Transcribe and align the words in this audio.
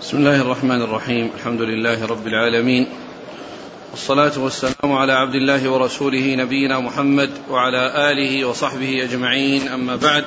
بسم 0.00 0.16
الله 0.16 0.40
الرحمن 0.40 0.82
الرحيم. 0.82 1.30
الحمد 1.34 1.60
لله 1.60 2.06
رب 2.06 2.26
العالمين. 2.26 2.86
والصلاة 3.90 4.32
والسلام 4.38 4.92
على 4.92 5.12
عبد 5.12 5.34
الله 5.34 5.70
ورسوله 5.70 6.34
نبينا 6.34 6.80
محمد 6.80 7.30
وعلى 7.50 8.10
آله 8.10 8.44
وصحبه 8.44 9.04
أجمعين. 9.04 9.68
أما 9.68 9.96
بعد 9.96 10.24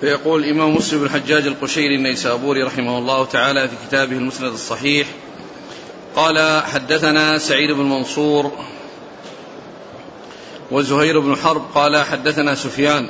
فيقول 0.00 0.44
الإمام 0.44 0.74
مسلم 0.74 0.98
بن 0.98 1.06
الحجاج 1.06 1.46
القشيري 1.46 1.94
النيسابوري 1.96 2.62
رحمه 2.62 2.98
الله 2.98 3.24
تعالى 3.24 3.68
في 3.68 3.74
كتابه 3.88 4.16
المسند 4.16 4.52
الصحيح 4.52 5.06
قال 6.16 6.62
حدثنا 6.62 7.38
سعيد 7.38 7.70
بن 7.70 7.84
منصور 7.84 8.52
وزهير 10.70 11.20
بن 11.20 11.36
حرب 11.36 11.62
قال 11.74 11.96
حدثنا 12.04 12.54
سفيان 12.54 13.08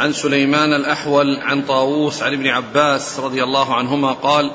عن 0.00 0.12
سليمان 0.12 0.72
الأحول 0.72 1.36
عن 1.36 1.62
طاووس 1.62 2.22
عن 2.22 2.32
ابن 2.32 2.46
عباس 2.46 3.20
رضي 3.20 3.42
الله 3.44 3.74
عنهما 3.74 4.12
قال 4.12 4.50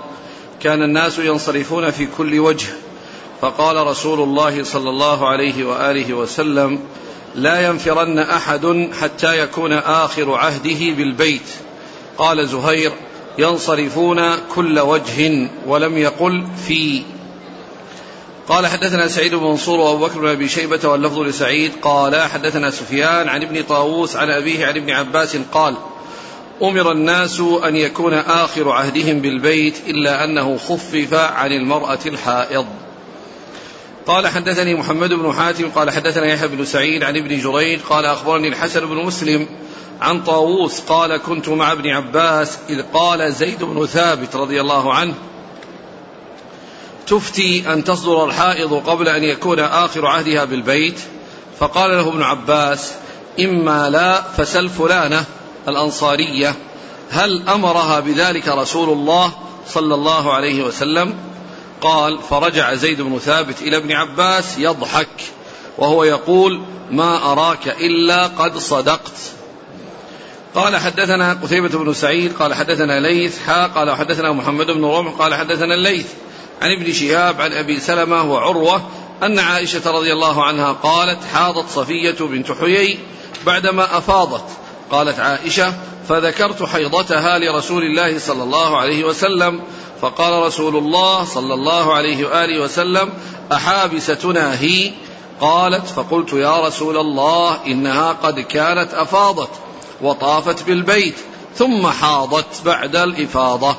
كان 0.62 0.82
الناس 0.82 1.20
ينصرفون 1.20 1.92
في 1.92 2.08
كل 2.18 2.40
وجه 2.40 2.68
فقال 3.42 3.88
رسول 3.88 4.22
الله 4.22 4.64
صلى 4.64 4.90
الله 4.90 5.28
عليه 5.28 5.66
وآله 5.66 6.14
وسلم 6.14 6.80
لا 7.36 7.68
ينفرن 7.68 8.20
أحد 8.20 8.90
حتى 9.02 9.40
يكون 9.40 9.74
آخر 9.74 10.34
عهده 10.34 10.80
بالبيت. 10.98 11.50
قال 12.18 12.48
زهير 12.48 12.91
ينصرفون 13.38 14.22
كل 14.55 14.80
وجه 14.80 15.50
ولم 15.68 15.98
يقل 15.98 16.44
في 16.68 17.02
قال 18.48 18.67
حدثنا 18.67 19.08
سعيد 19.08 19.35
بن 19.35 19.44
منصور 19.44 19.80
وأبو 19.80 20.05
بكر 20.05 20.20
بن 20.20 20.27
أبي 20.27 20.49
شيبة 20.49 20.90
واللفظ 20.90 21.20
لسعيد 21.20 21.72
قال 21.81 22.16
حدثنا 22.16 22.70
سفيان 22.70 23.30
عن 23.30 23.44
ابن 23.44 23.63
طاووس 23.63 24.16
عن 24.16 24.30
أبيه 24.30 24.66
عن 24.66 24.77
ابن 24.77 24.90
عباس 24.90 25.38
قال 25.52 25.76
أمر 26.62 26.91
الناس 26.91 27.40
أن 27.40 27.76
يكون 27.76 28.13
آخر 28.13 28.70
عهدهم 28.70 29.20
بالبيت 29.20 29.76
إلا 29.88 30.23
أنه 30.23 30.58
خفف 30.58 31.13
عن 31.13 31.52
المرأة 31.52 31.99
الحائض. 32.05 32.65
قال 34.07 34.27
حدثني 34.27 34.76
محمد 34.76 35.13
بن 35.13 35.34
حاتم 35.34 35.70
قال 35.70 35.91
حدثنا 35.91 36.26
يحيى 36.26 36.48
بن 36.48 36.65
سعيد 36.65 37.04
عن 37.04 37.18
ابن 37.18 37.40
جريج 37.40 37.80
قال 37.90 38.05
أخبرني 38.05 38.48
الحسن 38.48 38.85
بن 38.85 38.96
مسلم 38.96 39.48
عن 40.02 40.24
طاووس 40.24 40.80
قال 40.80 41.18
كنت 41.18 41.49
مع 41.49 41.71
ابن 41.71 41.90
عباس 41.90 42.57
إذ 42.70 42.82
قال 42.93 43.34
زيد 43.34 43.63
بن 43.63 43.85
ثابت 43.85 44.35
رضي 44.35 44.62
الله 44.62 44.93
عنه 44.93 45.13
تفتي 47.08 47.74
أن 47.74 47.84
تصدر 47.84 48.26
الحائض 48.26 48.74
قبل 48.74 49.08
أن 49.08 49.24
يكون 49.24 49.60
آخر 49.60 50.06
عهدها 50.06 50.46
بالبيت؟ 50.46 51.00
فقال 51.60 51.92
له 51.92 52.10
ابن 52.10 52.22
عباس 52.22 52.92
إما 53.40 53.90
لا 53.90 54.22
فسل 54.22 54.70
فلانة 54.70 55.26
الأنصارية. 55.68 56.56
هل 57.10 57.50
أمرها 57.50 58.00
بذلك 58.00 58.48
رسول 58.48 58.90
الله 58.90 59.32
صلى 59.68 59.96
الله 59.96 60.34
عليه 60.34 60.64
وسلم؟ 60.64 61.14
قال 61.82 62.20
فرجع 62.30 62.74
زيد 62.74 63.02
بن 63.02 63.20
ثابت 63.20 63.62
إلى 63.62 63.78
ابن 63.78 63.92
عباس 63.92 64.58
يضحك 64.58 65.22
وهو 65.78 66.03
يقول 66.03 66.62
ما 66.92 67.31
أراك 67.31 67.68
إلا 67.68 68.28
قد 68.28 68.58
صدقت. 68.58 69.18
قال 70.56 70.78
حدثنا 70.78 71.34
قتيبة 71.44 71.70
بن 71.70 71.94
سعيد 71.94 72.34
قال 72.34 72.53
حدثنا 72.53 73.00
ليث 73.00 73.40
حا 73.40 73.68
قال 73.68 73.96
حدثنا 73.96 74.31
محمد 74.31 74.66
بن 74.66 74.86
رمح 74.86 75.12
قال 75.12 75.34
حدثنا 75.34 75.74
الليث. 75.74 76.08
عن 76.62 76.72
ابن 76.72 76.94
شهاب 76.94 77.42
عن 77.42 77.53
أبي 77.53 77.80
سلمة 77.80 78.31
وعروة 78.31 78.81
أن 79.24 79.40
عائشة 79.40 79.92
رضي 79.92 80.14
الله 80.14 80.44
عنها 80.44 80.72
قالت 80.72 81.20
حاضت 81.34 81.70
صفية 81.70 82.16
بنت 82.20 82.52
حيي 82.52 83.00
بعدما 83.46 83.98
أفاضت. 83.98 84.46
قالت 84.92 85.20
عائشة 85.20 85.74
فذكرت 86.09 86.64
حيضتها 86.64 87.40
لرسول 87.40 87.84
الله 87.84 88.20
صلى 88.20 88.44
الله 88.44 88.78
عليه 88.78 89.03
وسلم. 89.03 89.62
فقال 90.02 90.44
رسول 90.44 90.76
الله 90.76 91.24
صلى 91.24 91.53
الله 91.53 91.94
عليه 91.94 92.26
وآله 92.28 92.62
وسلم 92.62 93.09
أحابستنا 93.53 94.62
هي؟ 94.62 94.92
قالت 95.42 95.88
فقلت 95.88 96.34
يا 96.34 96.68
رسول 96.68 96.98
الله 96.98 97.58
إنها 97.68 98.12
قد 98.12 98.40
كانت 98.40 98.94
أفاضت 98.94 99.50
وطافت 100.02 100.64
بالبيت 100.64 101.16
ثم 101.56 101.88
حاضت 101.88 102.62
بعد 102.66 102.96
الإفاضة. 102.96 103.76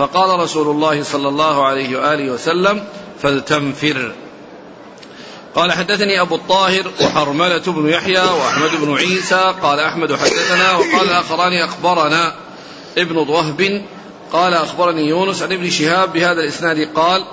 فقال 0.00 0.40
رسول 0.40 0.68
الله 0.68 1.02
صلى 1.02 1.28
الله 1.28 1.66
عليه 1.66 1.98
وآله 1.98 2.32
وسلم 2.32 2.84
فلتنفر. 3.22 4.12
قال 5.54 5.72
حدثني 5.72 6.20
أبو 6.20 6.34
الطاهر 6.34 6.90
وحرملة 7.00 7.62
بن 7.66 7.88
يحيى 7.88 8.20
وأحمد 8.20 8.70
بن 8.80 8.96
عيسى 8.96 9.54
قال 9.62 9.80
أحمد 9.80 10.14
حدثنا 10.16 10.72
وقال 10.72 11.08
الآخران 11.08 11.52
أخبرنا 11.52 12.34
ابن 12.98 13.22
ضهب 13.22 13.82
قال 14.32 14.54
أخبرني 14.54 15.08
يونس 15.08 15.42
عن 15.42 15.52
ابن 15.52 15.70
شهاب 15.70 16.12
بهذا 16.12 16.40
الإسناد 16.40 16.88
قال 16.94 17.24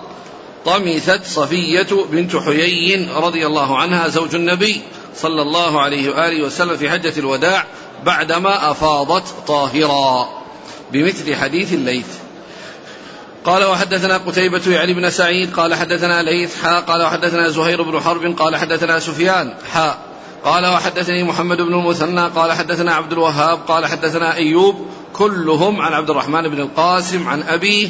طمثت 0.66 1.26
صفية 1.26 1.88
بنت 2.12 2.36
حيي 2.36 3.10
رضي 3.16 3.48
الله 3.48 3.78
عنها 3.78 4.08
زوج 4.08 4.36
النبي 4.36 4.82
صلى 5.16 5.42
الله 5.42 5.82
عليه 5.82 6.10
وآله 6.10 6.44
وسلم 6.44 6.78
في 6.78 6.90
حجة 6.90 7.20
الوداع 7.20 7.66
بعدما 8.06 8.72
أفاضت 8.72 9.24
طاهرا. 9.48 10.30
بمثل 10.92 11.36
حديث 11.36 11.74
الليث. 11.74 12.27
قال 13.48 13.64
وحدثنا 13.64 14.18
قتيبة 14.18 14.62
يعني 14.68 14.94
بن 14.94 15.10
سعيد 15.10 15.54
قال 15.54 15.76
حدثنا 15.76 16.24
ليث 16.24 16.62
حا 16.64 16.80
قال 16.80 17.02
وحدثنا 17.02 17.50
زهير 17.50 17.82
بن 17.82 18.00
حرب 18.00 18.36
قال 18.40 18.56
حدثنا 18.56 19.00
سفيان 19.00 19.54
حا. 19.74 19.98
قال 20.44 20.66
وحدثني 20.66 21.24
محمد 21.24 21.58
بن 21.58 21.74
المثنى 21.74 22.28
قال 22.28 22.54
حدثنا 22.54 22.96
عبد 22.96 23.12
الوهاب 23.12 23.60
قال 23.68 23.86
حدثنا 23.86 24.36
أيوب 24.36 24.88
كلهم 25.14 25.82
عن 25.82 25.94
عبد 25.94 26.10
الرحمن 26.10 26.48
بن 26.48 26.60
القاسم 26.60 27.28
عن 27.28 27.44
أبيه 27.44 27.90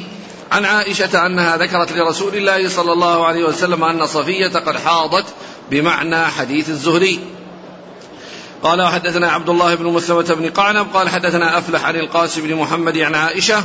عن 0.51 0.66
عائشة 0.66 1.25
أنها 1.25 1.57
ذكرت 1.57 1.91
لرسول 1.91 2.35
الله 2.35 2.69
صلى 2.69 2.94
الله 2.94 3.25
عليه 3.25 3.44
وسلم 3.44 3.84
أن 3.84 4.07
صفية 4.07 4.47
قد 4.47 4.78
حاضت 4.78 5.25
بمعنى 5.72 6.25
حديث 6.25 6.69
الزهري. 6.69 7.19
قال 8.63 8.81
وحدثنا 8.81 9.31
عبد 9.31 9.50
الله 9.50 9.75
بن 9.75 9.85
مسلمة 9.85 10.34
بن 10.39 10.50
قعنب 10.50 10.88
قال 10.94 11.09
حدثنا 11.09 11.57
أفلح 11.57 11.85
عن 11.85 11.95
القاسم 11.95 12.41
بن 12.41 12.56
محمد 12.56 12.97
عن 12.97 13.16
عائشة 13.16 13.63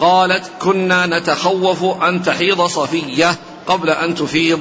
قالت 0.00 0.50
كنا 0.60 1.06
نتخوف 1.06 2.02
أن 2.02 2.22
تحيض 2.22 2.62
صفية 2.66 3.34
قبل 3.66 3.90
أن 3.90 4.14
تفيض. 4.14 4.60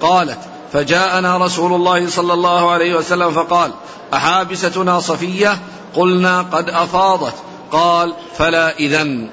قالت 0.00 0.38
فجاءنا 0.72 1.38
رسول 1.38 1.72
الله 1.72 2.08
صلى 2.08 2.32
الله 2.32 2.70
عليه 2.70 2.94
وسلم 2.94 3.30
فقال 3.30 3.70
أحابستنا 4.14 5.00
صفية؟ 5.00 5.58
قلنا 5.94 6.42
قد 6.42 6.70
أفاضت. 6.70 7.34
قال 7.72 8.14
فلا 8.38 8.78
إذن. 8.78 9.28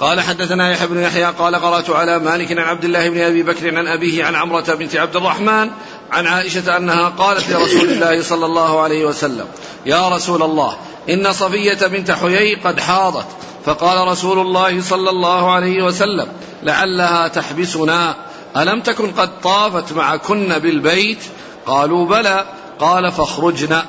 قال 0.00 0.20
حدثنا 0.20 0.70
يحيى 0.70 0.86
بن 0.86 1.02
يحيى 1.02 1.24
قال 1.24 1.54
قرأت 1.54 1.90
على 1.90 2.18
مالك 2.18 2.52
عن 2.52 2.58
عبد 2.58 2.84
الله 2.84 3.08
بن 3.08 3.20
أبي 3.20 3.42
بكر 3.42 3.76
عن 3.78 3.86
أبيه 3.86 4.24
عن 4.24 4.34
عمرة 4.34 4.74
بنت 4.74 4.96
عبد 4.96 5.16
الرحمن 5.16 5.70
عن 6.12 6.26
عائشة 6.26 6.76
أنها 6.76 7.08
قالت 7.08 7.50
لرسول 7.50 7.88
الله 7.90 8.22
صلى 8.22 8.46
الله 8.46 8.80
عليه 8.80 9.04
وسلم 9.04 9.46
يا 9.86 10.08
رسول 10.08 10.42
الله 10.42 10.76
إن 11.10 11.32
صفية 11.32 11.86
بنت 11.86 12.10
حيي 12.10 12.54
قد 12.54 12.80
حاضت. 12.80 13.26
فقال 13.64 14.08
رسول 14.08 14.38
الله 14.38 14.82
صلى 14.82 15.10
الله 15.10 15.52
عليه 15.52 15.82
وسلم 15.82 16.28
لعلها 16.62 17.28
تحبسنا 17.28 18.16
ألم 18.56 18.80
تكن 18.80 19.10
قد 19.10 19.40
طافت 19.40 19.92
معكن 19.92 20.58
بالبيت؟ 20.58 21.18
قالوا 21.66 22.06
بلى. 22.06 22.44
قال 22.78 23.12
فاخرجنا. 23.12 23.86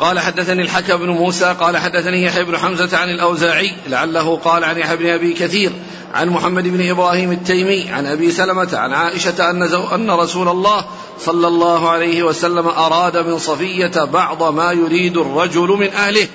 قال 0.00 0.20
حدثني 0.20 0.62
الحكم 0.62 0.96
بن 0.96 1.08
موسى. 1.08 1.56
قال 1.60 1.76
حدثني 1.76 2.24
يحيى 2.24 2.44
بن 2.44 2.58
حمزة 2.58 2.98
عن 2.98 3.10
الأوزاعي 3.10 3.72
لعله 3.88 4.36
قال 4.36 4.64
عن 4.64 4.78
يحيى 4.78 4.96
بن 4.96 5.06
أبي 5.06 5.32
كثير. 5.32 5.72
عن 6.14 6.28
محمد 6.28 6.68
بن 6.68 6.90
إبراهيم 6.90 7.32
التيمي 7.32 7.90
عن 7.90 8.06
أبي 8.06 8.30
سلمة 8.30 8.68
عن 8.72 8.92
عائشة 8.92 9.50
أن, 9.50 9.62
أن 9.92 10.10
رسول 10.10 10.48
الله 10.48 10.84
صلى 11.20 11.46
الله 11.48 11.90
عليه 11.90 12.22
وسلم 12.22 12.68
أراد 12.68 13.16
من 13.16 13.38
صفية 13.38 14.04
بعض 14.04 14.42
ما 14.42 14.72
يريد 14.72 15.16
الرجل 15.16 15.68
من 15.68 15.92
أهله. 15.92 16.28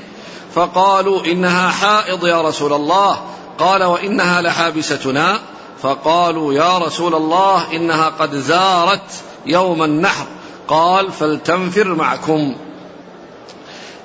فقالوا 0.55 1.25
إنها 1.25 1.69
حائض 1.69 2.25
يا 2.25 2.41
رسول 2.41 2.73
الله. 2.73 3.17
قال 3.59 3.83
وإنها 3.83 4.41
لحابستنا. 4.41 5.39
فقالوا 5.81 6.53
يا 6.53 6.77
رسول 6.77 7.15
الله 7.15 7.75
إنها 7.75 8.09
قد 8.09 8.35
زارت 8.35 9.11
يوم 9.45 9.83
النحر. 9.83 10.25
قال 10.67 11.11
فلتنفر 11.11 11.87
معكم. 11.87 12.55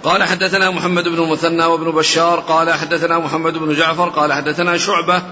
قال 0.04 0.22
حدثنا 0.22 0.70
محمد 0.70 1.08
بن 1.08 1.22
المثنى 1.22 1.64
وابن 1.64 1.90
بشار 1.90 2.40
قال 2.40 2.72
حدثنا 2.72 3.18
محمد 3.18 3.58
بن 3.58 3.74
جعفر 3.74 4.08
قال 4.08 4.32
حدثنا 4.32 4.78
شعبة 4.78 5.22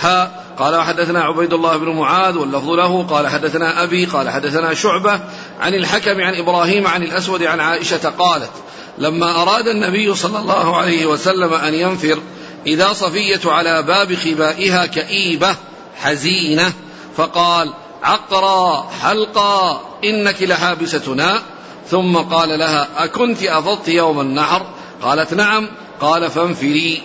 ها 0.00 0.30
قال 0.58 0.74
وحدثنا 0.74 1.20
عبيد 1.20 1.52
الله 1.52 1.76
بن 1.76 1.88
معاذ 1.88 2.38
واللفظ 2.38 2.70
له 2.70 3.02
قال 3.02 3.28
حدثنا 3.28 3.82
أبي 3.82 4.04
قال 4.04 4.30
حدثنا 4.30 4.74
شعبة 4.74 5.20
عن 5.60 5.74
الحكم 5.74 6.20
عن 6.20 6.34
إبراهيم 6.34 6.86
عن 6.86 7.02
الأسود 7.02 7.42
عن 7.42 7.60
عائشة 7.60 8.08
قالت 8.18 8.50
لما 8.98 9.42
أراد 9.42 9.68
النبي 9.68 10.14
صلى 10.14 10.38
الله 10.38 10.76
عليه 10.76 11.06
وسلم 11.06 11.54
أن 11.54 11.74
ينفر 11.74 12.18
إذا 12.66 12.92
صفية 12.92 13.40
على 13.44 13.82
باب 13.82 14.14
خبائها 14.14 14.86
كئيبة 14.86 15.56
حزينة 15.96 16.72
فقال 17.16 17.72
عقرا 18.02 18.90
حلقا 19.02 19.80
إنك 20.04 20.42
لحابستنا. 20.42 21.42
ثم 21.90 22.16
قال 22.16 22.58
لها 22.58 22.88
أكنت 22.96 23.42
أفضت 23.42 23.88
يوم 23.88 24.20
النحر? 24.20 24.66
قالت 25.02 25.34
نعم. 25.34 25.68
قال 26.00 26.30
فانفري. 26.30 27.02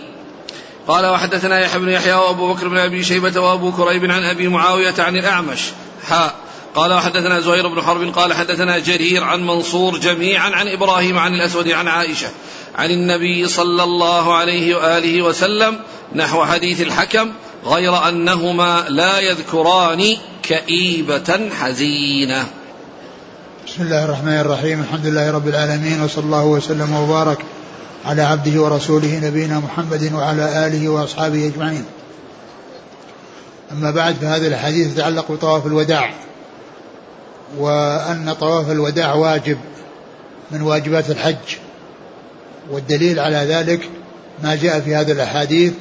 قال 0.87 1.05
وحدثنا 1.05 1.59
يحيى 1.59 1.79
بن 1.79 1.89
يحيى 1.89 2.13
وأبو 2.13 2.53
بكر 2.53 2.67
بن 2.67 2.77
أبي 2.77 3.03
شيبة 3.03 3.41
وأبو 3.41 3.71
كريب 3.71 4.11
عن 4.11 4.23
أبي 4.23 4.47
معاوية 4.47 4.93
عن 4.99 5.17
الأعمش. 5.17 5.59
حاء 6.09 6.35
قال 6.75 6.93
وحدثنا 6.93 7.39
زهير 7.39 7.67
بن 7.67 7.81
حرب. 7.81 8.15
قال 8.15 8.33
حدثنا 8.33 8.79
جرير 8.79 9.23
عن 9.23 9.47
منصور 9.47 9.97
جميعا 9.97 10.49
عن 10.49 10.67
إبراهيم 10.67 11.17
عن 11.17 11.33
الأسود 11.33 11.69
عن 11.69 11.87
عائشة 11.87 12.27
عن 12.75 12.91
النبي 12.91 13.47
صلى 13.47 13.83
الله 13.83 14.33
عليه 14.33 14.75
وآله 14.75 15.21
وسلم 15.21 15.79
نحو 16.15 16.45
حديث 16.45 16.81
الحكم 16.81 17.31
غير 17.65 18.07
أنهما 18.09 18.85
لا 18.89 19.19
يذكران 19.19 20.17
كئيبة 20.43 21.49
حزينة. 21.61 22.47
بسم 23.73 23.83
الله 23.83 24.05
الرحمن 24.05 24.39
الرحيم 24.39 24.79
الحمد 24.81 25.05
لله 25.05 25.31
رب 25.31 25.47
العالمين 25.47 26.01
وصلى 26.01 26.23
الله 26.23 26.45
وسلم 26.45 26.95
وبارك 26.95 27.37
على 28.05 28.21
عبده 28.21 28.61
ورسوله 28.61 29.19
نبينا 29.23 29.59
محمد 29.59 30.13
وعلى 30.13 30.67
آله 30.67 30.89
وأصحابه 30.89 31.47
أجمعين. 31.47 31.85
أما 33.71 33.91
بعد 33.91 34.15
فهذه 34.15 34.47
الحديث 34.47 34.93
تتعلق 34.93 35.31
بطواف 35.31 35.65
الوداع 35.65 36.13
وأن 37.57 38.33
طواف 38.39 38.71
الوداع 38.71 39.13
واجب 39.13 39.57
من 40.51 40.61
واجبات 40.61 41.09
الحج 41.09 41.57
والدليل 42.71 43.19
على 43.19 43.37
ذلك 43.37 43.89
ما 44.43 44.55
جاء 44.55 44.79
في 44.79 44.95
هذه 44.95 45.11
الأحاديث 45.11 45.73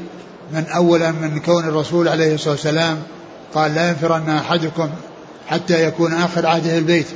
من 0.52 0.66
اولا 0.66 1.10
من 1.10 1.40
كون 1.40 1.64
الرسول 1.64 2.08
عليه 2.08 2.34
الصلاة 2.34 2.54
والسلام 2.54 3.02
قال 3.54 3.74
لا 3.74 3.88
ينفرن 3.88 4.30
أحدكم 4.30 4.90
حتى 5.46 5.84
يكون 5.84 6.12
آخر 6.12 6.46
عهده 6.46 6.78
البيت 6.78 7.06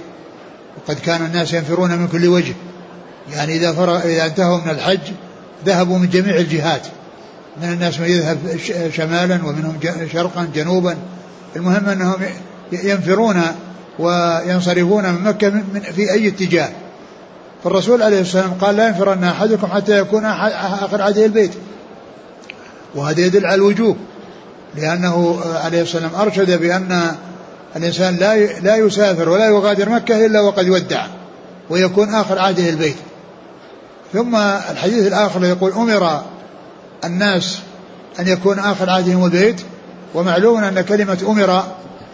وقد 0.77 0.99
كان 0.99 1.27
الناس 1.27 1.53
ينفرون 1.53 1.99
من 1.99 2.09
كل 2.09 2.27
وجه. 2.27 2.55
يعني 3.33 3.57
إذا 3.57 3.73
فرغ 3.73 4.03
إذا 4.05 4.27
انتهوا 4.27 4.61
من 4.61 4.71
الحج 4.71 5.01
ذهبوا 5.67 5.99
من 5.99 6.09
جميع 6.09 6.37
الجهات. 6.37 6.87
من 7.63 7.73
الناس 7.73 8.01
من 8.01 8.07
يذهب 8.07 8.39
شمالا 8.93 9.35
ومنهم 9.35 9.79
شرقا 10.13 10.49
جنوبا. 10.55 10.97
المهم 11.57 11.89
أنهم 11.89 12.15
ينفرون 12.73 13.43
وينصرفون 13.99 15.13
من 15.13 15.23
مكة 15.25 15.63
في 15.97 16.13
أي 16.13 16.29
اتجاه. 16.29 16.69
فالرسول 17.65 18.03
عليه 18.03 18.21
الصلاة 18.21 18.43
والسلام 18.43 18.61
قال 18.61 18.77
لا 18.77 18.89
ينفرن 18.89 19.25
أحدكم 19.25 19.67
حتى 19.67 19.99
يكون 19.99 20.25
آخر 20.25 21.03
عهده 21.03 21.25
البيت. 21.25 21.53
وهذا 22.95 23.21
يدل 23.21 23.47
على 23.47 23.55
الوجوب. 23.55 23.97
لأنه 24.75 25.41
عليه 25.65 25.83
الصلاة 25.83 26.03
والسلام 26.03 26.27
أرشد 26.27 26.61
بأن 26.61 27.15
الإنسان 27.77 28.17
لا 28.17 28.37
لا 28.61 28.77
يسافر 28.77 29.29
ولا 29.29 29.47
يغادر 29.47 29.89
مكة 29.89 30.27
إلا 30.27 30.41
وقد 30.41 30.69
ودع 30.69 31.07
ويكون 31.71 32.15
آخر 32.15 32.39
عهده 32.39 32.69
البيت. 32.69 32.97
ثم 34.13 34.37
الحديث 34.71 35.07
الآخر 35.07 35.45
يقول 35.45 35.73
أمر 35.73 36.23
الناس 37.05 37.59
أن 38.21 38.29
يكون 38.29 38.59
آخر 38.59 38.91
عهدهم 38.91 39.25
البيت 39.25 39.61
ومعلوم 40.15 40.65
أن 40.65 40.81
كلمة 40.81 41.19
أمر 41.29 41.65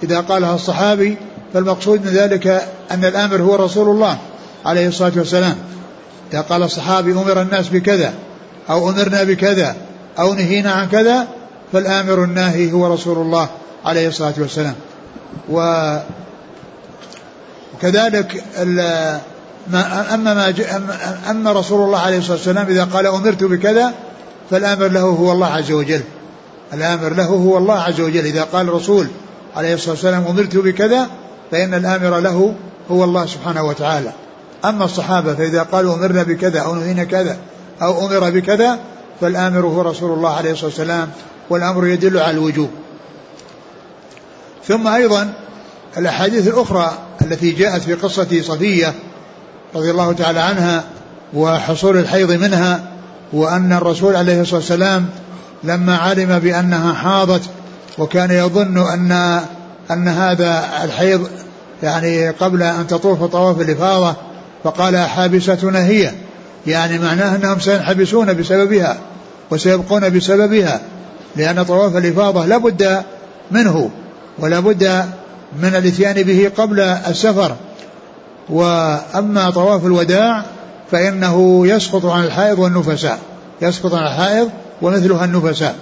إذا 0.03 0.21
قالها 0.21 0.55
الصحابي 0.55 1.17
فالمقصود 1.55 2.07
من 2.07 2.13
ذلك 2.13 2.47
أن 2.91 3.05
الآمر 3.05 3.43
هو 3.43 3.55
رسول 3.55 3.89
الله 3.89 4.19
عليه 4.67 4.89
الصلاة 4.89 5.13
والسلام. 5.17 5.57
إذا 6.33 6.41
قال 6.41 6.63
الصحابي 6.63 7.13
أمر 7.13 7.43
الناس 7.43 7.69
بكذا 7.69 8.15
أو 8.71 8.91
أمرنا 8.91 9.23
بكذا 9.23 9.77
أو 10.19 10.35
نهينا 10.35 10.73
عن 10.73 10.89
كذا 10.89 11.29
فالآمر 11.73 12.25
الناهي 12.25 12.73
هو 12.73 12.95
رسول 12.95 13.19
الله 13.19 13.49
عليه 13.85 14.09
الصلاة 14.09 14.35
والسلام. 14.39 14.75
وكذلك 15.51 16.05
ما 19.71 20.15
أما 20.15 20.35
ما 20.35 20.55
أما 21.31 21.53
رسول 21.53 21.85
الله 21.85 21.99
عليه 21.99 22.19
الصلاة 22.19 22.37
والسلام 22.37 22.67
إذا 22.67 22.85
قال 22.85 23.07
أمرت 23.07 23.45
بكذا 23.45 23.93
فالآمر 24.51 24.89
له 24.89 25.01
هو 25.01 25.33
الله 25.33 25.47
عز 25.47 25.73
وجل. 25.73 26.01
الآمر 26.73 27.09
له 27.09 27.25
هو 27.25 27.59
الله 27.59 27.79
عز 27.79 28.01
وجل. 28.01 28.25
إذا 28.25 28.43
قال 28.43 28.69
الرسول 28.69 29.07
عليه 29.57 29.75
الصلاة 29.75 29.91
والسلام 29.91 30.27
أمرت 30.27 30.57
بكذا 30.57 31.07
فإن 31.51 31.75
الآمر 31.75 32.21
له 32.21 32.55
هو 32.91 33.05
الله 33.05 33.27
سبحانه 33.27 33.65
وتعالى. 33.65 34.13
أما 34.65 34.85
الصحابة 34.85 35.35
فإذا 35.35 35.63
قالوا 35.63 35.95
أمرنا 35.95 36.23
بكذا 36.23 36.61
أو 36.61 36.75
نهينا 36.75 37.05
كذا 37.05 37.37
أو 37.83 38.07
أمر 38.07 38.31
بكذا 38.31 38.79
فالآمر 39.21 39.67
هو 39.67 39.83
رسول 39.83 40.13
الله 40.13 40.31
عليه 40.31 40.53
الصلاة 40.53 40.67
والسلام 40.67 41.11
والأمر 41.51 41.87
يدل 41.87 42.19
على 42.19 42.31
الوجوب. 42.31 42.71
ثم 44.69 44.87
أيضا 44.87 45.33
الأحاديث 45.99 46.49
الأخرى 46.49 46.99
التي 47.23 47.51
جاءت 47.51 47.83
في 47.83 47.95
قصة 47.95 48.43
صفية 48.43 48.95
رضي 49.75 49.91
الله 49.91 50.13
تعالى 50.13 50.41
عنها 50.41 50.85
وحصول 51.35 51.97
الحيض 51.97 52.33
منها 52.33 52.81
وأن 53.33 53.73
الرسول 53.73 54.17
عليه 54.17 54.41
الصلاة 54.41 54.61
والسلام 54.61 55.09
لما 55.65 55.97
علم 55.97 56.39
بأنها 56.39 56.93
حاضت 56.93 57.43
وكان 57.99 58.31
يظن 58.31 58.79
أن 58.79 59.41
أن 59.91 60.09
هذا 60.09 60.65
الحيض 60.85 61.29
يعني 61.83 62.29
قبل 62.29 62.63
أن 62.63 62.87
تطوف 62.87 63.25
طواف 63.25 63.61
الإفاضة 63.61 64.15
فقال 64.65 64.97
حابستنا 64.97 65.85
هي 65.85 66.13
يعني 66.67 66.99
معناه 66.99 67.37
أنهم 67.37 67.61
سينحبسون 67.61 68.35
بسببها 68.35 68.99
وسيبقون 69.51 70.11
بسببها 70.11 70.81
لأن 71.37 71.63
طواف 71.63 71.97
الإفاضة 71.97 72.47
لا 72.47 72.57
بد 72.57 73.03
منه. 73.51 73.91
ولا 74.39 74.61
بد 74.61 75.05
من 75.63 75.75
الاتيان 75.75 76.23
به 76.23 76.51
قبل 76.57 76.81
السفر. 76.81 77.57
وأما 78.49 79.51
طواف 79.51 79.87
الوداع 79.87 80.45
فإنه 80.91 81.67
يسقط 81.67 82.07
عن 82.07 82.25
الحائض 82.25 82.59
والنفساء 82.59 83.19
يسقط 83.63 83.95
عن 83.95 84.07
الحائض 84.07 84.51
ومثلها 84.83 85.25
النفساء. 85.25 85.77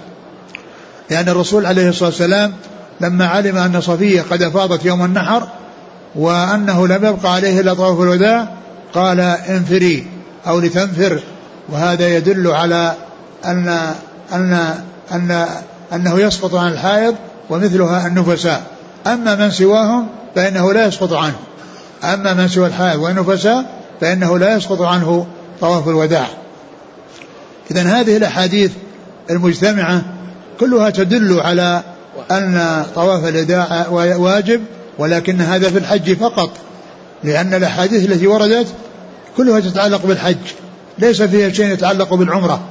لأن 1.09 1.29
الرسول 1.29 1.65
عليه 1.65 1.89
الصلاة 1.89 2.09
والسلام 2.09 2.53
لما 3.01 3.25
علم 3.25 3.57
أن 3.57 3.81
صفية 3.81 4.21
قد 4.21 4.41
أفاضت 4.41 4.85
يوم 4.85 5.05
النحر 5.05 5.47
وأنه 6.15 6.87
لم 6.87 7.05
يبقى 7.05 7.33
عليه 7.33 7.59
إلا 7.59 7.73
طواف 7.73 8.01
الوداع 8.01 8.47
قال 8.93 9.19
انفري 9.19 10.07
أو 10.47 10.59
لتنفر. 10.59 11.19
وهذا 11.69 12.07
يدل 12.07 12.47
على 12.47 12.93
أن 13.45 13.93
أن 14.33 14.75
أن 15.11 15.45
أنه 15.93 16.19
يسقط 16.19 16.55
عن 16.55 16.71
الحائض 16.71 17.15
ومثلها 17.51 18.07
النفساء. 18.07 18.63
أما 19.07 19.35
من 19.35 19.51
سواهم 19.51 20.07
فإنه 20.35 20.73
لا 20.73 20.85
يسقط 20.85 21.13
عنه. 21.13 21.35
أما 22.03 22.33
من 22.33 22.47
سوى 22.47 22.67
الحائض 22.67 22.99
والنفساء 22.99 23.65
فإنه 24.01 24.37
لا 24.37 24.55
يسقط 24.55 24.81
عنه 24.81 25.27
طواف 25.61 25.87
الوداع. 25.87 26.27
إذا 27.71 27.81
هذه 27.81 28.17
الأحاديث 28.17 28.71
المجتمعة 29.29 30.01
كلها 30.59 30.89
تدل 30.89 31.39
على 31.39 31.83
أن 32.31 32.85
طواف 32.95 33.27
الوداع 33.27 33.87
واجب 34.17 34.61
ولكن 34.97 35.41
هذا 35.41 35.69
في 35.69 35.77
الحج 35.77 36.13
فقط 36.13 36.49
لأن 37.23 37.53
الأحاديث 37.53 38.11
التي 38.11 38.27
وردت 38.27 38.67
كلها 39.37 39.59
تتعلق 39.59 40.05
بالحج 40.05 40.35
ليس 40.99 41.21
فيها 41.21 41.49
شيء 41.49 41.65
يتعلق 41.65 42.13
بالعمرة. 42.13 42.61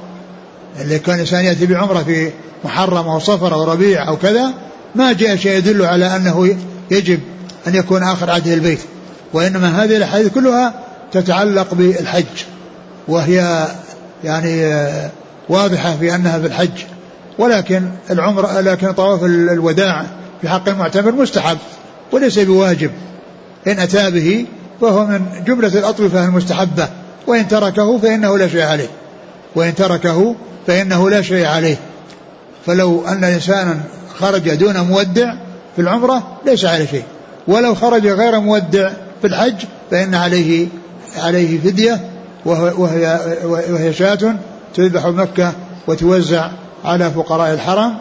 اللي 0.81 0.99
كان 0.99 1.15
الإنسان 1.15 1.45
يأتي 1.45 1.65
بعمرة 1.65 2.03
في 2.03 2.31
محرم 2.63 3.07
أو 3.07 3.19
صفر 3.19 3.53
أو 3.53 3.63
ربيع 3.63 4.07
أو 4.07 4.17
كذا 4.17 4.53
ما 4.95 5.13
جاء 5.13 5.35
شيء 5.35 5.57
يدل 5.57 5.85
على 5.85 6.15
أنه 6.15 6.57
يجب 6.91 7.19
أن 7.67 7.75
يكون 7.75 8.03
آخر 8.03 8.29
عهده 8.29 8.53
البيت 8.53 8.79
وإنما 9.33 9.83
هذه 9.83 9.97
الأحاديث 9.97 10.33
كلها 10.33 10.73
تتعلق 11.11 11.73
بالحج 11.73 12.25
وهي 13.07 13.67
يعني 14.23 14.85
واضحة 15.49 15.97
في 15.97 16.15
أنها 16.15 16.39
في 16.39 16.47
الحج 16.47 16.83
ولكن 17.37 17.83
العمر 18.11 18.59
لكن 18.59 18.91
طواف 18.91 19.23
الوداع 19.23 20.05
في 20.41 20.49
حق 20.49 20.69
المعتمر 20.69 21.11
مستحب 21.11 21.57
وليس 22.11 22.39
بواجب 22.39 22.91
إن 23.67 23.79
أتى 23.79 24.11
به 24.11 24.45
فهو 24.81 25.05
من 25.05 25.21
جملة 25.47 25.79
الأطوفة 25.79 26.25
المستحبة 26.25 26.89
وإن 27.27 27.47
تركه 27.47 27.97
فإنه 27.97 28.37
لا 28.37 28.47
شيء 28.47 28.61
عليه 28.61 28.89
وإن 29.55 29.75
تركه 29.75 30.35
فإنه 30.67 31.09
لا 31.09 31.21
شيء 31.21 31.45
عليه 31.45 31.77
فلو 32.65 33.07
أن 33.07 33.23
إنسانا 33.23 33.79
خرج 34.21 34.49
دون 34.49 34.79
مودع 34.79 35.33
في 35.75 35.81
العمرة 35.81 36.37
ليس 36.45 36.65
عليه 36.65 36.85
شيء. 36.85 37.03
ولو 37.47 37.75
خرج 37.75 38.07
غير 38.07 38.39
مودع 38.39 38.89
في 39.21 39.27
الحج 39.27 39.55
فإن 39.91 40.15
عليه 40.15 40.67
عليه 41.17 41.59
فدية 41.59 41.99
وهي 42.45 43.19
وهي 43.43 43.93
شاة 43.93 44.35
تذبح 44.75 45.05
مكة 45.05 45.53
وتوزع 45.87 46.49
على 46.85 47.11
فقراء 47.11 47.53
الحرم 47.53 47.97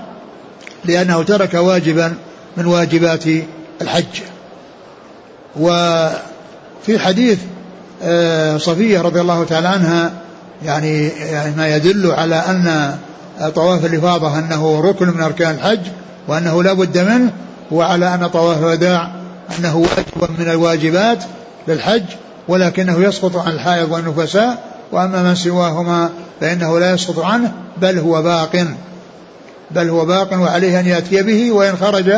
لأنه 0.84 1.22
ترك 1.22 1.54
واجبا 1.54 2.14
من 2.56 2.66
واجبات 2.66 3.24
الحج. 3.82 4.20
وفي 5.60 6.98
حديث 6.98 7.38
آه، 8.02 8.56
صفية 8.56 9.00
رضي 9.00 9.20
الله 9.20 9.44
تعالى 9.44 9.68
عنها 9.68 10.12
يعني, 10.64 11.08
يعني 11.08 11.56
ما 11.56 11.76
يدل 11.76 12.10
على 12.10 12.34
أن 12.34 12.94
طواف 13.54 13.84
الإفاضة 13.84 14.38
أنه 14.38 14.80
ركن 14.80 15.08
من 15.08 15.20
أركان 15.20 15.54
الحج 15.54 15.80
وأنه 16.28 16.62
لا 16.62 16.72
بد 16.72 16.98
منه 16.98 17.32
وعلى 17.70 18.14
أن 18.14 18.26
طواف 18.26 18.58
الوداع 18.58 19.10
أنه 19.58 19.76
واجب 19.76 20.38
من 20.38 20.50
الواجبات 20.50 21.24
للحج 21.68 22.04
ولكنه 22.48 23.04
يسقط 23.04 23.36
عن 23.36 23.52
الحائض 23.52 23.92
والنفساء 23.92 24.62
وأما 24.92 25.22
من 25.22 25.34
سواهما 25.34 26.10
فإنه 26.40 26.78
لا 26.78 26.94
يسقط 26.94 27.18
عنه 27.18 27.52
بل 27.76 27.98
هو 27.98 28.22
باق. 28.22 28.66
بل 29.70 29.88
هو 29.88 30.04
باق 30.04 30.32
وعليه 30.32 30.80
أن 30.80 30.86
يأتي 30.86 31.22
به 31.22 31.52
وإن 31.52 31.76
خرج 31.76 32.12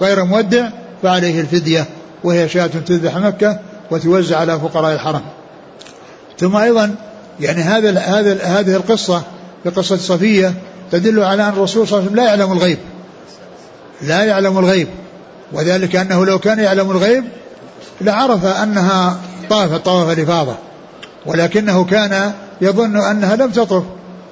غير 0.00 0.24
مودع 0.24 0.68
فعليه 1.02 1.40
الفدية 1.40 1.84
وهي 2.24 2.48
شاة 2.48 2.66
تذبح 2.66 3.16
مكة 3.16 3.58
وتوزع 3.90 4.38
على 4.38 4.60
فقراء 4.60 4.94
الحرم. 4.94 5.22
ثم 6.38 6.56
أيضا 6.56 6.94
يعني 7.40 7.62
هذا 7.62 7.98
هذا 7.98 8.42
هذه 8.42 8.76
القصة 8.76 9.22
في 9.62 9.70
قصة 9.70 9.96
صفية 9.96 10.54
تدل 10.92 11.24
على 11.24 11.42
أن 11.42 11.48
الرسول 11.48 11.88
صلى 11.88 11.98
الله 11.98 12.10
عليه 12.10 12.12
وسلم 12.12 12.16
لا 12.16 12.24
يعلم 12.24 12.52
الغيب. 12.52 12.78
لا 14.02 14.24
يعلم 14.24 14.58
الغيب. 14.58 14.88
وذلك 15.52 15.96
أنه 15.96 16.26
لو 16.26 16.38
كان 16.38 16.58
يعلم 16.58 16.90
الغيب 16.90 17.24
لعرف 18.00 18.44
أنها 18.44 19.20
طافت 19.50 19.84
طواف 19.84 20.18
الإفاضة. 20.18 20.56
ولكنه 21.26 21.84
كان 21.84 22.32
يظن 22.60 22.96
أنها 22.96 23.36
لم 23.36 23.50
تطف. 23.50 23.82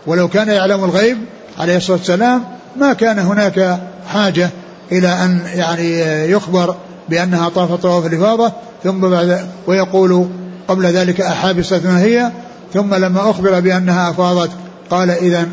ولو 0.06 0.28
كان 0.28 0.48
يعلم 0.48 0.84
الغيب 0.84 1.18
عليه 1.58 1.76
الصلاة 1.76 1.98
والسلام 1.98 2.44
ما 2.76 2.92
كان 2.92 3.18
هناك 3.18 3.78
حاجة 4.08 4.50
إلى 4.92 5.08
أن 5.08 5.40
يعني 5.54 6.00
يخبر 6.30 6.76
بأنها 7.08 7.48
طافت 7.48 7.82
طواف 7.82 8.06
الإفاضة 8.06 8.52
ثم 8.84 9.00
بعد 9.00 9.46
ويقول 9.66 10.28
قبل 10.68 10.86
ذلك 10.86 11.20
أحابستنا 11.20 12.00
هي 12.00 12.30
ثم 12.74 12.94
لما 12.94 13.30
أخبر 13.30 13.60
بأنها 13.60 14.10
أفاضت 14.10 14.50
قال 14.90 15.10
إذا 15.10 15.48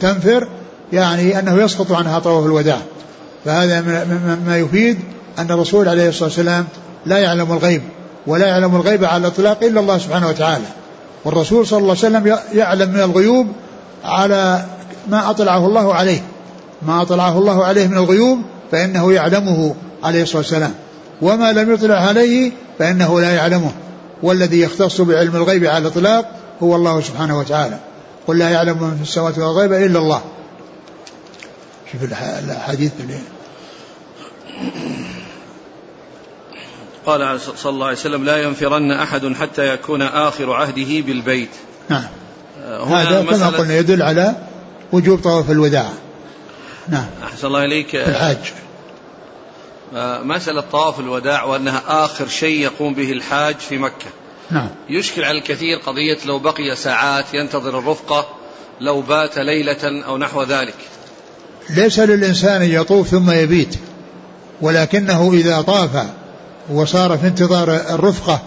تنفر 0.00 0.48
يعني 0.92 1.38
أنه 1.38 1.62
يسقط 1.62 1.92
عنها 1.92 2.18
طواف 2.18 2.46
الوداع. 2.46 2.78
فهذا 3.44 3.80
ما 4.46 4.58
يفيد 4.58 4.98
أن 5.38 5.50
الرسول 5.50 5.88
عليه 5.88 6.08
الصلاة 6.08 6.28
والسلام 6.28 6.66
لا 7.06 7.18
يعلم 7.18 7.52
الغيب 7.52 7.82
ولا 8.26 8.46
يعلم 8.46 8.76
الغيب 8.76 9.04
على 9.04 9.20
الإطلاق 9.20 9.64
إلا 9.64 9.80
الله 9.80 9.98
سبحانه 9.98 10.28
وتعالى. 10.28 10.64
والرسول 11.24 11.66
صلى 11.66 11.78
الله 11.78 11.90
عليه 11.90 11.98
وسلم 11.98 12.38
يعلم 12.52 12.90
من 12.90 13.00
الغيوب 13.00 13.46
على 14.04 14.64
ما 15.08 15.30
أطلعه 15.30 15.66
الله 15.66 15.94
عليه. 15.94 16.22
ما 16.82 17.02
أطلعه 17.02 17.38
الله 17.38 17.64
عليه 17.64 17.86
من 17.86 17.96
الغيوب 17.96 18.38
فإنه 18.72 19.12
يعلمه 19.12 19.74
عليه 20.04 20.22
الصلاة 20.22 20.38
والسلام. 20.38 20.74
وما 21.22 21.52
لم 21.52 21.74
يطلع 21.74 21.94
عليه 21.94 22.52
فإنه 22.78 23.20
لا 23.20 23.30
يعلمه. 23.30 23.70
والذي 24.22 24.60
يختص 24.60 25.00
بعلم 25.00 25.36
الغيب 25.36 25.64
على 25.64 25.78
الإطلاق 25.78 26.30
هو 26.62 26.76
الله 26.76 27.00
سبحانه 27.00 27.38
وتعالى. 27.38 27.78
قل 28.26 28.38
لا 28.38 28.50
يعلم 28.50 28.82
من 28.82 28.96
في 28.96 29.02
السماوات 29.02 29.38
والغيب 29.38 29.72
إلا 29.72 29.98
الله. 29.98 30.20
شوف 31.92 32.02
الحديث 32.02 32.92
قال 37.06 37.40
صلى 37.40 37.72
الله 37.72 37.86
عليه 37.86 37.96
وسلم 37.96 38.24
لا 38.24 38.42
ينفرن 38.42 38.90
أحد 38.90 39.34
حتى 39.40 39.74
يكون 39.74 40.02
آخر 40.02 40.52
عهده 40.52 41.00
بالبيت. 41.00 41.50
نعم. 41.88 42.04
آه، 42.64 42.84
هذا 42.84 43.22
كما 43.22 43.48
قلنا 43.48 43.78
يدل 43.78 44.02
على 44.02 44.34
وجوب 44.92 45.20
طواف 45.20 45.50
الوداع. 45.50 45.92
نعم. 46.88 47.06
أحسن 47.24 47.46
الله 47.46 47.64
إليك. 47.64 47.96
الحاج 47.96 48.52
آه، 49.94 50.22
مسألة 50.22 50.60
طواف 50.60 51.00
الوداع 51.00 51.44
وأنها 51.44 51.82
آخر 51.86 52.28
شيء 52.28 52.60
يقوم 52.60 52.94
به 52.94 53.12
الحاج 53.12 53.56
في 53.56 53.78
مكة. 53.78 54.06
نعم. 54.50 54.68
يشكل 54.88 55.24
على 55.24 55.38
الكثير 55.38 55.78
قضية 55.78 56.18
لو 56.26 56.38
بقي 56.38 56.76
ساعات 56.76 57.34
ينتظر 57.34 57.78
الرفقة 57.78 58.26
لو 58.80 59.00
بات 59.00 59.38
ليلة 59.38 60.04
أو 60.06 60.18
نحو 60.18 60.42
ذلك. 60.42 60.74
ليس 61.70 61.98
للإنسان 61.98 62.62
أن 62.62 62.70
يطوف 62.70 63.08
ثم 63.08 63.30
يبيت 63.30 63.76
ولكنه 64.60 65.32
إذا 65.32 65.60
طاف 65.60 65.90
وصار 66.72 67.18
في 67.18 67.26
انتظار 67.26 67.74
الرفقة 67.90 68.40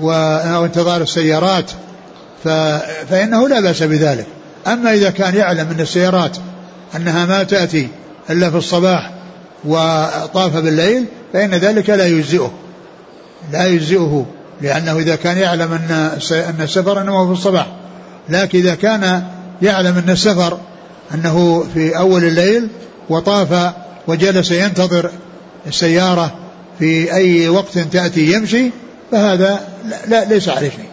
أو 0.00 0.64
انتظار 0.64 1.02
السيارات 1.02 1.70
فإنه 3.10 3.48
لا 3.48 3.60
بأس 3.60 3.82
بذلك. 3.82 4.26
أما 4.66 4.94
إذا 4.94 5.10
كان 5.10 5.34
يعلم 5.34 5.70
أن 5.70 5.80
السيارات 5.80 6.36
أنها 6.96 7.26
ما 7.26 7.42
تأتي 7.42 7.88
إلا 8.30 8.50
في 8.50 8.56
الصباح 8.56 9.10
وطاف 9.64 10.56
بالليل 10.56 11.04
فإن 11.32 11.50
ذلك 11.50 11.90
لا 11.90 12.06
يجزئه. 12.06 12.52
لا 13.52 13.66
يجزئه 13.66 14.26
لأنه 14.60 14.98
إذا 14.98 15.16
كان 15.16 15.38
يعلم 15.38 15.72
أن 15.72 16.10
أن 16.30 16.60
السفر 16.60 17.00
أنه 17.00 17.26
في 17.26 17.32
الصباح. 17.32 17.66
لكن 18.28 18.58
إذا 18.58 18.74
كان 18.74 19.22
يعلم 19.62 19.98
أن 19.98 20.10
السفر 20.10 20.58
أنه 21.14 21.66
في 21.74 21.98
أول 21.98 22.24
الليل 22.24 22.68
وطاف 23.08 23.72
وجلس 24.06 24.50
ينتظر 24.50 25.10
السيارة 25.66 26.38
في 26.78 27.14
أي 27.14 27.48
وقت 27.48 27.78
تأتي 27.78 28.32
يمشي 28.32 28.70
فهذا 29.12 29.68
لا 30.06 30.24
ليس 30.24 30.48
عليه 30.48 30.70
شيء. 30.70 30.88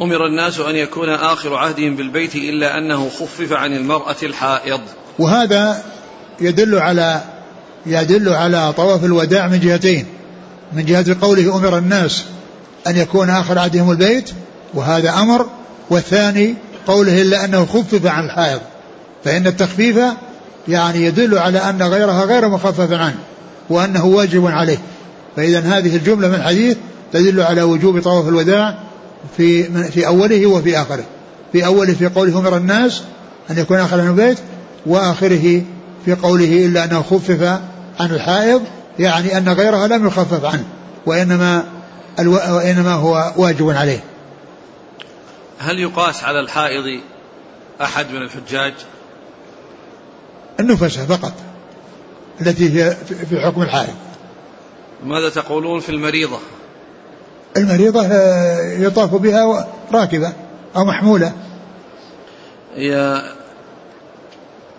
أمر 0.00 0.26
الناس 0.26 0.58
أن 0.58 0.76
يكون 0.76 1.08
آخر 1.08 1.54
عهدهم 1.54 1.96
بالبيت 1.96 2.34
إلا 2.34 2.78
أنه 2.78 3.08
خفف 3.08 3.52
عن 3.52 3.72
المرأة 3.72 4.16
الحائض. 4.22 4.80
وهذا 5.18 5.82
يدل 6.40 6.78
على 6.78 7.20
يدل 7.86 8.28
على 8.28 8.72
طواف 8.72 9.04
الوداع 9.04 9.48
من 9.48 9.60
جهتين. 9.60 10.06
من 10.72 10.84
جهة 10.84 11.16
قوله 11.20 11.56
أمر 11.56 11.78
الناس 11.78 12.24
أن 12.86 12.96
يكون 12.96 13.30
آخر 13.30 13.58
عهدهم 13.58 13.90
البيت 13.90 14.30
وهذا 14.74 15.10
أمر 15.10 15.46
والثاني 15.90 16.54
قوله 16.90 17.22
إلا 17.22 17.44
أنه 17.44 17.66
خفف 17.66 18.06
عن 18.06 18.24
الحائض 18.24 18.60
فإن 19.24 19.46
التخفيف 19.46 19.96
يعني 20.68 21.04
يدل 21.04 21.38
على 21.38 21.58
أن 21.58 21.82
غيرها 21.82 22.24
غير 22.24 22.48
مخفف 22.48 22.92
عنه 22.92 23.18
وأنه 23.70 24.06
واجب 24.06 24.46
عليه. 24.46 24.78
فإذا 25.36 25.60
هذه 25.60 25.96
الجملة 25.96 26.28
من 26.28 26.34
الحديث 26.34 26.76
تدل 27.12 27.40
على 27.40 27.62
وجوب 27.62 28.00
طواف 28.00 28.28
الوداع 28.28 28.78
في 29.36 29.62
في 29.90 30.06
أوله 30.06 30.46
وفي 30.46 30.80
آخره. 30.80 31.04
في 31.52 31.66
أوله 31.66 31.94
في 31.94 32.06
قوله 32.06 32.38
أمر 32.38 32.56
الناس 32.56 33.02
أن 33.50 33.58
يكون 33.58 33.78
آخر 33.78 34.00
البيت 34.00 34.38
وآخره 34.86 35.62
في 36.04 36.14
قوله 36.22 36.66
إلا 36.66 36.84
أنه 36.84 37.02
خفف 37.02 37.42
عن 38.00 38.10
الحائض 38.10 38.62
يعني 38.98 39.38
أن 39.38 39.48
غيرها 39.48 39.86
لم 39.86 40.06
يخفف 40.06 40.44
عنه 40.44 40.64
وإنما 41.06 41.64
وإنما 42.18 42.92
هو 42.92 43.32
واجب 43.36 43.70
عليه. 43.70 44.00
هل 45.60 45.78
يقاس 45.78 46.24
على 46.24 46.40
الحائض 46.40 47.00
أحد 47.82 48.10
من 48.10 48.22
الحجاج؟ 48.22 48.74
النفسة 50.60 51.06
فقط 51.06 51.32
التي 52.40 52.70
هي 52.70 52.96
في 53.30 53.40
حكم 53.40 53.62
الحائض. 53.62 53.94
ماذا 55.04 55.28
تقولون 55.28 55.80
في 55.80 55.88
المريضة؟ 55.88 56.38
المريضة 57.56 58.06
آه، 58.06 58.78
يطاف 58.78 59.14
بها 59.14 59.68
راكبة 59.92 60.32
أو 60.76 60.84
محمولة. 60.84 61.32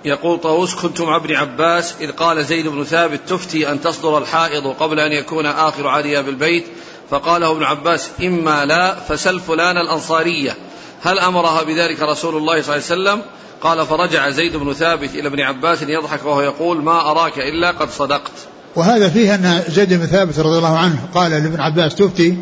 يقول 0.06 0.40
طاووس 0.40 0.76
كنت 0.76 1.02
مع 1.02 1.16
ابن 1.16 1.36
عباس 1.36 1.96
إذ 2.02 2.12
قال 2.12 2.46
زيد 2.46 2.68
بن 2.68 2.84
ثابت 2.84 3.20
تفتي 3.28 3.72
أن 3.72 3.82
تصدر 3.82 4.18
الحائض 4.18 4.68
قبل 4.68 5.00
أن 5.00 5.12
يكون 5.12 5.46
آخر 5.46 5.88
عهدها 5.88 6.22
بالبيت 6.22 6.66
فقاله 7.10 7.52
ابن 7.52 7.64
عباس 7.64 8.10
إما 8.24 8.66
لا 8.66 8.96
فسل 8.96 9.40
فلان 9.40 9.78
الأنصارية 9.78 10.56
هل 11.03 11.20
أمرها 11.20 11.63
بذلك 11.63 12.01
رسول 12.01 12.38
الله 12.38 12.62
صلى 12.62 12.75
الله 12.75 12.91
عليه 12.91 13.20
وسلم؟ 13.20 13.22
قال 13.62 13.86
فرجع 13.86 14.29
زيد 14.29 14.55
بن 14.55 14.74
ثابت 14.74 15.10
إلى 15.15 15.27
ابن 15.27 15.39
عباس 15.39 15.81
يضحك 15.81 16.25
وهو 16.25 16.41
يقول 16.41 16.84
ما 16.84 17.12
أراك 17.12 17.38
إلا 17.38 17.72
قد 17.72 17.89
صدقت. 17.89 18.31
وهذا 18.75 19.10
فيه 19.10 19.36
أن 19.36 19.62
زيد 19.70 19.93
بن 19.93 20.05
ثابت 20.05 20.39
رضي 20.39 20.58
الله 20.58 20.77
عنه 20.77 21.00
قال 21.13 21.31
لابن 21.31 21.60
عباس 21.60 21.96
تفتي 21.96 22.38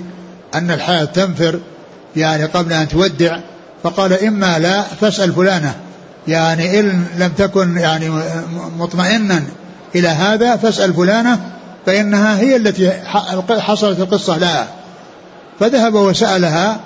أن 0.55 0.71
الحائض 0.71 1.07
تنفر 1.07 1.59
يعني 2.15 2.45
قبل 2.45 2.73
أن 2.73 2.87
تودع. 2.87 3.39
فقال 3.83 4.13
إما 4.13 4.59
لا 4.59 4.81
فاسأل 4.81 5.33
فلانة. 5.33 5.75
يعني 6.27 6.79
إن 6.79 7.05
لم 7.17 7.31
تكن 7.37 7.77
يعني 7.77 8.09
مطمئنا 8.77 9.43
إلى 9.95 10.07
هذا 10.07 10.55
فاسأل 10.55 10.93
فلانة 10.93 11.39
فإنها 11.85 12.39
هي 12.39 12.55
التي 12.55 12.91
حصلت 13.59 13.99
القصة 13.99 14.37
لها. 14.37 14.67
فذهب 15.59 15.93
وسألها 15.93 16.79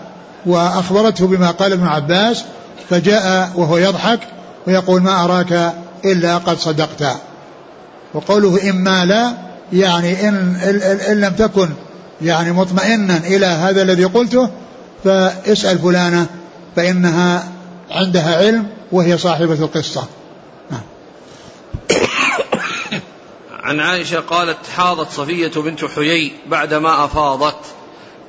وأخبرته 0.46 1.28
بما 1.28 1.52
قال 1.52 1.74
ابن 1.74 1.88
عباس 1.88 2.44
فجاء 2.90 3.52
وهو 3.56 3.78
يضحك 3.78 4.20
ويقول 4.68 5.02
ما 5.02 5.24
أراك 5.24 5.74
إلا 6.06 6.38
قد 6.38 6.60
صدقت 6.60 7.04
وقوله 8.14 8.70
إما 8.70 9.06
لا 9.06 9.34
يعني 9.74 10.28
إن, 10.30 10.56
إن 11.10 11.22
لم 11.22 11.34
تكن 11.34 11.70
يعني 12.22 12.52
مطمئنا 12.52 13.18
إلى 13.18 13.46
هذا 13.46 13.82
الذي 13.82 14.06
قلته 14.06 14.50
فاسأل 15.04 15.80
فلانة 15.80 16.28
فإنها 16.76 17.48
عندها 17.92 18.38
علم 18.38 18.68
وهي 18.92 19.18
صاحبة 19.18 19.54
القصة. 19.54 20.08
عن 23.64 23.80
عائشة 23.80 24.20
قالت 24.20 24.58
حاضت 24.76 25.12
صفية 25.12 25.52
بنت 25.56 25.86
حيي 25.86 26.34
بعدما 26.48 27.06
أفاضت 27.06 27.56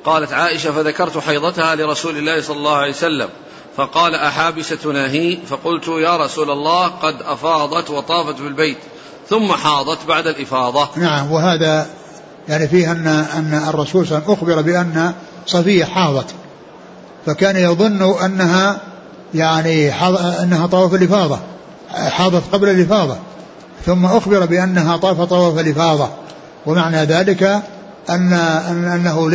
قالت 0.05 0.33
عائشة 0.33 0.71
فذكرت 0.71 1.17
حيضتها 1.17 1.75
لرسول 1.75 2.17
الله 2.17 2.41
صلى 2.41 2.57
الله 2.57 2.75
عليه 2.75 2.91
وسلم. 2.91 3.29
فقال 3.77 4.15
أحابستنا 4.15 5.11
هي؟ 5.11 5.37
فقلت 5.47 5.87
يا 5.87 6.17
رسول 6.17 6.51
الله 6.51 6.87
قد 6.87 7.15
أفاضت 7.21 7.89
وطافت 7.89 8.41
بالبيت 8.41 8.77
ثم 9.29 9.51
حاضت 9.51 10.05
بعد 10.07 10.27
الإفاضة. 10.27 10.89
نعم 10.95 11.31
وهذا 11.31 11.87
يعني 12.47 12.67
فيه 12.67 12.91
أن 12.91 13.07
أن 13.07 13.63
الرسول 13.69 14.07
صلى 14.07 14.17
الله 14.17 14.29
عليه 14.29 14.33
وسلم 14.33 14.33
أخبر 14.33 14.61
بأن 14.61 15.13
صفية 15.45 15.85
حاضت 15.85 16.25
فكان 17.25 17.55
يظن 17.55 18.19
أنها 18.25 18.77
يعني 19.33 19.91
أنها 20.43 20.67
طواف 20.67 20.93
الإفاضة 20.93 21.39
حاضت 21.93 22.43
قبل 22.53 22.69
الإفاضة 22.69 23.17
ثم 23.85 24.05
أخبر 24.05 24.45
بأنها 24.45 24.97
طاف 24.97 25.21
طواف 25.21 25.59
الإفاضة. 25.59 26.09
ومعنى 26.65 26.97
ذلك 26.97 27.61
أن 28.09 28.33
أنه 28.33 29.29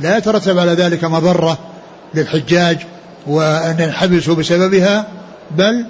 لا 0.00 0.16
يترتب 0.16 0.58
على 0.58 0.72
ذلك 0.72 1.04
مضرة 1.04 1.58
للحجاج 2.14 2.78
وأن 3.26 3.80
ينحبسوا 3.80 4.34
بسببها 4.34 5.06
بل 5.50 5.86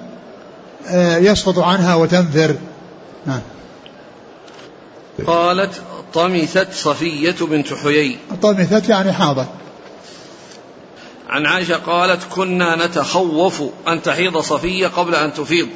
آه، 0.87 1.17
يسقط 1.17 1.59
عنها 1.59 1.95
وتنفر 1.95 2.55
نعم. 3.25 3.41
قالت 5.27 5.81
طمثت 6.13 6.67
صفية 6.73 7.35
بنت 7.41 7.73
حيي. 7.73 8.17
طمثت 8.41 8.89
يعني 8.89 9.13
حاضت 9.13 9.47
عن 11.29 11.45
عائشة 11.45 11.75
قالت 11.75 12.21
كنا 12.29 12.85
نتخوف 12.85 13.63
أن 13.87 14.01
تحيض 14.01 14.37
صفية 14.37 14.87
قبل 14.87 15.15
أن 15.15 15.33
تفيض. 15.33 15.67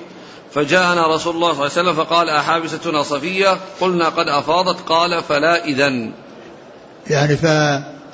فجاءنا 0.55 1.15
رسول 1.15 1.35
الله 1.35 1.53
صلى 1.53 1.65
الله 1.65 1.71
عليه 1.77 1.89
وسلم 1.89 2.05
فقال 2.05 2.29
أحابستنا 2.29 3.03
صفية؟ 3.03 3.57
قلنا 3.81 4.09
قد 4.09 4.27
أفاضت. 4.27 4.79
قال 4.89 5.23
فلا 5.23 5.65
إذن. 5.65 6.11
يعني 7.09 7.37
ف 7.37 7.45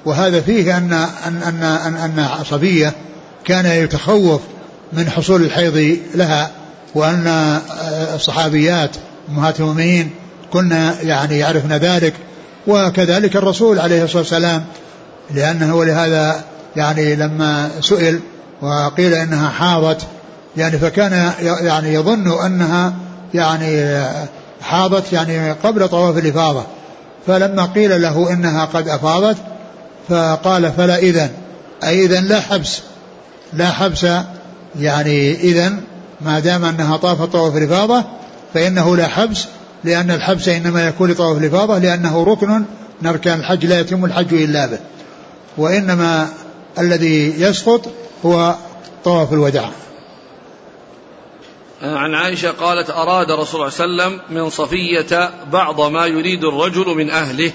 وهذا 0.05 0.41
فيه 0.41 0.77
أن 0.77 0.93
أن 0.93 1.41
أن 1.47 1.63
أن, 1.63 2.19
أن 2.19 2.43
صفية 2.43 2.93
كان 3.45 3.65
يتخوف 3.65 4.41
من 4.93 5.09
حصول 5.09 5.41
الحيض 5.41 5.97
لها 6.15 6.51
وأن 6.95 7.27
الصحابيات 8.15 8.91
أمهات 9.29 9.59
المؤمنين 9.59 10.11
كنا 10.53 11.01
يعني 11.01 11.39
يعرفن 11.39 11.73
ذلك. 11.73 12.13
وكذلك 12.67 13.35
الرسول 13.35 13.79
عليه 13.79 14.03
الصلاة 14.03 14.21
والسلام 14.21 14.65
لأنه 15.31 15.75
ولهذا 15.75 16.43
يعني 16.75 17.15
لما 17.15 17.71
سئل 17.81 18.19
وقيل 18.61 19.13
إنها 19.13 19.49
حاضت 19.49 20.07
يعني 20.59 20.77
فكان 20.77 21.31
يعني 21.41 21.93
يظن 21.93 22.45
أنها 22.45 22.93
يعني 23.33 24.03
حاضت 24.61 25.13
يعني 25.13 25.51
قبل 25.51 25.89
طواف 25.89 26.17
الإفاضة. 26.17 26.63
فلما 27.27 27.65
قيل 27.65 28.01
له 28.01 28.33
إنها 28.33 28.65
قد 28.65 28.87
أفاضت 28.87 29.37
فقال 30.09 30.71
فلا 30.71 30.97
إذن. 30.97 31.29
أي 31.83 32.05
إذن 32.05 32.23
لا 32.23 32.39
حبس. 32.39 32.81
لا 33.53 33.71
حبس 33.71 34.05
يعني 34.79 35.33
إذن 35.33 35.81
ما 36.21 36.39
دام 36.39 36.65
أنها 36.65 36.97
طافت 36.97 37.33
طواف 37.33 37.57
الإفاضة 37.57 38.03
فإنه 38.53 38.95
لا 38.95 39.07
حبس 39.07 39.45
لأن 39.83 40.11
الحبس 40.11 40.47
إنما 40.47 40.87
يكون 40.87 41.11
لطواف 41.11 41.37
الإفاضة 41.37 41.77
لأنه 41.77 42.23
ركن 42.23 42.49
من 43.01 43.07
أركان 43.07 43.39
الحج 43.39 43.65
لا 43.65 43.79
يتم 43.79 44.05
الحج 44.05 44.33
إلا 44.33 44.65
به. 44.65 44.79
وإنما 45.57 46.27
الذي 46.79 47.41
يسقط 47.41 47.81
هو 48.25 48.55
طواف 49.03 49.33
الوداع. 49.33 49.69
عن 51.81 52.15
عائشة 52.15 52.51
قالت 52.51 52.89
أراد 52.89 53.31
رسول 53.31 53.61
الله 53.61 53.69
صلى 53.69 53.85
الله 53.85 54.03
عليه 54.03 54.15
وسلم 54.15 54.37
من 54.37 54.49
صفية 54.49 55.31
بعض 55.51 55.81
ما 55.81 56.05
يريد 56.05 56.43
الرجل 56.43 56.87
من 56.87 57.09
أهله. 57.09 57.51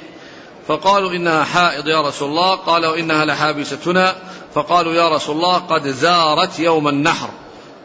فقالوا 0.69 1.13
إنها 1.13 1.45
حائض 1.45 1.89
يا 1.89 2.09
رسول 2.09 2.29
الله. 2.29 2.55
قال 2.57 2.87
وإنها 2.87 3.25
لحابستنا. 3.25 4.15
فقالوا 4.55 4.95
يا 4.95 5.09
رسول 5.09 5.37
الله 5.37 5.59
قد 5.59 5.89
زارت 5.89 6.59
يوم 6.59 6.89
النحر. 6.89 7.29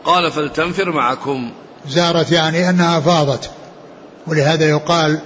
قال 0.05 0.31
فلتنفر 0.31 0.91
معكم. 0.91 1.51
زارت 1.89 2.31
يعني 2.31 2.69
أنها 2.69 2.99
فاضت. 2.99 3.49
ولهذا 4.27 4.69
يقال 4.69 5.19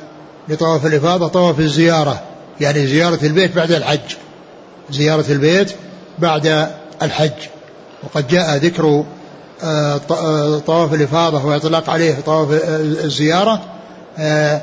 لطواف 0.48 0.86
الإفاضة 0.86 1.28
طواف 1.28 1.60
الزيارة. 1.60 2.24
يعني 2.62 2.88
زيارة 2.88 3.20
البيت 3.24 3.56
بعد 3.56 3.72
الحج. 3.72 4.16
زيارة 4.90 5.26
البيت 5.30 5.76
بعد 6.20 6.70
الحج. 7.02 7.32
وقد 8.04 8.28
جاء 8.28 8.58
ذكر 8.58 9.04
طواف 10.68 10.94
الإفاضة 10.94 11.46
وإطلاق 11.46 11.90
عليه 11.90 12.16
طواف 12.26 12.48
الزيارة 12.80 13.62
آه، 14.18 14.62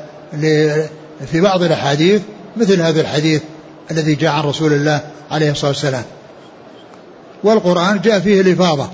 في 1.25 1.41
بعض 1.41 1.63
الأحاديث 1.63 2.21
مثل 2.57 2.81
هذا 2.81 3.01
الحديث 3.01 3.41
الذي 3.91 4.15
جاء 4.15 4.31
عن 4.31 4.43
رسول 4.43 4.73
الله 4.73 5.01
عليه 5.31 5.51
الصلاة 5.51 5.71
والسلام. 5.71 6.03
والقرآن 7.43 8.01
جاء 8.01 8.19
فيه 8.19 8.41
الإفاضة 8.41 8.89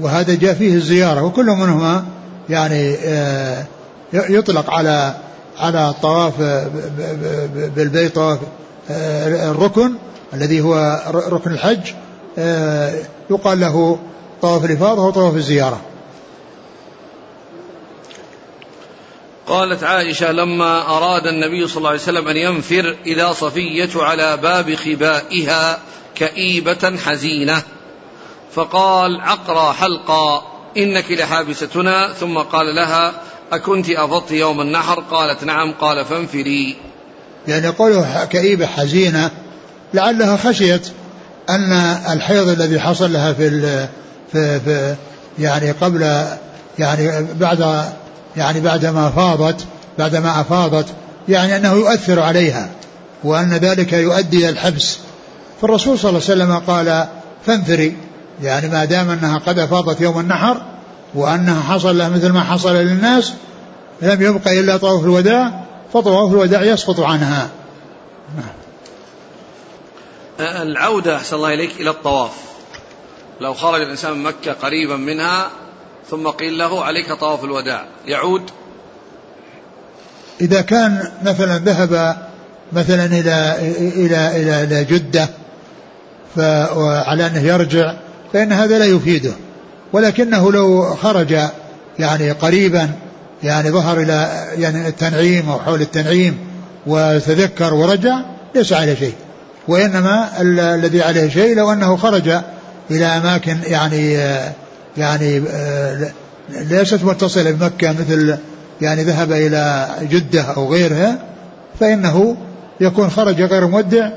وهذا 0.00 0.34
جاء 0.34 0.54
فيه 0.54 0.74
الزيارة 0.74 1.22
وكل 1.22 1.46
منهما 1.46 2.04
يعني 2.50 2.96
يطلق 4.12 4.70
على 4.70 5.14
على 5.58 5.88
الطواف 5.88 6.32
بالبيت 7.76 8.14
طواف 8.14 8.38
الركن 8.90 9.92
الذي 10.34 10.60
هو 10.60 11.02
ركن 11.08 11.50
الحج 11.50 11.92
يقال 13.30 13.60
له 13.60 13.98
طواف 14.42 14.64
الإفاضة 14.64 15.02
وطواف 15.02 15.34
الزيارة. 15.34 15.80
قالت 19.46 19.84
عائشة 19.84 20.32
لما 20.32 20.96
أراد 20.96 21.26
النبي 21.26 21.68
صلى 21.68 21.76
الله 21.76 21.88
عليه 21.88 22.00
وسلم 22.00 22.28
أن 22.28 22.36
ينفر 22.36 22.96
إذا 23.06 23.32
صفية 23.32 23.90
على 23.96 24.36
باب 24.36 24.74
خبائها 24.74 25.78
كئيبة 26.14 26.96
حزينة. 27.04 27.62
فقال 28.52 29.20
عقرى 29.20 29.72
حلقا 29.72 30.42
إنك 30.76 31.10
لحابستنا. 31.10 32.12
ثم 32.12 32.38
قال 32.38 32.74
لها 32.74 33.12
أكنت 33.52 33.90
أفضت 33.90 34.30
يوم 34.30 34.60
النحر؟ 34.60 35.00
قالت 35.10 35.44
نعم. 35.44 35.72
قال 35.72 36.04
فانفري. 36.04 36.76
يعني 37.48 37.68
قوله 37.68 38.24
كئيبة 38.24 38.66
حزينة 38.66 39.30
لعلها 39.94 40.36
خشيت 40.36 40.88
أن 41.50 41.72
الحيض 42.12 42.48
الذي 42.48 42.80
حصل 42.80 43.12
لها 43.12 43.32
في 43.32 43.48
في, 44.32 44.60
في 44.60 44.96
يعني 45.38 45.70
قبل 45.70 46.24
يعني 46.78 47.26
بعد 47.40 47.84
يعني 48.36 48.60
بعدما 48.60 49.10
فاضت 49.10 49.64
بعدما 49.98 50.40
أفاضت 50.40 50.86
يعني 51.28 51.56
أنه 51.56 51.72
يؤثر 51.72 52.20
عليها 52.20 52.68
وأن 53.24 53.52
ذلك 53.52 53.92
يؤدي 53.92 54.38
إلى 54.38 54.48
الحبس. 54.48 54.98
فالرسول 55.60 55.98
صلى 55.98 56.08
الله 56.08 56.22
عليه 56.30 56.44
وسلم 56.44 56.58
قال 56.58 57.06
فانفري. 57.46 57.96
يعني 58.42 58.68
ما 58.68 58.84
دام 58.84 59.10
أنها 59.10 59.38
قد 59.38 59.58
أفاضت 59.58 60.00
يوم 60.00 60.20
النحر 60.20 60.62
وأنها 61.14 61.62
حصل 61.62 61.98
لها 61.98 62.08
مثل 62.08 62.32
ما 62.32 62.40
حصل 62.40 62.74
للناس 62.74 63.32
لم 64.02 64.22
يبق 64.22 64.48
إلا 64.48 64.76
طواف 64.76 65.04
الوداع 65.04 65.64
فطواف 65.92 66.32
الوداع 66.32 66.62
يسقط 66.62 67.00
عنها. 67.00 67.48
نعم. 68.36 68.56
العودة 70.40 71.16
أحسن 71.16 71.36
الله 71.36 71.54
إليك 71.54 71.80
إلى 71.80 71.90
الطواف. 71.90 72.45
لو 73.40 73.54
خرج 73.54 73.80
الإنسان 73.80 74.12
من 74.12 74.22
مكة 74.22 74.52
قريبا 74.52 74.96
منها 74.96 75.50
ثم 76.10 76.28
قيل 76.28 76.58
له 76.58 76.84
عليك 76.84 77.12
طواف 77.12 77.44
الوداع. 77.44 77.84
يعود. 78.06 78.42
إذا 80.40 80.60
كان 80.60 81.12
مثلا 81.22 81.58
ذهب 81.58 82.16
مثلا 82.72 83.04
إلى 83.04 83.56
إلى 83.78 84.36
إلى 84.36 84.62
إلى 84.62 84.84
جدة 84.84 85.28
وعلى 86.76 87.26
أنه 87.26 87.40
يرجع 87.40 87.94
فإن 88.32 88.52
هذا 88.52 88.78
لا 88.78 88.84
يفيده. 88.84 89.32
ولكنه 89.92 90.52
لو 90.52 90.94
خرج 90.94 91.38
يعني 91.98 92.30
قريبا 92.30 92.90
يعني 93.42 93.70
ظهر 93.70 94.00
إلى 94.00 94.46
يعني 94.58 94.88
التنعيم 94.88 95.50
أو 95.50 95.58
حول 95.58 95.80
التنعيم 95.80 96.38
وتذكر 96.86 97.74
ورجع 97.74 98.20
ليس 98.54 98.72
عليه 98.72 98.94
شيء. 98.94 99.14
وإنما 99.68 100.40
الذي 100.40 101.02
عليه 101.02 101.28
شيء 101.28 101.56
لو 101.56 101.72
أنه 101.72 101.96
خرج 101.96 102.40
إلى 102.90 103.06
أماكن 103.06 103.56
يعني 103.66 104.12
يعني 104.96 105.42
ليست 106.50 107.04
متصلة 107.04 107.50
بمكة 107.50 107.92
مثل 107.92 108.36
يعني 108.80 109.02
ذهب 109.02 109.32
إلى 109.32 109.88
جدة 110.02 110.42
أو 110.42 110.72
غيرها 110.72 111.18
فإنه 111.80 112.36
يكون 112.80 113.10
خرج 113.10 113.42
غير 113.42 113.66
مودع 113.66 114.10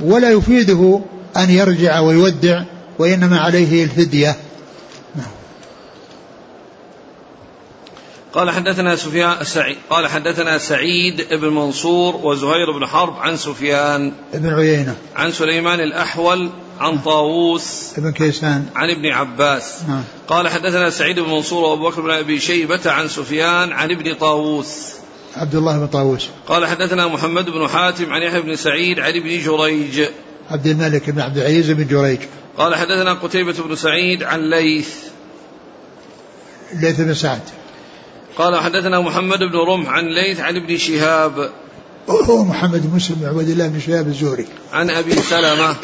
ولا 0.00 0.30
يفيده 0.30 1.00
أن 1.36 1.50
يرجع 1.50 2.00
ويودع 2.00 2.62
وإنما 2.98 3.38
عليه 3.38 3.84
الفدية. 3.84 4.36
قال 8.36 8.50
حدثنا 8.50 8.96
سفيان 8.96 9.44
سعيد 9.44 9.76
قال 9.90 10.06
حدثنا 10.06 10.58
سعيد 10.58 11.26
بن 11.30 11.48
منصور 11.48 12.16
وزهير 12.16 12.78
بن 12.78 12.86
حرب 12.86 13.16
عن 13.16 13.36
سفيان. 13.36 14.12
بن 14.34 14.54
عيينة. 14.54 14.96
عن 15.16 15.32
سليمان 15.32 15.80
الأحول 15.80 16.50
عن 16.80 16.98
طاووس 16.98 17.92
ابن 17.98 18.12
كيسان. 18.12 18.66
عن 18.74 18.90
ابن 18.90 19.06
عباس. 19.06 19.82
نعم. 19.88 20.02
قال 20.28 20.48
حدثنا 20.48 20.90
سعيد 20.90 21.20
بن 21.20 21.30
منصور 21.30 21.64
وأبو 21.64 21.88
بكر 21.88 22.00
بن 22.00 22.10
أبي 22.10 22.40
شيبة 22.40 22.80
عن 22.90 23.08
سفيان 23.08 23.72
عن 23.72 23.90
ابن 23.90 24.14
طاووس. 24.14 24.92
عبد 25.36 25.54
الله 25.54 25.78
بن 25.78 25.86
طاووس. 25.86 26.28
قال 26.46 26.66
حدثنا 26.66 27.06
محمد 27.06 27.50
بن 27.50 27.68
حاتم 27.68 28.12
عن 28.12 28.22
يحيى 28.22 28.40
بن 28.40 28.56
سعيد 28.56 28.98
عن 28.98 29.12
ابن 29.16 29.42
جريج. 29.44 30.08
عبد 30.50 30.66
الملك 30.66 31.10
بن 31.10 31.20
عبد 31.20 31.38
العزيز 31.38 31.70
بن 31.70 31.86
جريج. 31.86 32.18
قال 32.58 32.74
حدثنا 32.74 33.14
قتيبة 33.14 33.62
بن 33.62 33.76
سعيد 33.76 34.22
عن 34.22 34.50
ليث. 34.50 34.94
ليث 36.74 37.00
بن 37.00 37.14
سعد. 37.14 37.40
قال 38.38 38.60
حدثنا 38.60 39.00
محمد 39.00 39.38
بن 39.38 39.58
رمح 39.68 39.88
عن 39.88 40.04
ليث 40.04 40.40
عن 40.40 40.56
ابن 40.56 40.76
شهاب. 40.76 41.50
هو 42.08 42.44
محمد 42.44 42.86
بن 42.86 42.96
مسلم 42.96 43.16
بن 43.16 43.26
عبد 43.26 43.48
الله 43.48 43.68
بن 43.68 43.80
شهاب 43.80 44.06
الزهري. 44.06 44.46
عن 44.72 44.90
أبي 44.90 45.14
سلمة. 45.14 45.76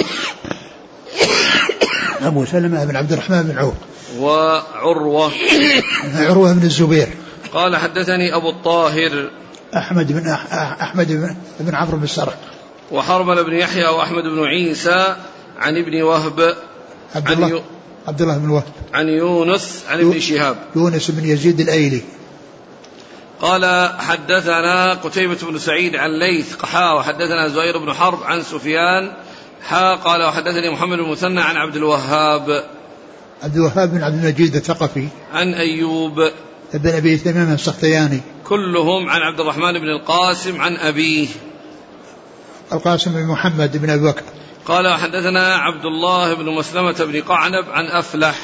أبو 2.23 2.45
سلمة 2.45 2.85
بن 2.85 2.97
عبد 2.97 3.13
الرحمن 3.13 3.43
بن 3.43 3.59
عوف. 3.59 3.75
وعروة. 4.19 5.33
عروة 6.15 6.53
بن 6.53 6.63
الزبير. 6.63 7.09
قال 7.55 7.77
حدثني 7.77 8.37
أبو 8.37 8.51
الطاهر. 8.51 9.31
أحمد 9.77 10.13
بن 10.13 10.29
أحمد 10.81 11.37
بن 11.61 11.75
عمرو 11.75 11.97
بن 11.97 12.05
السرح 12.05 12.35
وحرمل 12.91 13.45
بن 13.45 13.53
يحيى 13.53 13.87
وأحمد 13.87 14.25
بن 14.25 14.45
عيسى 14.45 15.17
عن 15.59 15.77
ابن 15.77 16.03
وهب. 16.03 16.57
عبد 17.15 17.31
الله 17.31 17.63
عبد 18.09 18.23
الله 18.23 18.39
بن 18.39 18.49
وهب. 18.49 18.65
عن 18.95 19.09
يونس 19.09 19.83
عن 19.89 20.01
ابن 20.01 20.21
شهاب. 20.21 20.57
يونس 20.77 21.11
بن 21.11 21.25
يزيد 21.25 21.61
الأيلي. 21.61 22.03
قال 23.43 23.91
حدثنا 23.99 24.95
قتيبة 24.95 25.39
بن 25.43 25.59
سعيد 25.59 25.97
عن 25.97 26.11
ليث 26.11 26.55
قحا 26.55 26.93
وحدثنا 26.93 27.49
زهير 27.49 27.79
بن 27.79 27.93
حرب 27.93 28.23
عن 28.23 28.43
سفيان 28.43 29.13
حا 29.63 29.95
قال 29.95 30.23
وحدثني 30.23 30.71
محمد 30.71 30.99
بن 30.99 31.05
المثنى 31.05 31.41
عن 31.41 31.57
عبد 31.57 31.77
الوهاب. 31.77 32.65
عبد 33.43 33.57
الوهاب 33.57 33.91
بن 33.91 34.03
عبد 34.03 34.25
المجيد 34.25 34.57
الثقفي. 34.57 35.09
عن 35.33 35.55
أيوب. 35.55 36.31
ابن 36.75 36.91
أبي 36.91 37.17
تمام 37.19 37.53
السختياني. 37.53 38.21
كلهم 38.45 39.11
عن 39.11 39.21
عبد 39.21 39.41
الرحمن 39.41 39.73
بن 39.73 39.89
القاسم 39.89 40.61
عن 40.61 40.77
أبيه. 40.77 41.29
القاسم 42.73 43.13
بن 43.13 43.27
محمد 43.27 43.77
بن 43.77 43.91
أبي 43.91 44.05
بكر. 44.05 44.23
قال 44.67 44.95
حدثنا 44.95 45.55
عبد 45.55 45.85
الله 45.85 46.35
بن 46.35 46.51
مسلمة 46.55 47.05
بن 47.05 47.23
قعنب 47.23 47.65
عن 47.71 47.87
أفلح. 47.87 48.39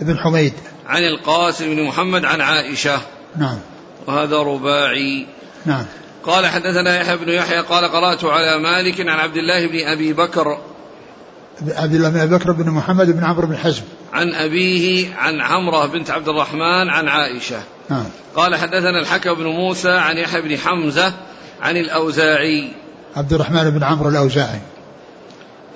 بن 0.00 0.18
حميد. 0.18 0.52
عن 0.86 1.02
القاسم 1.02 1.74
بن 1.74 1.82
محمد 1.82 2.24
عن 2.24 2.40
عائشة. 2.40 3.00
نعم. 3.36 3.58
وهذا 4.06 4.36
رباعي. 4.36 5.26
نعم. 5.66 5.84
قال 6.24 6.46
حدثنا 6.46 7.00
يحيى 7.00 7.16
بن 7.16 7.28
يحيى 7.28 7.60
قال 7.60 7.84
قرأت 7.84 8.24
على 8.24 8.58
مالك 8.58 9.00
عن 9.00 9.18
عبد 9.18 9.36
الله 9.36 9.66
بن 9.66 9.86
أبي 9.86 10.12
بكر. 10.12 10.58
عبد 11.68 11.94
الله 11.94 12.08
بن 12.08 12.20
أبي 12.20 12.36
بكر 12.36 12.52
بن 12.52 12.70
محمد 12.70 13.10
بن 13.10 13.24
عمرو 13.24 13.46
بن 13.46 13.56
حزم. 13.56 13.82
عن 14.12 14.34
أبيه 14.34 15.14
عن 15.14 15.40
عمرة 15.40 15.86
بنت 15.86 16.10
عبد 16.10 16.28
الرحمن 16.28 16.90
عن 16.90 17.08
عائشة. 17.08 17.62
نعم. 17.90 18.04
قال 18.36 18.56
حدثنا 18.56 19.00
الحكم 19.00 19.34
بن 19.34 19.46
موسى 19.46 19.90
عن 19.90 20.16
يحيى 20.16 20.42
بن 20.42 20.58
حمزة 20.58 21.12
عن 21.62 21.76
الأوزاعي. 21.76 22.72
عبد 23.16 23.32
الرحمن 23.32 23.70
بن 23.70 23.82
عمرو 23.84 24.08
الأوزاعي. 24.08 24.60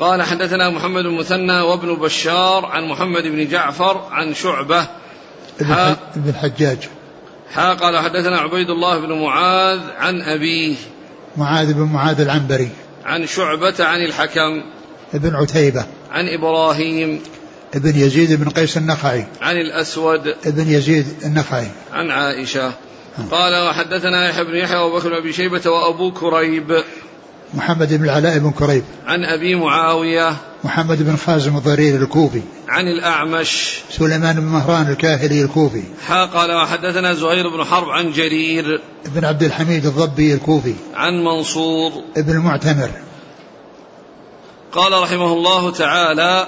قال 0.00 0.22
حدثنا 0.22 0.70
محمد 0.70 1.02
بن 1.02 1.18
مثنى 1.18 1.60
وابن 1.60 1.94
بشار 1.94 2.66
عن 2.66 2.88
محمد 2.88 3.22
بن 3.22 3.48
جعفر 3.48 4.08
عن 4.10 4.34
شعبة. 4.34 4.86
ابن 5.60 6.28
الحجاج 6.28 6.78
حا 7.54 7.74
قال 7.74 7.98
حدثنا 7.98 8.38
عبيد 8.38 8.70
الله 8.70 8.98
بن 8.98 9.12
معاذ 9.12 9.80
عن 9.96 10.20
أبيه. 10.20 10.74
معاذ 11.36 11.72
بن 11.72 11.82
معاذ 11.82 12.20
العنبري. 12.20 12.68
عن 13.04 13.26
شعبة 13.26 13.74
عن 13.84 14.00
الحكم. 14.00 14.62
ابن 15.14 15.34
عتيبة. 15.34 15.86
عن 16.10 16.28
إبراهيم. 16.28 17.20
ابن 17.74 17.96
يزيد 17.96 18.32
بن 18.44 18.48
قيس 18.48 18.76
النخعي. 18.76 19.26
عن 19.40 19.56
الأسود. 19.56 20.34
ابن 20.46 20.68
يزيد 20.68 21.06
النخعي. 21.24 21.68
عن 21.92 22.10
عائشة. 22.10 22.72
قال 23.30 23.68
وحدثنا 23.68 24.28
يحيى 24.28 24.44
بن 24.44 24.56
يحيى 24.56 24.78
وبكر 24.78 25.08
بن 25.08 25.14
أبي 25.14 25.32
شيبة 25.32 25.70
وأبو 25.70 26.12
كريب. 26.12 26.82
محمد 27.54 27.94
بن 27.94 28.04
العلاء 28.04 28.38
بن 28.38 28.50
كريب 28.50 28.84
عن 29.06 29.24
أبي 29.24 29.54
معاوية 29.54 30.36
محمد 30.64 31.02
بن 31.02 31.16
خازم 31.16 31.56
الضرير 31.56 32.02
الكوفي 32.02 32.42
عن 32.68 32.88
الأعمش 32.88 33.80
سليمان 33.90 34.40
بن 34.40 34.46
مهران 34.46 34.90
الكاهلي 34.90 35.42
الكوفي 35.42 35.82
حا 36.06 36.24
قال 36.24 36.52
وحدثنا 36.52 37.14
زهير 37.14 37.48
بن 37.56 37.64
حرب 37.64 37.88
عن 37.88 38.12
جرير 38.12 38.80
بن 39.14 39.24
عبد 39.24 39.42
الحميد 39.42 39.86
الضبي 39.86 40.34
الكوفي 40.34 40.74
عن 40.94 41.24
منصور 41.24 41.92
ابن 42.16 42.32
المعتمر. 42.32 42.90
قال 44.72 45.02
رحمه 45.02 45.32
الله 45.32 45.70
تعالى 45.70 46.46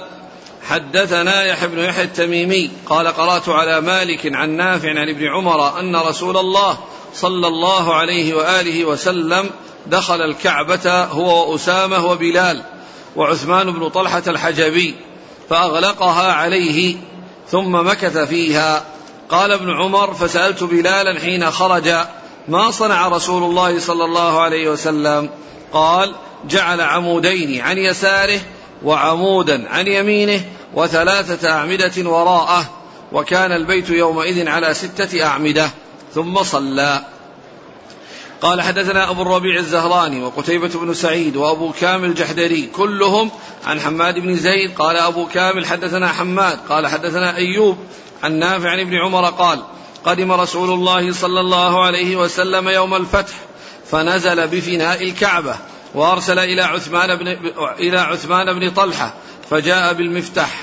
حدثنا 0.68 1.44
يحيى 1.44 1.68
بن 1.68 1.78
يحيى 1.78 2.04
التميمي 2.04 2.70
قال 2.86 3.06
قرأت 3.06 3.48
على 3.48 3.80
مالك 3.80 4.34
عن 4.34 4.50
نافع 4.50 4.88
عن 4.88 5.08
ابن 5.08 5.26
عمر 5.26 5.80
أن 5.80 5.96
رسول 5.96 6.36
الله 6.36 6.78
صلى 7.14 7.46
الله 7.46 7.94
عليه 7.94 8.34
وآله 8.34 8.84
وسلم 8.84 9.50
دخل 9.90 10.22
الكعبة 10.22 11.04
هو 11.04 11.52
وأسامة 11.52 12.06
وبلال 12.06 12.62
وعثمان 13.16 13.72
بن 13.72 13.88
طلحة 13.88 14.22
الحجبي 14.26 14.94
فأغلقها 15.50 16.32
عليه 16.32 16.96
ثم 17.50 17.86
مكث 17.86 18.18
فيها. 18.18 18.84
قال 19.28 19.52
ابن 19.52 19.70
عمر 19.70 20.14
فسألت 20.14 20.64
بلالا 20.64 21.20
حين 21.20 21.50
خرج 21.50 21.94
ما 22.48 22.70
صنع 22.70 23.08
رسول 23.08 23.42
الله 23.42 23.78
صلى 23.78 24.04
الله 24.04 24.40
عليه 24.40 24.70
وسلم؟ 24.70 25.30
قال 25.72 26.14
جعل 26.48 26.80
عمودين 26.80 27.60
عن 27.60 27.78
يساره 27.78 28.40
وعمودا 28.84 29.68
عن 29.68 29.86
يمينه 29.86 30.44
وثلاثة 30.74 31.50
أعمدة 31.50 32.10
وراءه 32.10 32.70
وكان 33.12 33.52
البيت 33.52 33.90
يومئذ 33.90 34.48
على 34.48 34.74
ستة 34.74 35.24
أعمدة 35.24 35.70
ثم 36.14 36.42
صلى. 36.42 37.04
قال 38.42 38.62
حدثنا 38.62 39.10
أبو 39.10 39.22
الربيع 39.22 39.58
الزهراني 39.58 40.22
وقتيبة 40.22 40.68
بن 40.68 40.94
سعيد 40.94 41.36
وأبو 41.36 41.72
كامل 41.72 42.08
الجحدري 42.08 42.66
كلهم 42.66 43.30
عن 43.66 43.80
حماد 43.80 44.18
بن 44.18 44.36
زيد 44.36 44.74
قال 44.78 44.96
أبو 44.96 45.26
كامل 45.26 45.66
حدثنا 45.66 46.08
حماد 46.08 46.58
قال 46.68 46.86
حدثنا 46.86 47.36
أيوب 47.36 47.78
عن 48.22 48.38
نافع 48.38 48.70
عن 48.70 48.80
ابن 48.80 48.96
عمر 48.96 49.30
قال 49.30 49.62
قدم 50.04 50.32
رسول 50.32 50.70
الله 50.70 51.12
صلى 51.12 51.40
الله 51.40 51.84
عليه 51.84 52.16
وسلم 52.16 52.68
يوم 52.68 52.94
الفتح 52.94 53.34
فنزل 53.90 54.48
بفناء 54.48 55.02
الكعبة 55.02 55.56
وأرسل 55.94 56.38
إلى 56.38 56.62
عثمان 56.62 57.16
بن 57.16 57.28
إلى 57.78 57.98
عثمان 57.98 58.58
بن 58.58 58.70
طلحة 58.70 59.14
فجاء 59.50 59.92
بالمفتاح 59.92 60.60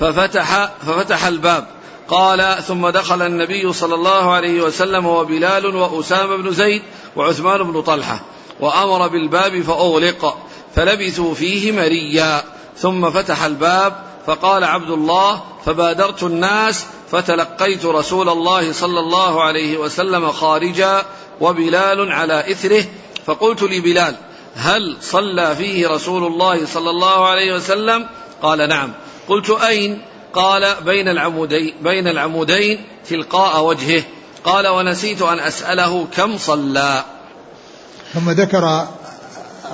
ففتح 0.00 0.70
ففتح 0.86 1.24
الباب. 1.26 1.66
قال 2.10 2.64
ثم 2.64 2.88
دخل 2.88 3.22
النبي 3.22 3.72
صلى 3.72 3.94
الله 3.94 4.32
عليه 4.32 4.62
وسلم 4.62 5.06
وبلال 5.06 5.76
وأسامة 5.76 6.36
بن 6.36 6.52
زيد 6.52 6.82
وعثمان 7.16 7.62
بن 7.62 7.82
طلحة 7.82 8.20
وأمر 8.60 9.08
بالباب 9.08 9.62
فأغلق 9.62 10.38
فلبثوا 10.74 11.34
فيه 11.34 11.72
مريا 11.72 12.42
ثم 12.76 13.10
فتح 13.10 13.44
الباب 13.44 14.04
فقال 14.26 14.64
عبد 14.64 14.90
الله 14.90 15.42
فبادرت 15.66 16.22
الناس 16.22 16.86
فتلقيت 17.10 17.84
رسول 17.84 18.28
الله 18.28 18.72
صلى 18.72 19.00
الله 19.00 19.42
عليه 19.42 19.78
وسلم 19.78 20.32
خارجا 20.32 21.02
وبلال 21.40 22.12
على 22.12 22.52
إثره 22.52 22.84
فقلت 23.26 23.62
لبلال 23.62 24.16
هل 24.54 24.96
صلى 25.00 25.56
فيه 25.56 25.88
رسول 25.88 26.24
الله 26.26 26.66
صلى 26.66 26.90
الله 26.90 27.28
عليه 27.28 27.54
وسلم؟ 27.54 28.06
قال 28.42 28.68
نعم. 28.68 28.92
قلت 29.28 29.50
أين؟ 29.50 30.02
قال 30.34 30.84
بين 30.84 31.08
العمودين 31.08 31.74
بين 31.82 32.08
العمودين 32.08 32.78
تلقاء 33.08 33.64
وجهه. 33.64 34.02
قال 34.44 34.68
ونسيت 34.68 35.22
أن 35.22 35.38
أسأله 35.38 36.06
كم 36.16 36.38
صلى. 36.38 37.04
ثم 38.14 38.30
ذكر 38.30 38.86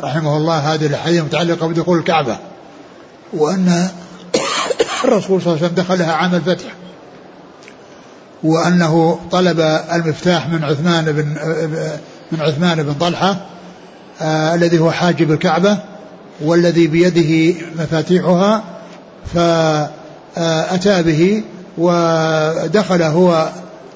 رحمه 0.03 0.37
الله 0.37 0.75
هذه 0.75 0.87
الحديث 0.87 1.21
المتعلقة 1.21 1.67
بدخول 1.67 1.99
الكعبة 1.99 2.39
وأن 3.33 3.89
الرسول 5.05 5.43
صلى 5.43 5.53
الله 5.53 5.65
عليه 5.65 5.73
وسلم 5.73 5.85
دخلها 5.85 6.13
عام 6.13 6.35
الفتح 6.35 6.69
وأنه 8.43 9.21
طلب 9.31 9.61
المفتاح 9.93 10.49
من 10.49 10.65
عثمان 10.65 11.05
بن 11.05 11.25
من 12.33 12.41
عثمان 12.41 12.83
بن 12.83 12.95
طلحة 12.95 13.37
آه 14.21 14.55
الذي 14.55 14.79
هو 14.79 14.91
حاجب 14.91 15.33
الكعبة 15.33 15.79
والذي 16.41 16.87
بيده 16.87 17.61
مفاتيحها 17.77 18.65
فأتى 20.37 21.03
به 21.03 21.43
ودخل 21.79 23.03
هو 23.03 23.49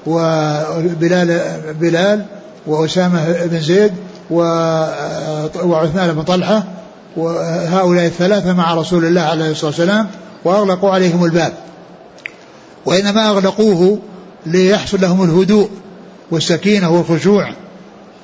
وبلال 0.05 1.41
بلال 1.79 2.25
وأسامة 2.67 3.31
بن 3.45 3.59
زيد 3.59 3.93
وعثمان 5.63 6.13
بن 6.13 6.21
طلحة 6.21 6.63
وهؤلاء 7.17 8.05
الثلاثة 8.05 8.53
مع 8.53 8.73
رسول 8.73 9.05
الله 9.05 9.21
عليه 9.21 9.51
الصلاة 9.51 9.67
والسلام 9.67 10.07
وأغلقوا 10.45 10.89
عليهم 10.89 11.25
الباب. 11.25 11.53
وإنما 12.85 13.29
أغلقوه 13.29 13.99
ليحصل 14.45 15.01
لهم 15.01 15.23
الهدوء 15.23 15.69
والسكينة 16.31 16.89
والخشوع. 16.89 17.53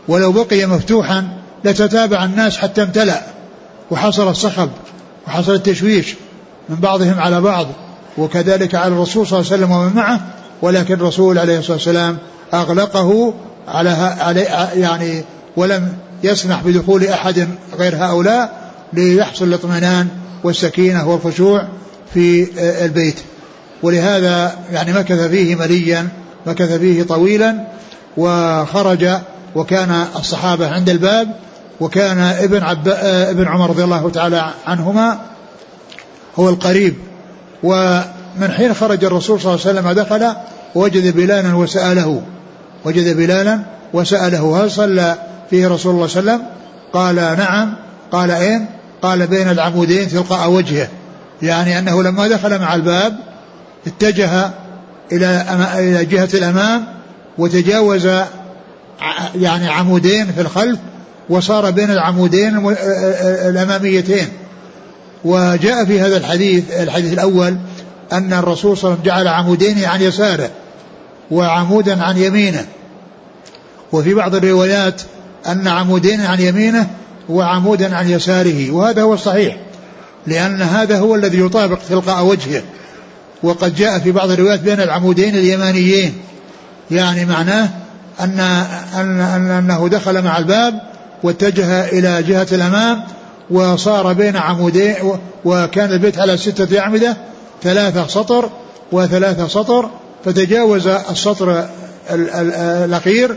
ولو 0.08 0.32
بقي 0.32 0.66
مفتوحا 0.66 1.28
لتتابع 1.66 2.24
الناس 2.24 2.58
حتى 2.58 2.84
امتلأ 2.84 3.22
وحصل 3.92 4.30
الصخب 4.30 4.70
وحصل 5.28 5.54
التشويش 5.54 6.16
من 6.70 6.76
بعضهم 6.76 7.20
على 7.20 7.42
بعض. 7.42 7.68
وكذلك 8.18 8.76
على 8.76 8.94
الرسول 8.94 9.28
صلى 9.28 9.40
الله 9.40 9.52
عليه 9.52 9.64
وسلم 9.64 9.72
ومن 9.72 9.96
معه 9.96 10.22
ولكن 10.62 10.94
الرسول 10.94 11.40
عليه 11.40 11.60
الصلاة 11.60 11.78
والسلام 11.78 12.18
أغلقه 12.54 13.34
على, 13.68 13.90
على 14.20 14.42
يعني 14.76 15.24
ولم 15.58 15.94
يسمح 16.24 16.62
بدخول 16.64 17.08
أحد 17.08 17.48
غير 17.78 17.96
هؤلاء 17.96 18.72
ليحصل 18.94 19.46
الاطمئنان 19.46 20.08
والسكينة 20.44 21.10
والخشوع 21.10 21.68
في 22.14 22.48
البيت. 22.86 23.20
ولهذا 23.84 24.58
يعني 24.72 24.94
مكث 24.94 25.28
فيه 25.28 25.56
مليا 25.56 26.08
مكث 26.46 26.72
فيه 26.72 27.04
طويلا 27.04 27.68
وخرج 28.18 29.10
وكان 29.56 30.06
الصحابة 30.16 30.70
عند 30.70 30.90
الباب 30.90 31.36
وكان 31.80 32.20
ابن 32.20 32.64
عب 32.64 32.88
ابن 33.30 33.48
عمر 33.48 33.70
رضي 33.70 33.84
الله 33.84 34.10
تعالى 34.10 34.54
عنهما 34.68 35.20
هو 36.40 36.50
القريب 36.50 36.96
من 38.40 38.52
حين 38.52 38.74
خرج 38.74 39.06
الرسول 39.06 39.42
صلى 39.42 39.54
الله 39.54 39.68
عليه 39.68 39.80
وسلم 39.80 39.92
دخل 39.92 40.36
وجد 40.76 41.16
بلالا 41.16 41.56
وسأله. 41.56 42.22
وجد 42.86 43.18
بلالا 43.18 43.60
وسأله 43.94 44.64
هل 44.64 44.72
صلى 44.72 45.16
فيه 45.50 45.68
رسول 45.68 45.96
الله 45.96 46.08
صلى 46.08 46.20
الله 46.20 46.32
عليه 46.32 46.42
وسلم؟ 46.42 46.58
قال 46.94 47.16
نعم. 47.16 47.74
قال 48.12 48.32
أين؟ 48.32 48.66
قال 49.02 49.28
بين 49.28 49.50
العمودين 49.50 50.08
تلقاء 50.08 50.50
وجهه. 50.50 50.88
يعني 51.42 51.80
أنه 51.80 52.04
لما 52.04 52.28
دخل 52.28 52.60
مع 52.60 52.76
الباب 52.76 53.18
اتجه 53.88 54.52
إلى 55.12 55.46
إلى 55.76 56.06
جهة 56.06 56.30
الأمام 56.34 56.86
وتجاوز 57.38 58.08
يعني 59.36 59.70
عمودين 59.70 60.26
في 60.32 60.42
الخلف 60.42 60.80
وصار 61.30 61.72
بين 61.72 61.92
العمودين 61.92 62.76
الأماميتين. 63.50 64.28
وجاء 65.24 65.86
في 65.86 66.00
هذا 66.00 66.18
الحديث 66.18 66.64
الحديث 66.72 67.14
الأول 67.14 67.58
أن 68.14 68.34
الرسول 68.34 68.78
صلى 68.78 68.94
الله 68.94 69.02
عليه 69.02 69.12
وسلم 69.12 69.26
جعل 69.26 69.28
عمودين 69.28 69.86
عن 69.86 70.02
يساره 70.02 70.50
وعمودا 71.32 72.04
عن 72.04 72.18
يمينه. 72.18 72.66
وفي 73.92 74.14
بعض 74.14 74.36
الروايات 74.36 75.02
أن 75.48 75.68
عمودين 75.68 76.22
عن 76.22 76.40
يمينه 76.40 76.88
وعمودا 77.30 77.96
عن 77.96 78.10
يساره 78.10 78.72
وهذا 78.72 79.02
هو 79.02 79.14
الصحيح 79.14 79.58
لأن 80.28 80.62
هذا 80.62 81.00
هو 81.00 81.16
الذي 81.16 81.40
يطابق 81.40 81.80
تلقاء 81.90 82.26
وجهه. 82.26 82.62
وقد 83.44 83.76
جاء 83.76 84.00
في 84.00 84.12
بعض 84.12 84.32
الروايات 84.32 84.60
بين 84.60 84.82
العمودين 84.82 85.36
اليمانيين 85.36 86.14
يعني 86.92 87.26
معناه 87.26 87.70
أن, 88.20 88.40
أن, 88.96 89.20
أن 89.20 89.52
أنه 89.52 89.88
دخل 89.88 90.22
مع 90.22 90.38
الباب 90.38 90.82
واتجه 91.24 91.86
إلى 91.86 92.24
جهة 92.24 92.48
الأمام 92.52 93.04
وصار 93.50 94.14
بين 94.14 94.36
عمودين 94.38 94.96
وكان 95.46 95.92
البيت 95.92 96.20
على 96.20 96.38
ستة 96.38 96.80
أعمدة 96.80 97.18
ثلاثة 97.64 98.08
سطر 98.08 98.50
وثلاثة 98.92 99.48
سطر 99.48 99.90
فتجاوز 100.26 100.88
السطر 100.88 101.66
الأخير 102.12 103.36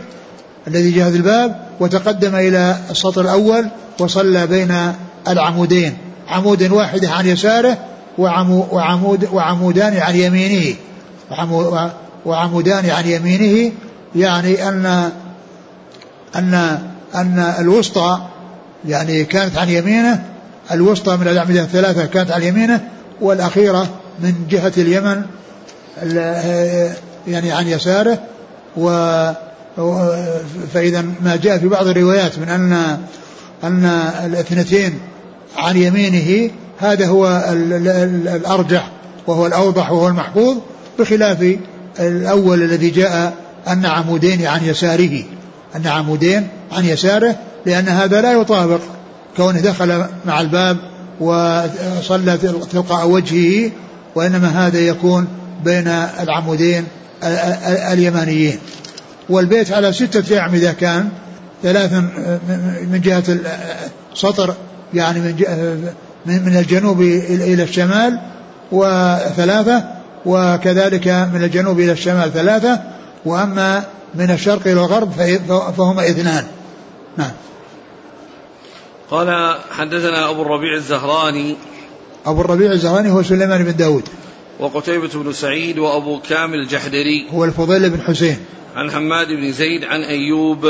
الذي 0.67 0.91
جهة 0.91 1.09
الباب 1.09 1.55
وتقدم 1.79 2.35
إلى 2.35 2.77
السطر 2.89 3.21
الأول 3.21 3.67
وصلى 3.99 4.47
بين 4.47 4.93
العمودين. 5.27 5.97
عمود 6.27 6.71
واحد 6.71 7.05
عن 7.05 7.27
يساره 7.27 7.77
وعمود 8.17 9.29
وعمودان 9.31 9.97
عن 9.97 10.15
يمينه. 10.15 10.75
وعمودان 12.25 12.89
عن 12.89 13.07
يمينه 13.07 13.71
يعني 14.15 14.67
أن 14.67 15.11
أن 16.35 16.79
أن 17.15 17.39
الوسطى 17.59 18.19
يعني 18.87 19.23
كانت 19.23 19.57
عن 19.57 19.69
يمينه 19.69 20.23
الوسطى 20.71 21.17
من 21.17 21.27
الأعمدة 21.27 21.61
الثلاثة 21.61 22.05
كانت 22.05 22.31
عن 22.31 22.43
يمينه 22.43 22.81
والأخيرة 23.21 23.89
من 24.19 24.33
جهة 24.49 24.73
اليمن 24.77 25.21
يعني 27.27 27.51
عن 27.51 27.67
يساره. 27.67 28.19
و 28.77 28.89
فإذا 30.73 31.05
ما 31.21 31.35
جاء 31.35 31.57
في 31.57 31.67
بعض 31.67 31.87
الروايات 31.87 32.39
من 32.39 32.49
أن 32.49 32.97
أن 33.63 33.85
الاثنتين 34.25 34.99
عن 35.57 35.77
يمينه 35.77 36.51
هذا 36.79 37.07
هو 37.07 37.43
الأرجح 38.35 38.91
وهو 39.27 39.47
الأوضح 39.47 39.91
وهو 39.91 40.07
المحفوظ 40.07 40.57
بخلاف 40.99 41.55
الأول 41.99 42.63
الذي 42.63 42.89
جاء 42.89 43.33
أن 43.67 43.85
عمودين 43.85 44.45
عن 44.45 44.65
يساره. 44.65 45.23
أن 45.75 45.87
عمودين 45.87 46.47
عن 46.71 46.85
يساره 46.85 47.35
لأن 47.65 47.87
هذا 47.87 48.21
لا 48.21 48.31
يطابق 48.31 48.79
كونه 49.37 49.59
دخل 49.59 50.05
مع 50.25 50.41
الباب 50.41 50.77
وصلى 51.19 52.37
تلقاء 52.71 53.07
وجهه 53.07 53.71
وإنما 54.15 54.67
هذا 54.67 54.79
يكون 54.79 55.27
بين 55.65 55.87
العمودين 56.19 56.83
اليمانيين. 57.91 58.59
والبيت 59.29 59.71
على 59.71 59.93
ستة 59.93 60.39
أعمدة 60.39 60.71
كان 60.71 61.09
ثلاثا 61.63 61.99
من 62.91 63.01
جهة 63.03 63.23
السطر 64.13 64.55
يعني 64.93 65.19
من 65.19 65.35
من 66.25 66.57
الجنوب 66.57 67.01
إلى 67.01 67.63
الشمال 67.63 68.19
وثلاثة 68.71 69.83
وكذلك 70.25 71.07
من 71.07 71.43
الجنوب 71.43 71.79
إلى 71.79 71.91
الشمال 71.91 72.33
ثلاثة 72.33 72.81
وأما 73.25 73.83
من 74.15 74.31
الشرق 74.31 74.61
إلى 74.61 74.73
الغرب 74.73 75.11
فهما 75.77 76.09
اثنان. 76.09 76.43
نعم. 77.17 77.31
قال 79.11 79.57
حدثنا 79.71 80.29
أبو 80.29 80.41
الربيع 80.41 80.73
الزهراني. 80.73 81.55
أبو 82.25 82.41
الربيع 82.41 82.71
الزهراني 82.71 83.11
هو 83.11 83.23
سليمان 83.23 83.63
بن 83.63 83.75
داود. 83.75 84.09
وقتيبة 84.59 85.09
بن 85.13 85.33
سعيد 85.33 85.79
وأبو 85.79 86.19
كامل 86.19 86.59
الجحدري. 86.59 87.27
هو 87.33 87.45
الفضيل 87.45 87.89
بن 87.89 88.01
حسين. 88.01 88.45
عن 88.75 88.91
حماد 88.91 89.27
بن 89.27 89.51
زيد 89.51 89.83
عن 89.83 90.01
أيوب. 90.01 90.65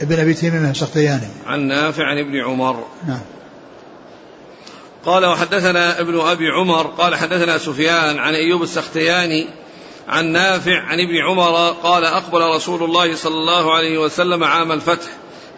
ابن 0.00 0.18
أبي 0.20 0.34
تيمية 0.34 0.70
السختياني. 0.70 1.28
عن 1.46 1.60
نافع 1.60 2.04
عن 2.04 2.18
ابن 2.18 2.40
عمر. 2.40 2.84
نعم. 3.08 3.20
قال 5.06 5.24
وحدثنا 5.24 6.00
ابن 6.00 6.20
أبي 6.20 6.48
عمر. 6.48 6.86
قال 6.86 7.14
حدثنا 7.14 7.58
سفيان 7.58 8.18
عن 8.18 8.34
أيوب 8.34 8.62
السختياني. 8.62 9.46
عن 10.08 10.26
نافع 10.26 10.80
عن 10.80 11.00
ابن 11.00 11.16
عمر. 11.16 11.70
قال 11.82 12.04
أقبل 12.04 12.40
رسول 12.56 12.82
الله 12.82 13.16
صلى 13.16 13.34
الله 13.34 13.74
عليه 13.74 13.98
وسلم 13.98 14.44
عام 14.44 14.72
الفتح 14.72 15.08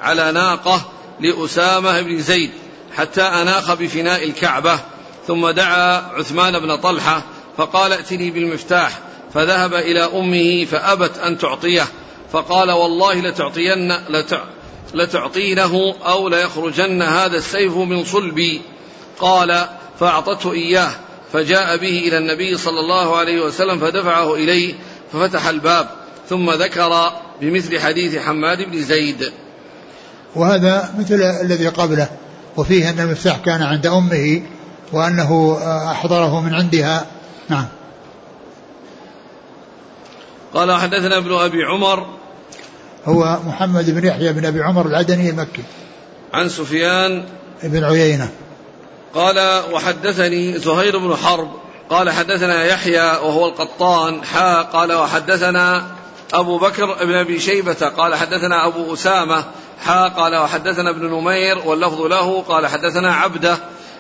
على 0.01 0.33
ناقة 0.33 0.81
لأسامة 1.21 2.01
بن 2.01 2.21
زيد 2.21 2.51
حتى 2.97 3.23
أناخ 3.23 3.73
بفناء 3.75 4.25
الكعبة 4.25 4.79
ثم 5.27 5.51
دعا 5.51 5.97
عثمان 5.99 6.59
بن 6.59 6.77
طلحة 6.77 7.23
فقال 7.57 7.93
ائتني 7.93 8.31
بالمفتاح 8.31 8.99
فذهب 9.35 9.75
إلى 9.75 10.01
أمه 10.05 10.65
فأبت 10.65 11.19
أن 11.19 11.39
تعطيه 11.39 11.87
فقال 12.33 12.71
والله 12.71 13.15
لتعطين 13.15 13.93
لتعطينه 14.95 15.95
أو 16.07 16.29
ليخرجن 16.29 17.03
هذا 17.03 17.37
السيف 17.37 17.77
من 17.77 18.05
صلبي. 18.05 18.61
قال 19.19 19.67
فأعطته 20.01 20.53
إياه 20.53 20.91
فجاء 21.33 21.77
به 21.77 21.99
إلى 21.99 22.19
النبي 22.19 22.57
صلى 22.57 22.81
الله 22.81 23.17
عليه 23.17 23.41
وسلم 23.41 23.79
فدفعه 23.79 24.35
إليه 24.35 24.75
ففتح 25.13 25.47
الباب 25.47 25.89
ثم 26.29 26.51
ذكر 26.51 27.13
بمثل 27.41 27.81
حديث 27.81 28.19
حماد 28.19 28.71
بن 28.71 28.83
زيد. 28.83 29.33
وهذا 30.37 30.95
مثل 30.99 31.15
الذي 31.15 31.69
قبله 31.69 32.09
وفيه 32.57 32.91
أن 32.91 33.01
المفتاح 33.01 33.37
كان 33.37 33.63
عند 33.63 33.87
أمه 33.87 34.43
وأنه 34.93 35.59
أحضره 35.91 36.41
من 36.41 36.55
عندها. 36.55 37.07
نعم. 37.49 37.67
قال 40.55 40.73
حدثنا 40.73 41.17
ابن 41.17 41.33
أبي 41.33 41.65
عمر. 41.65 42.07
هو 43.07 43.39
محمد 43.47 43.91
بن 43.91 44.07
يحيى 44.07 44.33
بن 44.33 44.47
أبي 44.47 44.63
عمر 44.63 44.87
العدني 44.87 45.31
المكي. 45.31 45.63
عن 46.35 46.49
سفيان. 46.49 47.25
بن 47.63 47.85
عيينة. 47.85 48.29
قال 49.15 49.63
وحدثني 49.73 50.59
زهير 50.59 50.99
بن 50.99 51.17
حرب. 51.17 51.51
قال 51.91 52.11
حدثنا 52.11 52.65
يحيى 52.65 53.01
وهو 53.01 53.49
القطان. 53.49 54.25
حا 54.25 54.63
قال 54.63 54.93
وحدثنا 54.93 55.87
أبو 56.35 56.59
بكر 56.59 57.05
بن 57.05 57.15
أبي 57.15 57.41
شيبة. 57.41 57.89
قال 57.97 58.15
حدثنا 58.15 58.67
أبو 58.67 58.95
أسامة. 58.95 59.45
حا 59.85 60.09
قال 60.09 60.37
وحدثنا 60.37 60.91
ابن 60.91 61.07
نمير 61.07 61.59
واللفظ 61.65 62.01
له 62.01 62.43
قال 62.49 62.67
حدثنا 62.67 63.15
عبده 63.15 63.59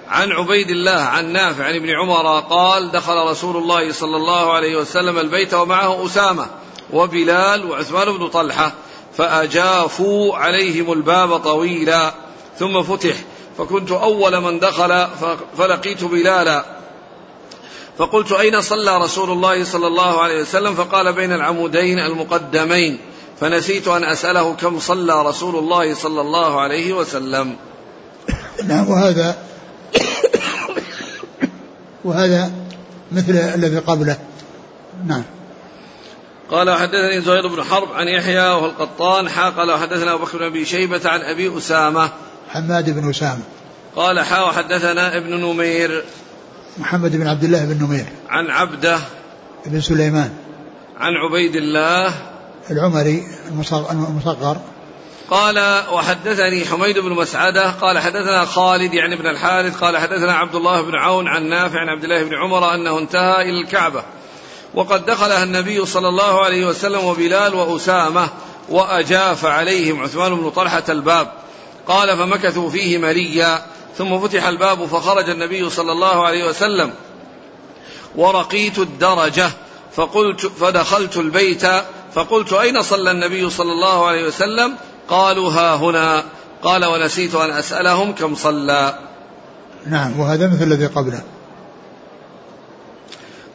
عن 0.08 0.32
عبيد 0.32 0.70
الله 0.70 1.00
عن 1.00 1.32
نافع 1.32 1.64
عن 1.64 1.74
ابن 1.74 1.90
عمر 1.90 2.40
قال 2.40 2.90
دخل 2.90 3.16
رسول 3.30 3.56
الله 3.56 3.92
صلى 3.92 4.16
الله 4.16 4.52
عليه 4.52 4.76
وسلم 4.76 5.18
البيت 5.18 5.54
ومعه 5.54 6.06
أسامة 6.06 6.46
وبلال 6.92 7.70
وعثمان 7.70 8.18
بن 8.18 8.28
طلحة 8.28 8.72
فأجافوا 9.16 10.36
عليهم 10.36 10.92
الباب 10.92 11.36
طويلا 11.36 12.14
ثم 12.58 12.82
فتح. 12.82 13.16
فكنت 13.58 13.90
أول 13.90 14.40
من 14.40 14.58
دخل 14.58 15.06
فلقيت 15.58 16.04
بلالا. 16.04 16.64
فقلت 17.98 18.32
أين 18.32 18.60
صلى 18.60 18.98
رسول 18.98 19.30
الله 19.30 19.64
صلى 19.64 19.86
الله 19.86 20.20
عليه 20.20 20.40
وسلم؟ 20.40 20.74
فقال 20.74 21.12
بين 21.12 21.32
العمودين 21.32 21.98
المقدمين. 21.98 22.98
فنسيت 23.40 23.88
أن 23.88 24.04
أسأله 24.04 24.54
كم 24.54 24.78
صلى 24.78 25.22
رسول 25.22 25.56
الله 25.56 25.94
صلى 25.94 26.20
الله 26.20 26.60
عليه 26.60 26.92
وسلم. 26.92 27.56
نعم 28.66 28.90
وهذا 28.90 29.36
وهذا 32.04 32.50
مثل 33.12 33.32
الذي 33.32 33.78
قبله. 33.78 34.16
نعم. 35.06 35.22
قال 36.50 36.70
حدثني 36.70 37.20
زهير 37.20 37.46
بن 37.46 37.62
حرب 37.62 37.92
عن 37.92 38.08
يحيى 38.08 38.48
وهو 38.48 38.66
القطان 38.66 39.28
حا 39.28 39.50
قال 39.50 39.70
وحدثنا 39.70 40.14
أبو 40.14 40.24
بكر 40.24 40.38
بن 40.38 40.44
أبي 40.44 40.64
شيبة 40.64 41.00
عن 41.04 41.20
أبي 41.20 41.58
أسامة. 41.58 42.10
حماد 42.48 42.90
بن 42.90 43.10
أسامة. 43.10 43.42
قال 43.96 44.20
حا 44.20 44.42
وحدثنا 44.42 45.16
ابن 45.16 45.40
نمير. 45.40 46.04
محمد 46.78 47.16
بن 47.16 47.26
عبد 47.26 47.44
الله 47.44 47.64
بن 47.64 47.84
نمير. 47.84 48.06
عن 48.28 48.50
عبده 48.50 48.98
بن 49.66 49.80
سليمان. 49.80 50.30
عن 50.96 51.12
عبيد 51.12 51.56
الله. 51.56 52.14
العمري 52.70 53.26
المصغر. 53.90 54.56
قال 55.30 55.82
وحدثني 55.92 56.64
حميد 56.64 56.98
بن 56.98 57.12
مسعدة 57.12 57.70
قال 57.70 57.98
حدثنا 57.98 58.44
خالد 58.44 58.94
يعني 58.94 59.14
ابن 59.14 59.26
الحارث 59.26 59.76
قال 59.76 59.96
حدثنا 59.96 60.32
عبد 60.34 60.54
الله 60.54 60.82
بن 60.82 60.94
عون 60.94 61.28
عن 61.28 61.48
نافع 61.48 61.80
عن 61.80 61.88
عبد 61.88 62.04
الله 62.04 62.22
بن 62.22 62.34
عمر 62.34 62.74
أنه 62.74 62.98
انتهى 62.98 63.42
إلى 63.42 63.60
الكعبة. 63.60 64.02
وقد 64.74 65.06
دخلها 65.06 65.42
النبي 65.42 65.86
صلى 65.86 66.08
الله 66.08 66.44
عليه 66.44 66.66
وسلم 66.66 67.04
وبلال 67.04 67.54
وأسامة 67.54 68.28
وأجاف 68.68 69.44
عليهم 69.44 70.02
عثمان 70.02 70.34
بن 70.34 70.50
طلحة 70.50 70.84
الباب. 70.88 71.32
قال 71.86 72.16
فمكثوا 72.18 72.70
فيه 72.70 72.98
مليا 72.98 73.66
ثم 73.98 74.18
فتح 74.18 74.46
الباب 74.46 74.86
فخرج 74.86 75.30
النبي 75.30 75.70
صلى 75.70 75.92
الله 75.92 76.26
عليه 76.26 76.48
وسلم. 76.48 76.90
ورقيت 78.16 78.78
الدرجة 78.78 79.50
فقلت 79.96 80.46
فدخلت 80.46 81.16
البيت 81.16 81.64
فقلت 82.14 82.52
أين 82.52 82.82
صلى 82.82 83.10
النبي 83.10 83.50
صلى 83.50 83.72
الله 83.72 84.06
عليه 84.06 84.26
وسلم؟ 84.26 84.72
قالوا 85.08 85.52
ها 85.52 85.76
هنا. 85.76 86.22
قال 86.62 86.84
ونسيت 86.84 87.34
أن 87.34 87.50
أسألهم 87.50 88.12
كم 88.12 88.34
صلى. 88.34 88.98
نعم 89.86 90.20
وهذا 90.20 90.46
مثل 90.46 90.62
الذي 90.62 90.86
قبله. 90.86 91.20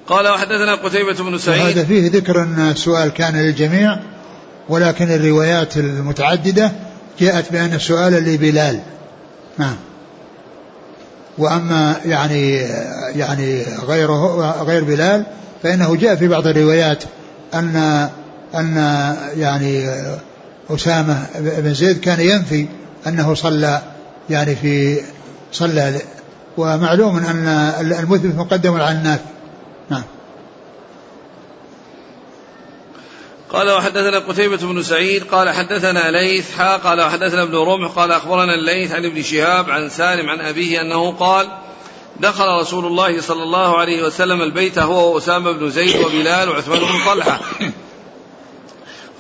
قال 0.08 0.28
وحدثنا 0.28 0.76
قتيبة 0.76 1.14
بن 1.14 1.38
سعيد. 1.38 1.62
وهذا 1.62 1.84
فيه 1.84 2.12
ذكر 2.12 2.44
أن 2.44 2.72
السؤال 2.72 3.10
كان 3.10 3.36
للجميع 3.36 4.00
ولكن 4.70 5.12
الروايات 5.12 5.78
المتعددة 5.78 6.72
جاءت 7.20 7.52
بأن 7.52 7.74
السؤال 7.74 8.14
لبلال. 8.14 8.80
نعم. 9.58 9.76
وأما 11.38 11.96
يعني 12.06 12.56
يعني 13.16 13.66
غيره 13.88 14.64
غير 14.64 14.84
بلال 14.84 15.26
فإنه 15.64 15.96
جاء 15.96 16.16
في 16.16 16.28
بعض 16.28 16.48
الروايات 16.48 17.04
أن 17.54 18.10
أن 18.56 18.76
يعني 19.36 19.90
أسامة 20.70 21.28
بن 21.40 21.74
زيد 21.74 22.00
كان 22.00 22.20
ينفي 22.20 22.68
أنه 23.08 23.34
صلى 23.34 23.82
يعني 24.30 24.56
في 24.56 25.02
صلى 25.52 26.02
ومعلوم 26.58 27.18
أن 27.18 27.48
المثبت 28.00 28.36
مقدم 28.36 28.82
على 28.82 28.92
النافي 28.92 29.24
نعم. 29.90 30.04
قال 33.50 33.72
وحدثنا 33.72 34.20
قتيبة 34.20 34.58
بن 34.58 34.84
سعيد 34.84 35.24
قال 35.24 35.50
حدثنا 35.50 36.12
ليث 36.12 36.52
حا 36.58 36.78
قال 36.78 37.02
وحدثنا 37.02 37.44
ابن 37.44 37.56
رمح 37.56 37.92
قال 37.92 38.12
أخبرنا 38.12 38.56
الليث 38.56 38.92
عن 38.92 39.06
ابن 39.06 39.22
شهاب 39.22 39.70
عن 39.70 39.90
سالم 39.90 40.30
عن 40.30 40.40
أبيه 40.40 40.82
أنه 40.82 41.12
قال 41.12 41.48
دخل 42.20 42.46
رسول 42.62 42.86
الله 42.86 43.22
صلى 43.22 43.44
الله 43.44 43.78
عليه 43.78 44.04
وسلم 44.04 44.42
البيت 44.42 44.80
هو 44.80 45.16
وأسامة 45.16 45.52
بن 45.52 45.70
زيد 45.70 45.96
وبلال 45.96 46.50
وعثمان 46.50 46.80
بن 46.80 47.06
طلحة. 47.06 47.40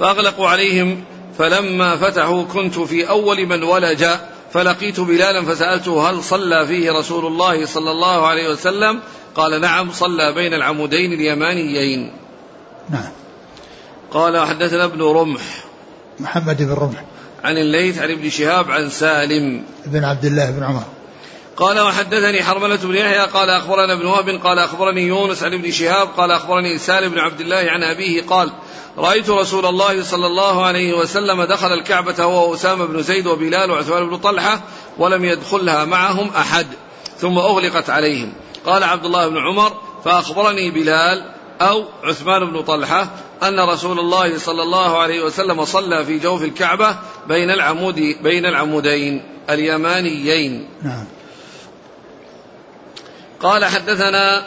فأغلقوا 0.01 0.47
عليهم 0.47 1.03
فلما 1.37 1.97
فتحوا 1.97 2.43
كنت 2.43 2.79
في 2.79 3.09
أول 3.09 3.45
من 3.45 3.63
ولج 3.63 4.05
فلقيت 4.53 4.99
بلالا 4.99 5.45
فسألته 5.45 6.09
هل 6.09 6.23
صلى 6.23 6.67
فيه 6.67 6.91
رسول 6.91 7.25
الله 7.25 7.65
صلى 7.65 7.91
الله 7.91 8.27
عليه 8.27 8.49
وسلم؟ 8.49 8.99
قال 9.35 9.61
نعم 9.61 9.91
صلى 9.91 10.33
بين 10.33 10.53
العمودين 10.53 11.13
اليمانيين. 11.13 12.11
نعم. 12.89 13.11
قال 14.11 14.47
حدثنا 14.47 14.83
ابن 14.85 15.01
رمح. 15.01 15.63
محمد 16.19 16.57
بن 16.57 16.73
رمح. 16.73 17.03
عن 17.43 17.57
الليث 17.57 17.99
عن 17.99 18.11
ابن 18.11 18.29
شهاب 18.29 18.71
عن 18.71 18.89
سالم. 18.89 19.63
بن 19.85 20.03
عبد 20.03 20.25
الله 20.25 20.51
بن 20.51 20.63
عمر. 20.63 20.83
قال 21.61 21.79
وحدثني 21.79 22.43
حرملة 22.43 22.75
بن 22.75 22.95
يحيى 22.95 23.19
قال 23.19 23.49
أخبرنا 23.49 23.93
ابن 23.93 24.05
وهب 24.05 24.29
قال 24.29 24.59
أخبرني 24.59 25.01
يونس 25.01 25.43
عن 25.43 25.53
ابن 25.53 25.71
شهاب 25.71 26.07
قال 26.07 26.31
أخبرني 26.31 26.77
سالم 26.77 27.09
بن 27.09 27.19
عبد 27.19 27.41
الله 27.41 27.65
عن 27.67 27.83
أبيه 27.83 28.21
قال 28.21 28.51
رأيت 28.97 29.29
رسول 29.29 29.65
الله 29.65 30.03
صلى 30.03 30.27
الله 30.27 30.65
عليه 30.65 30.93
وسلم 30.93 31.43
دخل 31.43 31.73
الكعبة 31.73 32.23
هو 32.23 32.51
وأسامة 32.51 32.85
بن 32.85 33.01
زيد 33.01 33.27
وبلال 33.27 33.71
وعثمان 33.71 34.09
بن 34.09 34.17
طلحة 34.17 34.61
ولم 34.97 35.25
يدخلها 35.25 35.85
معهم 35.85 36.29
أحد 36.37 36.67
ثم 37.17 37.37
أغلقت 37.37 37.89
عليهم. 37.89 38.33
قال 38.65 38.83
عبد 38.83 39.05
الله 39.05 39.27
بن 39.27 39.37
عمر 39.37 39.73
فأخبرني 40.05 40.71
بلال 40.71 41.31
أو 41.61 41.85
عثمان 42.03 42.51
بن 42.51 42.61
طلحة 42.61 43.09
أن 43.43 43.59
رسول 43.59 43.99
الله 43.99 44.37
صلى 44.37 44.63
الله 44.63 44.97
عليه 44.97 45.23
وسلم 45.23 45.65
صلى 45.65 46.05
في 46.05 46.19
جوف 46.19 46.43
الكعبة 46.43 46.95
بين 47.27 47.49
العمود 47.51 47.95
بين 48.23 48.45
العمودين 48.45 49.23
اليمانيين. 49.49 50.67
نعم. 50.83 51.05
قال 53.41 53.65
حدثنا 53.65 54.43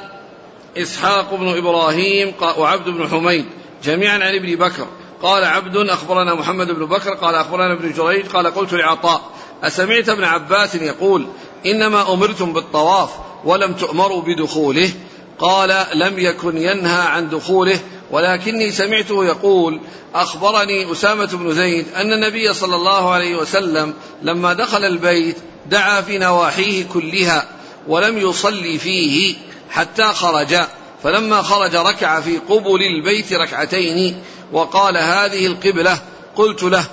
إسحاق 0.77 1.35
بن 1.35 1.49
إبراهيم 1.59 2.33
وعبد 2.59 2.89
بن 2.89 3.09
حميد 3.09 3.45
جميعا 3.85 4.15
عن 4.15 4.35
ابن 4.35 4.57
بكر. 4.57 4.87
قال 5.23 5.45
عبد 5.45 5.77
أخبرنا 5.77 6.35
محمد 6.35 6.71
بن 6.71 6.87
بكر 6.87 7.15
قال 7.15 7.35
أخبرنا 7.35 7.73
ابن 7.73 7.93
جريج 7.93 8.27
قال 8.27 8.55
قلت 8.55 8.73
لعطاء 8.73 9.21
أسمعت 9.63 10.09
ابن 10.09 10.25
عباس 10.25 10.75
يقول 10.75 11.27
إنما 11.67 12.13
أمرتم 12.13 12.53
بالطواف 12.53 13.11
ولم 13.45 13.73
تؤمروا 13.73 14.23
بدخوله. 14.23 14.91
قال 15.39 15.87
لم 15.95 16.19
يكن 16.19 16.59
ينهى 16.59 17.03
عن 17.03 17.29
دخوله 17.29 17.81
ولكني 18.11 18.73
سمعته 18.73 19.25
يقول 19.25 19.81
أخبرني 20.15 20.93
أسامة 20.93 21.27
بن 21.27 21.55
زيد 21.55 21.87
أن 21.97 22.13
النبي 22.13 22.53
صلى 22.53 22.77
الله 22.77 23.11
عليه 23.11 23.37
وسلم 23.37 23.95
لما 24.23 24.53
دخل 24.53 24.85
البيت 24.85 25.37
دعا 25.67 26.01
في 26.01 26.19
نواحيه 26.19 26.85
كلها 26.93 27.54
ولم 27.89 28.19
يصلي 28.19 28.79
فيه 28.79 29.37
حتى 29.71 30.05
خرج 30.05 30.57
فلما 31.03 31.43
خرج 31.43 31.77
ركع 31.77 32.21
في 32.21 32.39
قبل 32.39 32.83
البيت 32.83 33.33
ركعتين 33.33 34.17
وقال 34.53 34.97
هذه 34.97 35.47
القبلة 35.47 35.99
قلت 36.37 36.63
له 36.63 36.85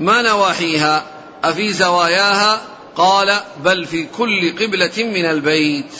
ما 0.00 0.22
نواحيها؟ 0.22 1.04
أفي 1.44 1.72
زواياها؟ 1.72 2.60
قال 2.96 3.40
بل 3.64 3.86
في 3.86 4.06
كل 4.18 4.56
قبلة 4.58 5.04
من 5.04 5.24
البيت. 5.24 5.92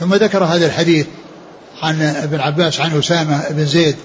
ثم 0.00 0.14
ذكر 0.14 0.44
هذا 0.44 0.66
الحديث 0.66 1.06
عن 1.82 2.02
ابن 2.02 2.40
عباس 2.40 2.80
عن 2.80 2.98
أسامة 2.98 3.48
بن 3.50 3.66
زيد 3.66 3.96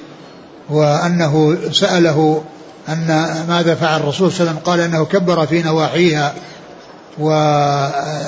وأنه 0.70 1.58
سأله 1.72 2.44
أن 2.90 3.08
ماذا 3.50 3.76
فعل 3.76 4.00
الرسول 4.00 4.32
صلى 4.32 4.40
الله 4.40 4.52
عليه 4.52 4.62
وسلم؟ 4.62 4.72
قال 4.72 4.80
أنه 4.80 5.06
كبر 5.06 5.46
في 5.46 5.62
نواحيها 5.62 6.36
و 7.20 7.32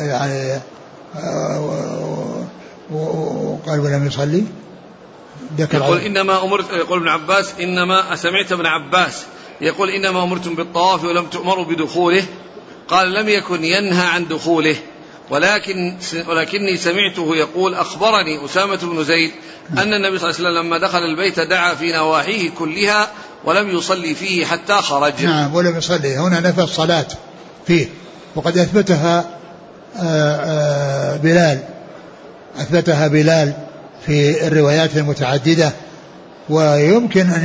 يعني 0.02 0.60
وقال 2.92 3.80
ولم 3.80 4.08
يصلي؟ 4.08 4.44
يقول 5.60 6.00
إنما 6.00 6.44
أمرت 6.44 6.74
يقول 6.74 7.00
ابن 7.00 7.08
عباس 7.08 7.54
إنما 7.62 8.16
سمعت 8.16 8.52
ابن 8.52 8.66
عباس. 8.66 9.24
يقول 9.62 9.90
إنما 9.90 10.24
أمرتم 10.24 10.56
بالطواف 10.56 11.04
ولم 11.04 11.26
تؤمروا 11.26 11.66
بدخوله. 11.66 12.24
قال 12.88 13.14
لم 13.14 13.30
يكن 13.30 13.64
ينهى 13.64 14.06
عن 14.06 14.28
دخوله. 14.28 14.76
ولكن 15.30 15.98
ولكني 16.28 16.78
سمعته 16.78 17.36
يقول 17.36 17.74
أخبرني 17.74 18.46
أسامة 18.46 18.76
بن 18.76 19.04
زيد 19.04 19.32
أن 19.78 19.94
النبي 19.94 20.20
صلى 20.20 20.30
الله 20.30 20.40
عليه 20.40 20.50
وسلم 20.50 20.58
لما 20.58 20.78
دخل 20.78 21.00
البيت 21.00 21.40
دعا 21.40 21.74
في 21.74 21.92
نواحيه 21.92 22.50
كلها 22.50 23.12
ولم 23.46 23.70
يصلي 23.70 24.16
فيه 24.16 24.46
حتى 24.46 24.74
خرج. 24.74 25.26
نعم 25.26 25.56
ولم 25.56 25.78
يصلي. 25.78 26.18
هنا 26.18 26.40
نفى 26.40 26.62
الصلاة 26.62 27.08
فيه. 27.68 27.88
وقد 28.36 28.58
أثبتها 28.58 29.40
بلال. 31.24 31.60
أثبتها 32.60 33.08
بلال 33.08 33.54
في 34.06 34.48
الروايات 34.48 34.98
المتعددة. 34.98 35.72
ويمكن 36.50 37.30
أن 37.30 37.44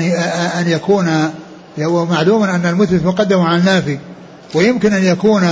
أن 0.61 0.71
يكون 0.71 1.33
ومعلوم 1.79 2.43
أن 2.43 2.67
المثبت 2.67 3.05
مقدم 3.05 3.41
على 3.41 3.57
النافي. 3.57 3.99
ويمكن 4.55 4.93
أن 4.93 5.05
يكون 5.05 5.45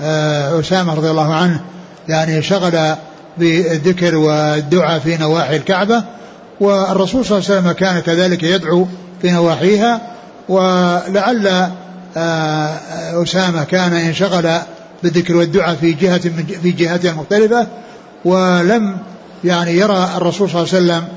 آه، 0.00 0.60
أسامة 0.60 0.94
رضي 0.94 1.10
الله 1.10 1.34
عنه 1.34 1.60
يعني 2.08 2.42
شغل 2.42 2.94
بالذكر 3.38 4.16
والدعاء 4.16 4.98
في 4.98 5.16
نواحي 5.16 5.56
الكعبة. 5.56 6.04
والرسول 6.60 7.24
صلى 7.24 7.38
الله 7.38 7.50
عليه 7.50 7.60
وسلم 7.60 7.72
كان 7.72 7.98
كذلك 7.98 8.42
يدعو 8.42 8.86
في 9.22 9.30
نواحيها. 9.30 10.00
ولعل 10.48 11.68
أسامة 13.22 13.64
كان 13.64 13.92
انشغل 13.92 14.58
بالذكر 15.02 15.36
والدعاء 15.36 15.74
في 15.74 15.92
جهة 15.92 16.20
من 16.24 16.46
في 16.62 16.70
جهاتها 16.70 17.10
المختلفة 17.10 17.66
ولم 18.24 18.96
يعني 19.44 19.72
يرى 19.72 20.08
الرسول 20.16 20.50
صلى 20.50 20.62
الله 20.62 20.74
عليه 20.74 21.04
وسلم 21.04 21.08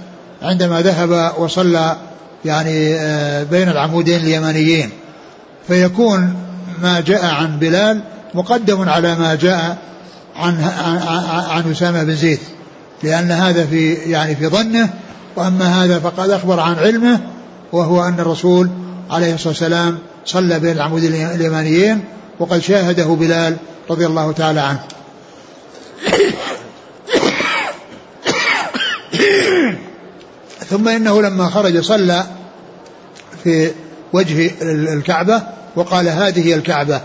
عندما 0.42 0.82
ذهب 0.82 1.34
وصلى 1.38 1.98
يعني 2.46 2.96
آه، 2.96 3.44
بين 3.44 3.70
العمودين 3.70 4.20
اليمانيين 4.20 4.90
فيكون 5.68 6.36
ما 6.82 7.00
جاء 7.00 7.26
عن 7.26 7.60
بلال 7.60 8.02
مقدم 8.34 8.90
على 8.90 9.16
ما 9.16 9.36
جاء 9.36 9.78
عن 10.36 10.64
عن 11.50 11.72
أسامة 11.72 12.04
بن 12.04 12.16
زيد. 12.16 12.40
لأن 13.04 13.32
هذا 13.32 13.66
في 13.66 13.94
يعني 13.94 14.36
في 14.36 14.48
ظنه 14.48 14.90
وأما 15.36 15.84
هذا 15.84 16.00
فقد 16.00 16.30
أخبر 16.30 16.60
عن 16.60 16.76
علمه 16.76 17.20
وهو 17.72 18.04
أن 18.04 18.20
الرسول 18.20 18.70
عليه 19.10 19.34
الصلاة 19.34 19.50
والسلام 19.50 19.98
صلى 20.26 20.60
بين 20.60 20.72
العمودين 20.72 21.14
اليمانيين 21.14 22.04
وقد 22.42 22.60
شاهده 22.60 23.06
بلال 23.06 23.58
رضي 23.90 24.06
الله 24.06 24.32
تعالى 24.32 24.60
عنه. 24.60 24.80
ثم 30.70 30.88
إنه 30.88 31.22
لما 31.22 31.50
خرج 31.50 31.80
صلى 31.80 32.26
في 33.44 33.72
وجه 34.14 34.52
الكعبة 34.62 35.44
وقال 35.76 36.08
هذه 36.08 36.48
هي 36.48 36.56
الكعبة 36.56 37.02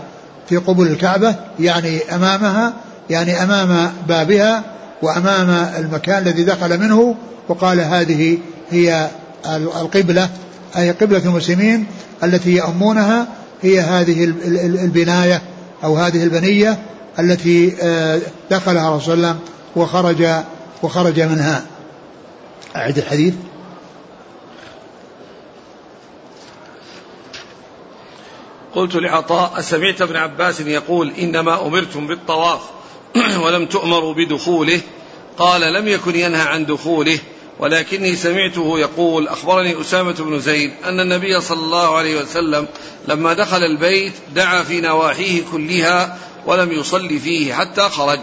في 0.49 0.57
قبول 0.57 0.87
الكعبة 0.87 1.35
يعني 1.59 2.15
أمامها 2.15 2.73
يعني 3.09 3.43
أمام 3.43 3.93
بابها 4.07 4.63
وأمام 5.01 5.49
المكان 5.77 6.17
الذي 6.27 6.43
دخل 6.43 6.79
منه 6.79 7.15
وقال 7.47 7.79
هذه 7.79 8.37
هي 8.69 9.09
القبلة 9.55 10.29
أي 10.77 10.91
قبلة 10.91 11.21
المسلمين 11.25 11.85
التي 12.23 12.55
يأمونها 12.55 13.27
هي 13.61 13.79
هذه 13.79 14.23
البناية 14.83 15.41
أو 15.83 15.95
هذه 15.95 16.23
البنية 16.23 16.79
التي 17.19 17.75
آه، 17.81 18.21
دخلها 18.51 18.97
رسول 18.97 19.13
الله 19.13 19.39
وخرج 19.75 20.27
وخرج 20.83 21.19
منها. 21.19 21.65
أعد 22.75 22.97
الحديث. 22.97 23.33
قلت 28.75 28.95
لعطاء 28.95 29.59
أسمعت 29.59 30.01
ابن 30.01 30.15
عباس 30.15 30.61
يقول 30.61 31.11
إنما 31.19 31.67
أمرتم 31.67 32.07
بالطواف 32.07 32.61
ولم 33.43 33.65
تؤمروا 33.65 34.13
بدخوله. 34.13 34.81
قال 35.37 35.73
لم 35.73 35.87
يكن 35.87 36.15
ينهى 36.15 36.41
عن 36.41 36.65
دخوله. 36.65 37.19
ولكني 37.59 38.15
سمعته 38.15 38.79
يقول 38.79 39.27
أخبرني 39.27 39.81
أسامة 39.81 40.11
بن 40.11 40.39
زيد 40.39 40.71
أن 40.85 40.99
النبي 40.99 41.41
صلى 41.41 41.59
الله 41.59 41.97
عليه 41.97 42.21
وسلم 42.21 42.67
لما 43.07 43.33
دخل 43.33 43.63
البيت 43.63 44.13
دعا 44.35 44.63
في 44.63 44.81
نواحيه 44.81 45.43
كلها 45.51 46.17
ولم 46.45 46.71
يصلي 46.71 47.19
فيه 47.19 47.53
حتى 47.53 47.81
خرج. 47.81 48.19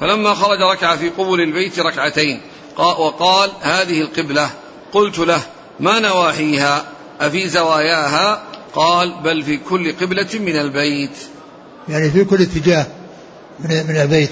فلما 0.00 0.34
خرج 0.34 0.62
ركع 0.62 0.96
في 0.96 1.08
قبل 1.08 1.40
البيت 1.40 1.78
ركعتين 1.78 2.40
وقال 2.76 3.50
هذه 3.60 4.00
القبلة. 4.00 4.50
قلت 4.92 5.18
له 5.18 5.40
ما 5.80 5.98
نواحيها؟ 5.98 6.84
أفي 7.20 7.48
زواياها؟ 7.48 8.42
قال 8.74 9.14
بل 9.24 9.42
في 9.42 9.56
كل 9.56 9.92
قبلة 9.92 10.28
من 10.34 10.56
البيت. 10.56 11.16
يعني 11.88 12.10
في 12.10 12.24
كل 12.24 12.42
اتجاه 12.42 12.86
من, 13.60 13.96
البيت 14.02 14.30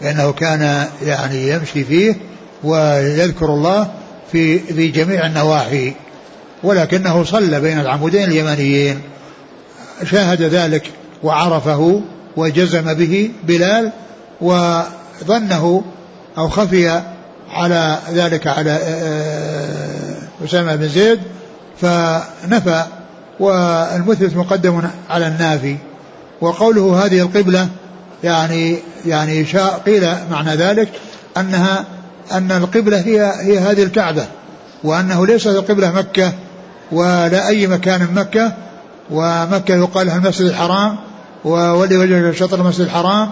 لأنه 0.00 0.32
كان 0.32 0.88
يعني 1.02 1.48
يمشي 1.48 1.84
فيه 1.84 2.16
ويذكر 2.64 3.46
الله 3.46 3.88
في 4.32 4.58
في 4.58 4.88
جميع 4.88 5.26
النواحي 5.26 5.92
ولكنه 6.62 7.24
صلى 7.24 7.60
بين 7.60 7.80
العمودين 7.80 8.24
اليمنيين 8.24 9.00
شاهد 10.04 10.42
ذلك 10.42 10.90
وعرفه 11.22 12.00
وجزم 12.36 12.94
به 12.94 13.30
بلال 13.44 13.92
وظنه 14.40 15.84
أو 16.38 16.48
خفي 16.48 17.02
على 17.50 17.98
ذلك 18.12 18.46
على 18.46 18.70
آه، 18.70 18.76
آه، 18.76 20.44
أسامة 20.44 20.76
بن 20.76 20.88
زيد 20.88 21.20
فنفى 21.80 22.84
والمثبت 23.40 24.36
مقدم 24.36 24.82
على 25.10 25.26
النافي. 25.26 25.76
وقوله 26.40 27.06
هذه 27.06 27.20
القبلة 27.20 27.68
يعني 28.24 28.78
يعني 29.06 29.42
قيل 29.86 30.08
معنى 30.30 30.54
ذلك 30.54 30.88
أنها 31.36 31.84
أن 32.32 32.52
القبلة 32.52 33.00
هي 33.00 33.32
هي 33.40 33.58
هذه 33.58 33.82
الكعبة 33.82 34.26
وأنه 34.84 35.26
ليست 35.26 35.46
القبلة 35.46 35.90
مكة 35.90 36.32
ولا 36.92 37.48
أي 37.48 37.66
مكان 37.66 38.00
من 38.00 38.14
مكة 38.14 38.52
ومكة 39.10 39.74
يقال 39.74 40.06
لها 40.06 40.16
المسجد 40.16 40.46
الحرام 40.46 40.96
وولي 41.44 41.96
وجهك 41.96 42.34
شطر 42.34 42.60
المسجد 42.60 42.80
الحرام 42.80 43.30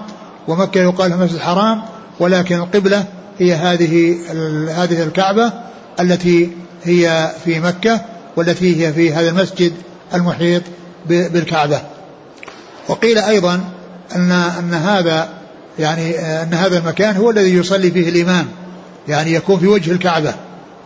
ومكة 0.48 0.80
يقال 0.80 1.10
لها 1.10 1.18
المسجد 1.18 1.36
الحرام 1.36 1.82
ولكن 2.20 2.56
القبلة 2.56 3.04
هي 3.38 3.54
هذه 3.54 4.16
هذه 4.82 5.02
الكعبة 5.02 5.52
التي 6.00 6.50
هي 6.84 7.32
في 7.44 7.60
مكة 7.60 8.00
والتي 8.36 8.86
هي 8.86 8.92
في 8.92 9.12
هذا 9.12 9.30
المسجد 9.30 9.72
المحيط 10.14 10.62
بالكعبة. 11.06 11.80
وقيل 12.88 13.18
أيضا 13.18 13.60
أن 14.16 14.32
أن 14.32 14.74
هذا 14.74 15.28
يعني 15.78 16.18
أن 16.18 16.54
هذا 16.54 16.78
المكان 16.78 17.16
هو 17.16 17.30
الذي 17.30 17.54
يصلي 17.54 17.90
فيه 17.90 18.08
الإمام. 18.08 18.46
يعني 19.08 19.32
يكون 19.32 19.58
في 19.58 19.66
وجه 19.66 19.92
الكعبة. 19.92 20.34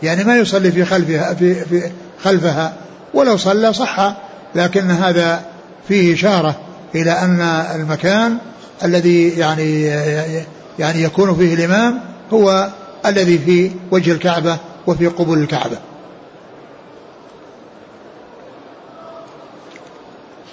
يعني 0.03 0.23
ما 0.23 0.35
يصلي 0.35 0.71
في 0.71 0.85
خلفها 0.85 1.33
في, 1.33 1.65
في 1.65 1.91
خلفها. 2.23 2.73
ولو 3.13 3.37
صلى 3.37 3.73
صح 3.73 4.15
لكن 4.55 4.91
هذا 4.91 5.45
فيه 5.87 6.13
إشارة 6.13 6.55
إلى 6.95 7.11
أن 7.11 7.41
المكان 7.75 8.37
الذي 8.83 9.29
يعني 9.29 9.83
يعني 10.79 11.03
يكون 11.03 11.35
فيه 11.35 11.53
الإمام 11.53 11.99
هو 12.33 12.69
الذي 13.05 13.37
في 13.37 13.71
وجه 13.91 14.11
الكعبة 14.11 14.57
وفي 14.87 15.07
قبول 15.07 15.39
الكعبة. 15.39 15.77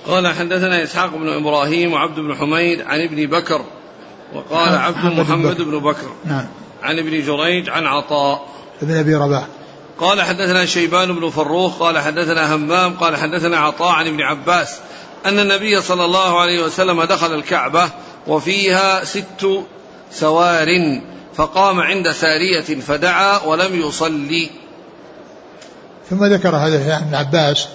قال 0.07 0.29
حدثنا 0.29 0.83
إسحاق 0.83 1.16
بن 1.16 1.29
إبراهيم 1.29 1.93
وعبد 1.93 2.21
بن 2.21 2.35
حميد 2.35 2.81
عن 2.81 3.01
ابن 3.01 3.27
بكر 3.27 3.64
وقال 4.35 4.79
عبد 4.79 5.21
محمد 5.21 5.62
بن 5.62 5.79
بكر. 5.79 6.11
نعم. 6.25 6.47
عن 6.83 6.99
ابن 6.99 7.22
جريج 7.22 7.68
عن 7.70 7.87
عطاء. 7.87 8.47
ابن 8.83 8.97
أبي 8.97 9.14
رباح. 9.14 9.47
قال 10.01 10.22
حدثنا 10.22 10.66
شيبان 10.66 11.12
بن 11.12 11.31
فروخ 11.31 11.78
قال 11.78 11.99
حدثنا 11.99 12.55
همام 12.55 12.95
قال 12.95 13.16
حدثنا 13.16 13.59
عطاء 13.59 13.89
عن 13.89 14.07
ابن 14.07 14.20
عباس 14.20 14.76
أن 15.26 15.39
النبي 15.39 15.81
صلى 15.81 16.05
الله 16.05 16.41
عليه 16.41 16.64
وسلم 16.64 17.03
دخل 17.03 17.35
الكعبة 17.35 17.91
وفيها 18.26 19.05
ست 19.05 19.64
سوار 20.12 20.66
فقام 21.35 21.81
عند 21.81 22.12
سارية 22.12 22.81
فدعا 22.81 23.39
ولم 23.45 23.81
يصلي. 23.81 24.51
ثم 26.11 26.24
ذكر 26.24 26.57
هذا 26.57 26.95
عن 26.95 27.03
ابن 27.03 27.14
عباس 27.14 27.68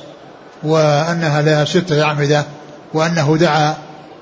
وأنها 0.63 1.41
لها 1.41 1.65
ستة 1.65 2.03
أعمدة 2.03 2.45
وأنه 2.93 3.37
دعا 3.37 3.77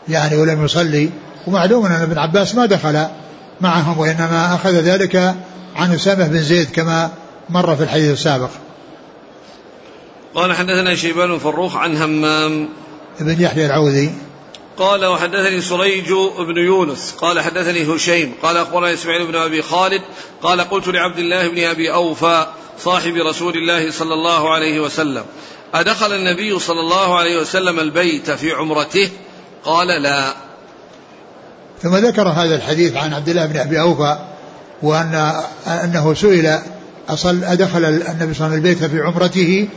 يعني 0.09 0.37
ولم 0.37 0.65
يصلي. 0.65 1.09
ومعلوم 1.47 1.85
أن 1.85 1.91
ابن 1.91 2.17
عباس 2.17 2.55
ما 2.55 2.65
دخل 2.65 3.07
معهم 3.63 3.99
وإنما 3.99 4.55
أخذ 4.55 4.71
ذلك 4.71 5.35
عن 5.75 5.93
أسامة 5.93 6.27
بن 6.27 6.41
زيد 6.41 6.71
كما 6.71 7.11
مر 7.49 7.75
في 7.75 7.83
الحديث 7.83 8.11
السابق. 8.11 8.49
قال 10.35 10.53
حدثنا 10.53 10.95
شيبان 10.95 11.39
فروخ 11.39 11.75
عن 11.75 11.97
همام. 11.97 12.69
بن 13.19 13.41
يحيى 13.41 13.65
العوذي. 13.65 14.13
قال 14.77 15.05
وحدثني 15.05 15.61
سريج 15.61 16.13
بن 16.47 16.57
يونس. 16.57 17.15
قال 17.17 17.41
حدثني 17.41 17.95
هشيم. 17.95 18.33
قال 18.43 18.57
أخبرنا 18.57 18.93
إسماعيل 18.93 19.27
بن 19.27 19.35
أبي 19.35 19.61
خالد. 19.61 20.01
قال 20.41 20.61
قلت 20.61 20.87
لعبد 20.87 21.19
الله 21.19 21.47
بن 21.47 21.63
أبي 21.63 21.93
أوفى 21.93 22.47
صاحب 22.79 23.15
رسول 23.15 23.53
الله 23.53 23.91
صلى 23.91 24.13
الله 24.13 24.53
عليه 24.53 24.79
وسلم 24.79 25.23
أدخل 25.73 26.13
النبي 26.13 26.59
صلى 26.59 26.79
الله 26.79 27.17
عليه 27.17 27.41
وسلم 27.41 27.79
البيت 27.79 28.31
في 28.31 28.51
عمرته؟ 28.51 29.09
قال 29.65 29.87
لا. 29.87 30.33
ثم 31.83 31.95
ذكر 31.95 32.27
هذا 32.27 32.55
الحديث 32.55 32.97
عن 32.97 33.13
عبد 33.13 33.29
الله 33.29 33.45
بن 33.45 33.57
أبي 33.57 33.79
أوفى 33.79 34.17
وان 34.81 35.33
أنه 35.67 36.13
سئل 36.13 36.59
أصل 37.09 37.43
أدخل 37.43 37.85
النبي 37.85 38.03
صلى 38.05 38.17
الله 38.17 38.25
عليه 38.25 38.29
وسلم 38.29 38.53
البيت 38.53 38.83
في 38.83 39.01
عمرته 39.01 39.67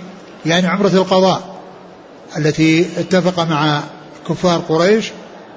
يعني 0.47 0.67
عمرة 0.67 0.89
القضاء 0.89 1.57
التي 2.39 2.87
اتفق 2.99 3.45
مع 3.45 3.81
كفار 4.29 4.59
قريش 4.69 5.13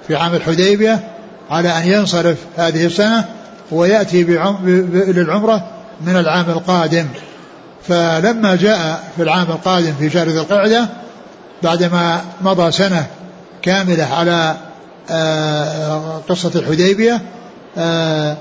في 0.08 0.16
عام 0.16 0.36
الحديبية 0.36 1.08
على 1.50 1.70
أن 1.70 1.88
ينصرف 1.88 2.38
هذه 2.58 2.86
السنة 2.86 3.26
ويأتي 3.72 4.24
للعمرة 4.24 5.68
من 6.02 6.16
العام 6.16 6.50
القادم. 6.50 7.08
فلما 7.88 8.56
جاء 8.56 9.04
في 9.16 9.24
العام 9.24 9.47
القادم 9.52 9.93
في 10.00 10.10
شهر 10.10 10.28
ذي 10.30 10.39
القعدة 10.39 10.89
بعدما 11.64 12.22
مضى 12.41 12.72
سنة 12.72 13.08
كاملة 13.62 14.06
على 14.06 14.56
قصة 16.30 16.51
الحديبية 16.55 17.22
آه، 17.78 18.38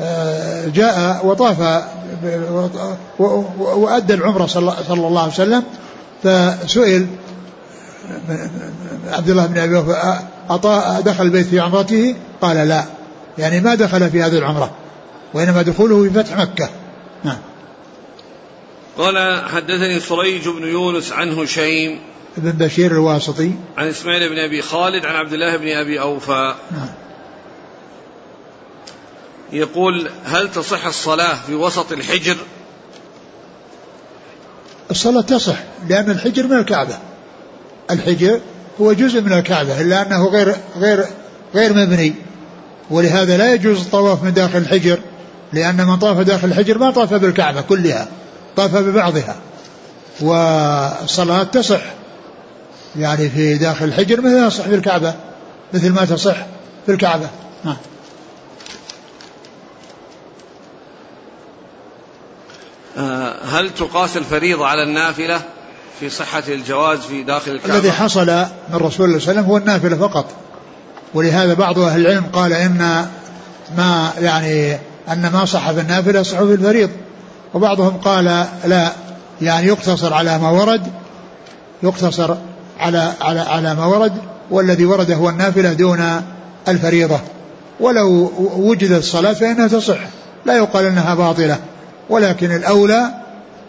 آه، 0.00 0.68
جاء 0.68 1.26
وطاف 1.26 1.84
وأدى 3.58 4.14
العمرة 4.14 4.46
صلى 4.46 5.06
الله 5.06 5.22
عليه 5.22 5.32
وسلم 5.32 5.62
فسئل 6.22 7.06
عبد 9.08 9.30
الله 9.30 9.46
بن 9.46 9.58
أبي 9.58 11.02
دخل 11.02 11.24
البيت 11.24 11.46
في 11.46 11.60
عمرته؟ 11.60 12.14
قال 12.42 12.68
لا. 12.68 12.84
يعني 13.38 13.60
ما 13.60 13.74
دخل 13.74 14.10
في 14.10 14.22
هذه 14.22 14.38
العمرة 14.38 14.70
وإنما 15.34 15.62
دخوله 15.62 16.02
في 16.02 16.10
فتح 16.10 16.36
مكة. 16.36 16.68
نعم. 17.24 17.38
قال 18.98 19.44
حدثني 19.48 20.00
صريج 20.00 20.48
بن 20.48 20.62
يونس 20.62 21.12
عن 21.12 21.32
هشيم 21.32 21.98
بن 22.36 22.50
بشير 22.50 22.92
الواسطي. 22.92 23.52
عن 23.76 23.88
إسماعيل 23.88 24.28
بن 24.28 24.38
أبي 24.38 24.62
خالد 24.62 25.06
عن 25.06 25.14
عبد 25.14 25.32
الله 25.32 25.56
بن 25.56 25.68
أبي 25.68 26.00
أوفى. 26.00 26.54
نعم. 26.70 26.88
يقول 29.52 30.10
هل 30.24 30.52
تصح 30.52 30.86
الصلاة 30.86 31.38
في 31.46 31.54
وسط 31.54 31.92
الحجر؟ 31.92 32.36
الصلاة 34.90 35.20
تصح 35.20 35.56
لأن 35.88 36.10
الحجر 36.10 36.46
من 36.46 36.56
الكعبة. 36.56 36.98
الحجر 37.90 38.40
هو 38.80 38.92
جزء 38.92 39.20
من 39.20 39.32
الكعبة 39.32 39.80
إلا 39.80 40.06
أنه 40.06 40.28
غير 40.28 40.54
غير 40.76 41.04
غير 41.54 41.72
مبني. 41.72 42.14
ولهذا 42.90 43.36
لا 43.36 43.54
يجوز 43.54 43.80
الطواف 43.80 44.24
من 44.24 44.32
داخل 44.32 44.58
الحجر 44.58 44.98
لأن 45.52 45.86
من 45.86 45.96
طاف 45.96 46.18
داخل 46.18 46.48
الحجر 46.48 46.78
ما 46.78 46.90
طاف 46.90 47.14
بالكعبة 47.14 47.60
كلها 47.60 48.08
طاف 48.56 48.76
ببعضها. 48.76 49.36
والصلاة 50.20 51.42
تصح. 51.42 51.80
يعني 52.96 53.28
في 53.28 53.58
داخل 53.58 53.84
الحجر 53.84 54.20
مثل 54.20 54.40
ما 54.40 54.48
تصح 54.48 54.64
في 54.64 54.74
الكعبة 54.74 55.14
مثل 55.74 55.92
ما 55.92 56.04
تصح 56.04 56.36
في 56.86 56.92
الكعبة. 56.92 57.28
نعم. 57.64 57.76
آه، 62.98 63.34
هل 63.44 63.70
تقاس 63.70 64.16
الفريضة 64.16 64.66
على 64.66 64.82
النافلة 64.82 65.40
في 66.00 66.10
صحة 66.10 66.42
الجواز 66.48 66.98
في 66.98 67.22
داخل 67.22 67.50
الكعبة؟ 67.50 67.74
الذي 67.74 67.92
حصل 67.92 68.26
من 68.26 68.74
الرسول 68.74 68.92
صلى 68.92 69.04
الله 69.04 69.14
عليه 69.14 69.16
وسلم 69.16 69.44
هو 69.44 69.56
النافلة 69.56 69.96
فقط. 69.96 70.26
ولهذا 71.14 71.54
بعض 71.54 71.78
أهل 71.78 72.00
العلم 72.00 72.24
قال 72.32 72.52
إن 72.52 73.08
ما 73.76 74.12
يعني 74.18 74.78
أن 75.08 75.30
ما 75.32 75.44
صح 75.44 75.70
في 75.70 75.80
النافلة 75.80 76.22
صح 76.22 76.38
في 76.38 76.54
الفريض. 76.54 76.90
وبعضهم 77.54 77.96
قال 77.96 78.46
لا 78.64 78.92
يعني 79.42 79.66
يقتصر 79.66 80.14
على 80.14 80.38
ما 80.38 80.50
ورد 80.50 80.92
يقتصر 81.82 82.36
على 82.80 83.12
على 83.20 83.40
على 83.40 83.74
ما 83.74 83.86
ورد 83.86 84.12
والذي 84.50 84.84
ورد 84.84 85.10
هو 85.10 85.28
النافلة 85.28 85.72
دون 85.72 86.22
الفريضة. 86.68 87.20
ولو 87.80 88.32
وجدت 88.56 88.98
الصلاة 88.98 89.32
فإنها 89.32 89.68
تصح 89.68 89.98
لا 90.46 90.56
يقال 90.56 90.84
أنها 90.84 91.14
باطلة. 91.14 91.58
ولكن 92.10 92.56
الأولى 92.56 93.10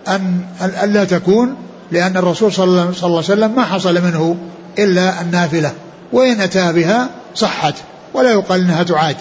أن 0.07 0.41
ألا 0.83 1.03
تكون 1.03 1.55
لأن 1.91 2.17
الرسول 2.17 2.53
صلى 2.53 2.63
الله 2.63 2.91
عليه 3.03 3.17
وسلم 3.17 3.55
ما 3.55 3.63
حصل 3.63 3.93
منه 3.93 4.37
إلا 4.79 5.21
النافلة 5.21 5.71
وإن 6.13 6.41
أتى 6.41 6.73
بها 6.73 7.09
صحت 7.35 7.73
ولا 8.13 8.31
يقال 8.31 8.61
أنها 8.61 8.83
تعاد. 8.83 9.15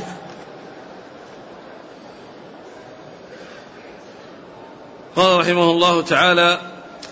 قال 5.16 5.40
رحمه 5.40 5.70
الله 5.70 6.02
تعالى 6.02 6.58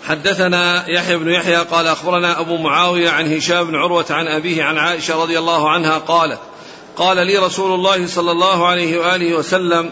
حدثنا 0.09 0.91
يحيى 0.91 1.17
بن 1.17 1.31
يحيى 1.31 1.57
قال 1.57 1.87
أخبرنا 1.87 2.41
أبو 2.41 2.57
معاوية 2.57 3.11
عن 3.11 3.35
هشام 3.37 3.65
بن 3.65 3.75
عروة 3.75 4.07
عن 4.11 4.27
أبيه 4.27 4.65
عن 4.65 4.79
عائشة 4.79 5.23
رضي 5.23 5.39
الله 5.39 5.71
عنها 5.71 5.99
قالت 5.99 6.39
قال 6.97 7.27
لي 7.27 7.39
رسول 7.39 7.75
الله 7.75 8.07
صلى 8.07 8.31
الله 8.31 8.67
عليه 8.67 8.99
وآله 8.99 9.35
وسلم 9.35 9.91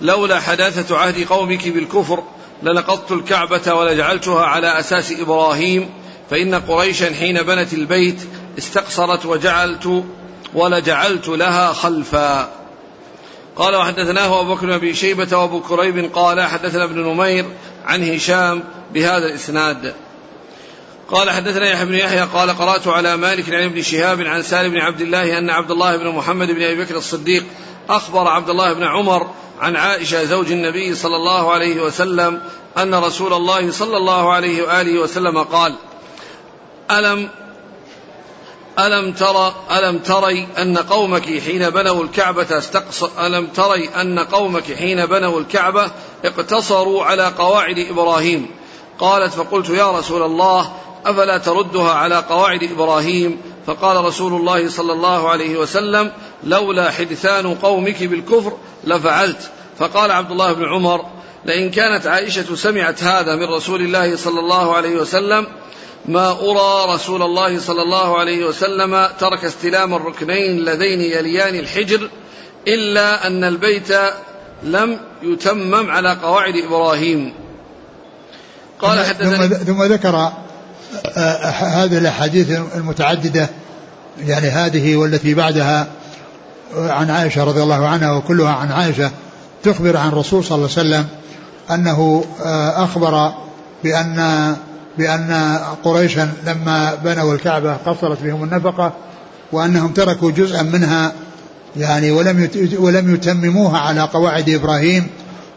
لولا 0.00 0.40
حداثة 0.40 0.96
عهد 0.96 1.26
قومك 1.28 1.68
بالكفر 1.68 2.22
لنقضت 2.62 3.12
الكعبة 3.12 3.74
ولجعلتها 3.74 4.44
على 4.44 4.80
أساس 4.80 5.12
إبراهيم 5.12 5.90
فإن 6.30 6.54
قريشا 6.54 7.14
حين 7.14 7.42
بنت 7.42 7.72
البيت 7.72 8.20
استقصرت 8.58 9.26
وجعلت 9.26 10.04
ولجعلت 10.54 11.28
لها 11.28 11.72
خلفا. 11.72 12.50
قال 13.56 13.76
وحدثناه 13.76 14.40
أبو 14.40 14.54
بكر 14.54 14.66
بن 14.66 14.72
أبي 14.72 14.94
شيبة 14.94 15.36
وأبو 15.38 15.60
كريب 15.60 16.10
قال 16.14 16.40
حدثنا 16.42 16.84
ابن 16.84 17.00
نمير 17.00 17.44
عن 17.86 18.14
هشام 18.14 18.62
بهذا 18.92 19.26
الإسناد. 19.26 19.94
قال 21.10 21.30
حدثنا 21.30 21.70
يحيى 21.72 21.86
بن 21.86 21.94
يحيى 21.94 22.20
قال 22.20 22.50
قرأت 22.50 22.86
على 22.86 23.16
مالك 23.16 23.54
عن 23.54 23.62
ابن 23.62 23.82
شهاب 23.82 24.20
عن 24.20 24.42
سالم 24.42 24.70
بن 24.70 24.78
عبد 24.78 25.00
الله 25.00 25.38
أن 25.38 25.50
عبد 25.50 25.70
الله 25.70 25.96
بن 25.96 26.08
محمد 26.08 26.50
بن 26.50 26.62
أبي 26.62 26.84
بكر 26.84 26.96
الصديق 26.96 27.44
أخبر 27.88 28.28
عبد 28.28 28.50
الله 28.50 28.72
بن 28.72 28.82
عمر 28.82 29.30
عن 29.60 29.76
عائشة 29.76 30.24
زوج 30.24 30.52
النبي 30.52 30.94
صلى 30.94 31.16
الله 31.16 31.52
عليه 31.52 31.82
وسلم 31.82 32.42
أن 32.78 32.94
رسول 32.94 33.32
الله 33.32 33.70
صلى 33.70 33.96
الله 33.96 34.32
عليه 34.32 34.62
وآله 34.62 35.00
وسلم 35.00 35.42
قال 35.42 35.74
ألم 36.90 37.28
ألم 38.78 39.12
ترى 39.12 39.54
ألم 39.70 39.98
تري 39.98 40.48
أن 40.58 40.78
قومك 40.78 41.22
حين 41.22 41.70
بنوا 41.70 42.04
الكعبة 42.04 42.58
استقص 42.58 43.02
ألم 43.02 43.46
تري 43.46 43.88
أن 43.88 44.18
قومك 44.18 44.74
حين 44.74 45.06
بنوا 45.06 45.40
الكعبة 45.40 45.90
اقتصروا 46.24 47.04
على 47.04 47.26
قواعد 47.38 47.78
إبراهيم؟ 47.78 48.50
قالت 48.98 49.32
فقلت 49.32 49.68
يا 49.68 49.98
رسول 49.98 50.22
الله 50.22 50.72
أفلا 51.06 51.38
تردها 51.38 51.92
على 51.92 52.24
قواعد 52.28 52.62
إبراهيم؟ 52.62 53.40
فقال 53.66 54.04
رسول 54.04 54.32
الله 54.32 54.68
صلى 54.68 54.92
الله 54.92 55.28
عليه 55.28 55.56
وسلم 55.58 56.12
لولا 56.44 56.90
حدثان 56.90 57.54
قومك 57.54 58.02
بالكفر 58.02 58.52
لفعلت. 58.84 59.50
فقال 59.78 60.10
عبد 60.10 60.30
الله 60.30 60.52
بن 60.52 60.64
عمر 60.64 61.04
لئن 61.44 61.70
كانت 61.70 62.06
عائشة 62.06 62.54
سمعت 62.54 63.02
هذا 63.02 63.36
من 63.36 63.44
رسول 63.44 63.80
الله 63.80 64.16
صلى 64.16 64.40
الله 64.40 64.74
عليه 64.76 64.96
وسلم 64.96 65.46
ما 66.08 66.30
أرى 66.30 66.94
رسول 66.94 67.22
الله 67.22 67.60
صلى 67.60 67.82
الله 67.82 68.18
عليه 68.18 68.44
وسلم 68.44 69.08
ترك 69.20 69.44
استلام 69.44 69.94
الركنين 69.94 70.58
اللذين 70.58 71.00
يليان 71.00 71.54
الحجر 71.54 72.08
إلا 72.68 73.26
أن 73.26 73.44
البيت 73.44 73.92
لم 74.62 75.00
يتمم 75.22 75.90
على 75.90 76.16
قواعد 76.22 76.56
إبراهيم. 76.56 77.45
قال 78.82 79.06
حدثني 79.06 79.48
ثم, 79.48 79.82
ذكر 79.82 80.32
آه، 81.16 81.50
هذه 81.50 81.98
الأحاديث 81.98 82.50
المتعددة 82.76 83.48
يعني 84.26 84.48
هذه 84.48 84.96
والتي 84.96 85.34
بعدها 85.34 85.86
عن 86.76 87.10
عائشة 87.10 87.44
رضي 87.44 87.62
الله 87.62 87.86
عنها 87.86 88.12
وكلها 88.12 88.52
عن 88.52 88.72
عائشة 88.72 89.10
تخبر 89.62 89.96
عن 89.96 90.08
الرسول 90.08 90.44
صلى 90.44 90.56
الله 90.56 90.70
عليه 90.76 90.88
وسلم 90.88 91.06
أنه 91.70 92.24
آه، 92.44 92.84
أخبر 92.84 93.32
بأن 93.84 94.56
بأن 94.98 95.58
قريشا 95.84 96.28
لما 96.46 96.94
بنوا 96.94 97.34
الكعبة 97.34 97.76
قصرت 97.86 98.22
بهم 98.22 98.44
النفقة 98.44 98.92
وأنهم 99.52 99.92
تركوا 99.92 100.30
جزءا 100.30 100.62
منها 100.62 101.12
يعني 101.76 102.10
ولم 102.10 102.48
ولم 102.78 103.14
يتمموها 103.14 103.78
على 103.78 104.00
قواعد 104.00 104.50
إبراهيم 104.50 105.06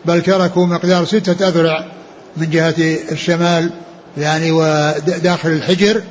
بل 0.05 0.22
تركوا 0.22 0.65
مقدار 0.65 1.05
ستة 1.05 1.47
أذرع 1.47 1.86
من 2.38 2.49
جهة 2.49 2.75
الشمال 3.11 3.69
يعني 4.17 4.51
وداخل 4.51 5.49
الحجر. 5.49 6.01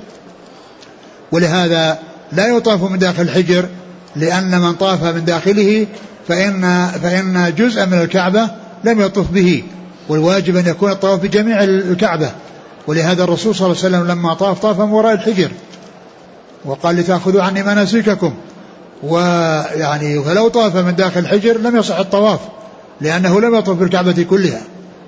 ولهذا 1.33 1.99
لا 2.33 2.47
يطاف 2.47 2.83
من 2.83 2.99
داخل 2.99 3.23
الحجر 3.23 3.69
لأن 4.17 4.61
من 4.61 4.73
طاف 4.73 5.05
من 5.05 5.25
داخله 5.25 5.87
فإن 6.29 6.87
فإن 7.03 7.55
جزءا 7.59 7.85
من 7.85 7.99
الكعبة 7.99 8.51
لم 8.85 9.01
يطف 9.01 9.31
به. 9.31 9.63
والواجب 10.09 10.57
أن 10.57 10.67
يكون 10.67 10.91
الطواف 10.91 11.21
بجميع 11.21 11.65
الكعبة. 11.65 12.31
ولهذا 12.87 13.25
الرسول 13.25 13.55
صلى 13.55 13.67
الله 13.67 13.85
عليه 13.85 13.97
وسلم 13.97 14.11
لما 14.11 14.35
طاف 14.35 14.61
طاف 14.61 14.81
من 14.81 14.91
وراء 14.91 15.13
الحجر. 15.13 15.51
وقال 16.65 16.97
لتأخذوا 16.97 17.43
عني 17.43 17.63
مناسككم. 17.63 18.35
ويعني 19.03 20.23
فلو 20.23 20.49
طاف 20.49 20.77
من 20.77 20.97
داخل 20.97 21.21
الحجر 21.21 21.59
لم 21.59 21.77
يصح 21.77 21.99
الطواف 21.99 22.41
لأنه 23.01 23.41
لم 23.41 23.55
يطف 23.55 23.73
بالكعبة 23.73 24.23
كلها. 24.31 24.61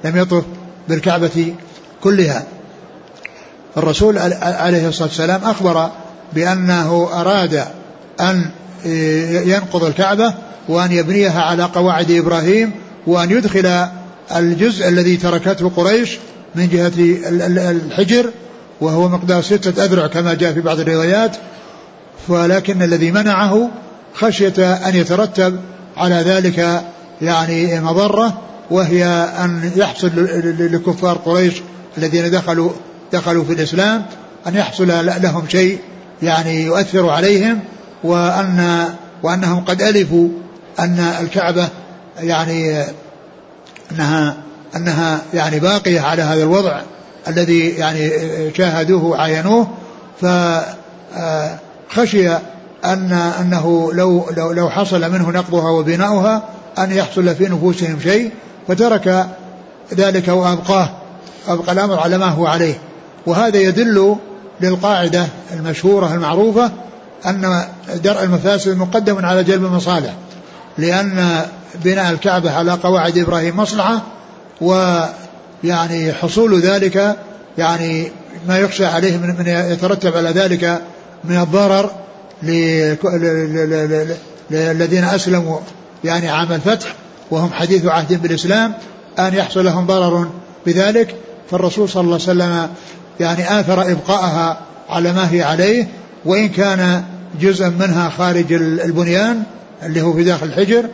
لم 0.05 0.17
يطف 0.17 0.45
بالكعبة 0.91 1.55
كلها. 2.03 2.45
الرسول 3.77 4.19
عليه 4.43 4.89
الصلاة 4.89 5.09
والسلام 5.09 5.45
أخبر 5.45 5.91
بأنه 6.33 7.09
أراد 7.13 7.65
أن 8.21 8.51
ينقض 9.45 9.85
الكعبة 9.85 10.35
وأن 10.69 10.93
يبنيها 10.93 11.43
على 11.43 11.63
قواعد 11.63 12.11
إبراهيم 12.11 12.73
وأن 13.07 13.31
يدخل 13.31 13.87
الجزء 14.37 14.89
الذي 14.89 15.17
تركته 15.17 15.69
قريش 15.77 16.19
من 16.55 16.69
جهة 16.69 16.93
الحجر 17.71 18.31
وهو 18.81 19.09
مقدار 19.09 19.43
ستة 19.43 19.85
أذرع 19.85 20.07
كما 20.07 20.35
جاء 20.35 20.53
في 20.53 20.61
بعض 20.61 20.81
الروايات. 20.81 21.37
ولكن 22.29 22.83
الذي 22.83 23.11
منعه 23.11 23.71
خشية 24.15 24.75
أن 24.75 24.97
يترتب 24.97 25.61
على 25.97 26.15
ذلك 26.15 26.83
يعني 27.23 27.81
مضرة 27.81 28.39
وهي 28.71 29.05
أن 29.45 29.71
يحصل 29.77 30.11
لكفار 30.59 31.17
قريش 31.17 31.63
الذين 31.99 32.31
دخلوا 32.31 32.71
دخلوا 33.13 33.45
في 33.45 33.53
الإسلام 33.53 34.07
أن 34.47 34.55
يحصل 34.55 35.07
لهم 35.23 35.49
شيء 35.49 35.79
يعني 36.23 36.63
يؤثر 36.63 37.09
عليهم 37.09 37.61
وأن 38.05 38.85
وأنهم 39.23 39.65
قد 39.65 39.83
ألفوا 39.83 40.29
أن 40.79 41.15
الكعبة 41.21 41.69
يعني 42.19 42.85
أنها 43.93 44.37
أنها 44.77 45.21
يعني 45.35 45.61
باقية 45.61 46.01
على 46.01 46.23
هذا 46.23 46.43
الوضع 46.43 46.81
الذي 47.29 47.69
يعني 47.69 48.11
شاهدوه 48.57 49.05
وعاينوه. 49.05 49.69
فخشي 50.21 52.31
أن 52.85 53.13
أنه 53.41 53.93
لو 53.93 54.31
لو 54.37 54.53
لو 54.53 54.71
حصل 54.71 55.13
منه 55.13 55.31
نقضها 55.31 55.71
وبناؤها 55.71 56.43
أن 56.79 56.93
يحصل 56.93 57.35
في 57.35 57.45
نفوسهم 57.45 58.01
شيء 58.03 58.31
فترك 58.71 59.27
ذلك 59.95 60.29
وأبقاه 60.29 60.91
أبقى 61.49 61.73
الأمر 61.73 62.01
على 62.01 62.19
ما 62.19 62.27
هو 62.27 62.47
عليه. 62.47 62.75
وهذا 63.27 63.59
يدل 63.59 64.17
للقاعدة 64.61 65.27
المشهورة 65.53 66.15
المعروفة 66.15 66.71
أن 67.27 67.65
درء 68.05 68.23
المفاسد 68.23 68.77
مقدم 68.77 69.27
على 69.27 69.45
جلب 69.45 69.65
المصالح 69.65 70.15
لأن 70.79 71.47
بناء 71.85 72.13
الكعبة 72.13 72.53
على 72.53 72.73
قواعد 72.73 73.19
إبراهيم 73.19 73.57
مصلحة 73.57 74.03
ويعني 74.61 76.13
حصول 76.13 76.61
ذلك 76.61 77.17
يعني 77.59 78.13
ما 78.49 78.59
يخشى 78.59 78.87
عليه 78.87 79.17
من, 79.17 79.29
من 79.39 79.47
يترتب 79.47 80.17
على 80.17 80.31
ذلك 80.31 80.81
من 81.25 81.37
الضرر 81.37 81.91
للذين 84.51 85.05
أسلموا 85.05 85.59
يعني 86.05 86.29
عام 86.29 86.53
الفتح 86.53 86.95
وهم 87.31 87.53
حديث 87.53 87.87
عهد 87.87 88.23
بالإسلام 88.23 88.75
أن 89.19 89.35
يحصل 89.35 89.65
لهم 89.65 89.87
ضرر 89.87 90.31
بذلك 90.67 91.17
فالرسول 91.51 91.89
صلى 91.89 92.01
الله 92.01 92.15
عليه 92.15 92.25
وسلم 92.25 92.69
يعني 93.21 93.61
آثر 93.61 93.93
إبقاءها 93.93 94.61
على 94.89 95.13
ما 95.13 95.33
هي 95.33 95.43
عليه 95.43 95.89
وإن 96.25 96.49
كان 96.49 97.05
جزءا 97.41 97.69
منها 97.69 98.09
خارج 98.09 98.53
البنيان 98.53 99.43
اللي 99.83 100.03
هو 100.03 100.13
في 100.13 100.25
داخل 100.25 100.47
الحجر 100.47 100.89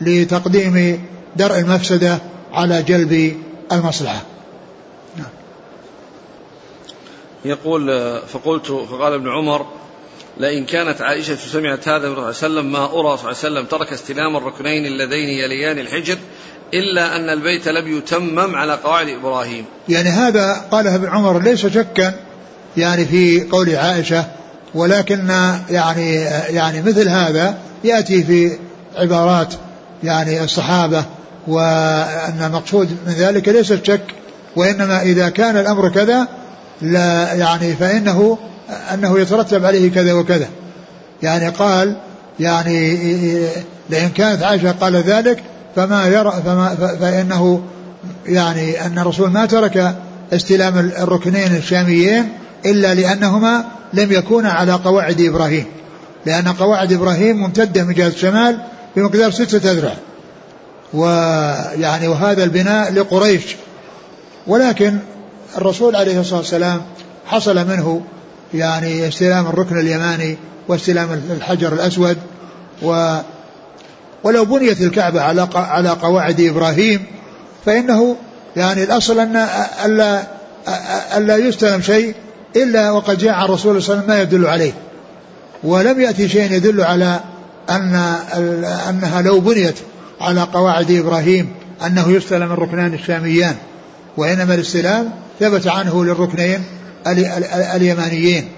لتقديم 0.00 1.04
درء 1.36 1.58
المفسدة 1.58 2.18
على 2.52 2.82
جلب 2.82 3.36
المصلحة 3.72 4.22
نعم. 5.16 5.26
يقول 7.44 7.90
فقلت 8.28 8.66
فقال 8.66 9.12
ابن 9.12 9.28
عمر 9.28 9.66
لئن 10.38 10.64
كانت 10.64 11.00
عائشة 11.00 11.34
سمعت 11.34 11.88
هذا 11.88 11.98
من 11.98 12.12
الله 12.12 12.20
عليه 12.20 12.28
وسلم 12.28 12.72
ما 12.72 12.84
أرى 12.84 12.92
صلى 12.92 13.02
الله 13.02 13.26
عليه 13.26 13.30
وسلم 13.30 13.64
ترك 13.64 13.92
استلام 13.92 14.36
الركنين 14.36 14.86
اللذين 14.86 15.28
يليان 15.28 15.78
الحجر 15.78 16.18
إلا 16.74 17.16
أن 17.16 17.30
البيت 17.30 17.68
لم 17.68 17.98
يتمم 17.98 18.56
على 18.56 18.74
قواعد 18.74 19.08
إبراهيم. 19.08 19.64
يعني 19.88 20.08
هذا 20.08 20.64
قاله 20.70 20.94
ابن 20.94 21.08
عمر 21.08 21.42
ليس 21.42 21.66
شكا 21.66 22.14
يعني 22.76 23.04
في 23.04 23.40
قول 23.40 23.76
عائشة 23.76 24.24
ولكن 24.74 25.28
يعني 25.70 26.14
يعني 26.48 26.82
مثل 26.82 27.08
هذا 27.08 27.58
يأتي 27.84 28.24
في 28.24 28.58
عبارات 28.96 29.54
يعني 30.04 30.44
الصحابة 30.44 31.04
وأن 31.46 32.42
المقصود 32.46 32.96
من 33.06 33.12
ذلك 33.12 33.48
ليس 33.48 33.72
الشك 33.72 34.14
وإنما 34.56 35.02
إذا 35.02 35.28
كان 35.28 35.56
الأمر 35.56 35.88
كذا 35.88 36.28
لا 36.82 37.32
يعني 37.32 37.74
فإنه 37.74 38.38
أنه 38.94 39.18
يترتب 39.18 39.64
عليه 39.64 39.90
كذا 39.90 40.12
وكذا. 40.12 40.48
يعني 41.22 41.48
قال 41.48 41.96
يعني 42.40 42.96
لئن 43.90 44.08
كانت 44.08 44.42
عائشة 44.42 44.72
قال 44.72 44.96
ذلك 44.96 45.42
فما 45.76 46.06
يرى 46.06 46.42
فما 46.44 46.96
فإنه 47.00 47.62
يعني 48.26 48.86
أن 48.86 48.98
الرسول 48.98 49.30
ما 49.30 49.46
ترك 49.46 49.94
استلام 50.32 50.78
الركنين 50.78 51.56
الشاميين 51.56 52.28
إلا 52.66 52.94
لأنهما 52.94 53.64
لم 53.92 54.12
يكونا 54.12 54.50
على 54.50 54.72
قواعد 54.72 55.20
إبراهيم. 55.20 55.64
لأن 56.26 56.48
قواعد 56.48 56.92
إبراهيم 56.92 57.36
ممتدة 57.36 57.84
من 57.84 57.94
جهة 57.94 58.08
الشمال 58.08 58.60
بمقدار 58.96 59.30
ستة 59.30 59.72
أذرع. 59.72 59.94
ويعني 60.94 62.08
وهذا 62.08 62.44
البناء 62.44 62.92
لقريش. 62.92 63.56
ولكن 64.46 64.98
الرسول 65.58 65.96
عليه 65.96 66.20
الصلاة 66.20 66.38
والسلام 66.38 66.80
حصل 67.26 67.68
منه 67.68 68.02
يعني 68.54 69.08
استلام 69.08 69.46
الركن 69.46 69.78
اليماني 69.78 70.38
واستلام 70.68 71.22
الحجر 71.30 71.72
الأسود 71.72 72.16
و 72.82 73.18
ولو 74.24 74.44
بنيت 74.44 74.80
الكعبة 74.80 75.20
على 75.20 75.48
على 75.54 75.88
قواعد 75.88 76.40
إبراهيم 76.40 77.04
فإنه 77.66 78.16
يعني 78.56 78.82
الأصل 78.84 79.18
أن 79.18 79.46
ألا 79.84 80.22
ألا 81.16 81.36
يستلم 81.36 81.82
شيء 81.82 82.14
إلا 82.56 82.90
وقد 82.90 83.18
جاء 83.18 83.32
عن 83.32 83.44
الرسول 83.44 83.82
صلى 83.82 83.94
الله 83.94 84.04
عليه 84.04 84.04
وسلم 84.04 84.16
ما 84.16 84.22
يدل 84.22 84.46
عليه. 84.46 84.72
ولم 85.64 86.00
يأتي 86.00 86.28
شيء 86.28 86.52
يدل 86.52 86.80
على 86.80 87.20
أن 87.70 87.94
أنها 88.88 89.22
لو 89.22 89.40
بنيت 89.40 89.78
على 90.20 90.40
قواعد 90.40 90.90
إبراهيم 90.90 91.52
أنه 91.86 92.10
يستلم 92.10 92.52
الركنان 92.52 92.94
الشاميان. 92.94 93.56
وإنما 94.20 94.54
الاستلام 94.54 95.10
ثبت 95.40 95.66
عنه 95.66 96.04
للركنين 96.04 96.64
اليمانيين. 97.74 98.48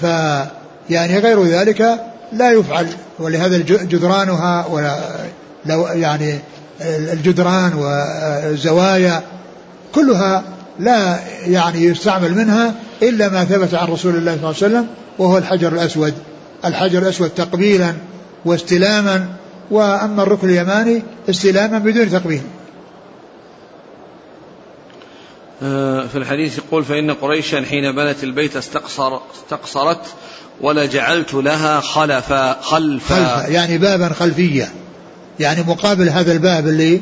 فيعني 0.00 1.18
غير 1.18 1.44
ذلك 1.44 2.00
لا 2.32 2.52
يفعل 2.52 2.86
ولهذا 3.18 3.56
جدرانها 3.66 4.66
لو 5.66 5.86
يعني 5.86 6.38
الجدران 6.80 7.74
والزوايا 7.74 9.22
كلها 9.94 10.42
لا 10.78 11.18
يعني 11.46 11.84
يستعمل 11.84 12.34
منها 12.34 12.74
إلا 13.02 13.28
ما 13.28 13.44
ثبت 13.44 13.74
عن 13.74 13.88
رسول 13.88 14.16
الله 14.16 14.32
صلى 14.32 14.50
الله 14.50 14.54
عليه 14.62 14.66
وسلم 14.66 14.86
وهو 15.18 15.38
الحجر 15.38 15.72
الأسود. 15.72 16.14
الحجر 16.64 16.98
الأسود 17.02 17.30
تقبيلا 17.30 17.94
واستلاما 18.44 19.26
وأما 19.70 20.22
الركن 20.22 20.48
اليماني 20.48 21.02
استلاما 21.30 21.78
بدون 21.78 22.10
تقبيل. 22.10 22.42
في 25.60 26.14
الحديث 26.14 26.58
يقول 26.58 26.84
فإن 26.84 27.10
قريشا 27.10 27.62
حين 27.62 27.92
بنت 27.92 28.24
البيت 28.24 28.56
استقصر 28.56 29.18
استقصرت 29.34 30.00
ولجعلت 30.60 31.34
لها 31.34 31.80
خلفا 31.80 32.60
خلفا. 32.60 33.14
خلفا 33.14 33.48
يعني 33.48 33.78
بابا 33.78 34.08
خلفيا 34.08 34.68
يعني 35.40 35.62
مقابل 35.62 36.08
هذا 36.08 36.32
الباب 36.32 36.68
اللي 36.68 37.00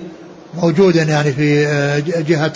موجودا 0.54 1.02
يعني 1.02 1.32
في 1.32 1.66
آه، 1.66 1.98
جهة 1.98 2.52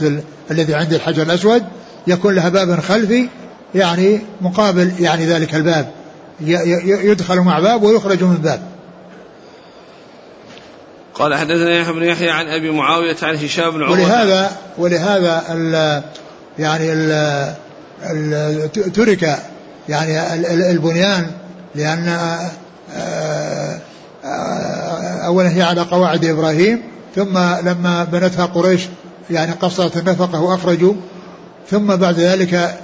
الذي 0.50 0.74
عند 0.74 0.92
الحجر 0.92 1.22
الأسود 1.22 1.62
يكون 2.06 2.34
لها 2.34 2.48
باب 2.48 2.80
خلفي 2.80 3.28
يعني 3.74 4.20
مقابل 4.40 4.92
يعني 5.00 5.26
ذلك 5.26 5.54
الباب. 5.54 5.90
يدخل 6.40 7.38
مع 7.38 7.60
باب 7.60 7.82
ويخرج 7.82 8.22
من 8.22 8.36
باب. 8.36 8.75
قال 11.18 11.34
حدثنا 11.34 11.80
يحيى 11.80 11.92
بن 11.92 12.02
يحيى 12.02 12.30
عن 12.30 12.48
أبي 12.48 12.70
معاوية 12.70 13.16
عن 13.22 13.36
هشام 13.36 13.70
بن 13.70 13.82
عروة. 13.82 13.92
ولهذا 13.92 14.50
ولهذا 14.78 15.42
ال 15.50 16.02
يعني 16.58 16.92
ال 16.92 17.10
ال 18.02 18.92
ترك 18.92 19.38
يعني 19.88 20.34
البنيان 20.70 21.30
لأن 21.74 22.38
اولا 25.26 25.56
هي 25.56 25.62
على 25.62 25.80
قواعد 25.80 26.24
إبراهيم 26.24 26.82
ثم 27.14 27.38
لما 27.38 28.04
بنتها 28.04 28.46
قريش 28.46 28.82
يعني 29.30 29.52
قصرت 29.52 29.96
النفقة 29.96 30.40
وأخرجوا 30.40 30.94
ثم 31.70 31.96
بعد 31.96 32.18
ذلك 32.18 32.78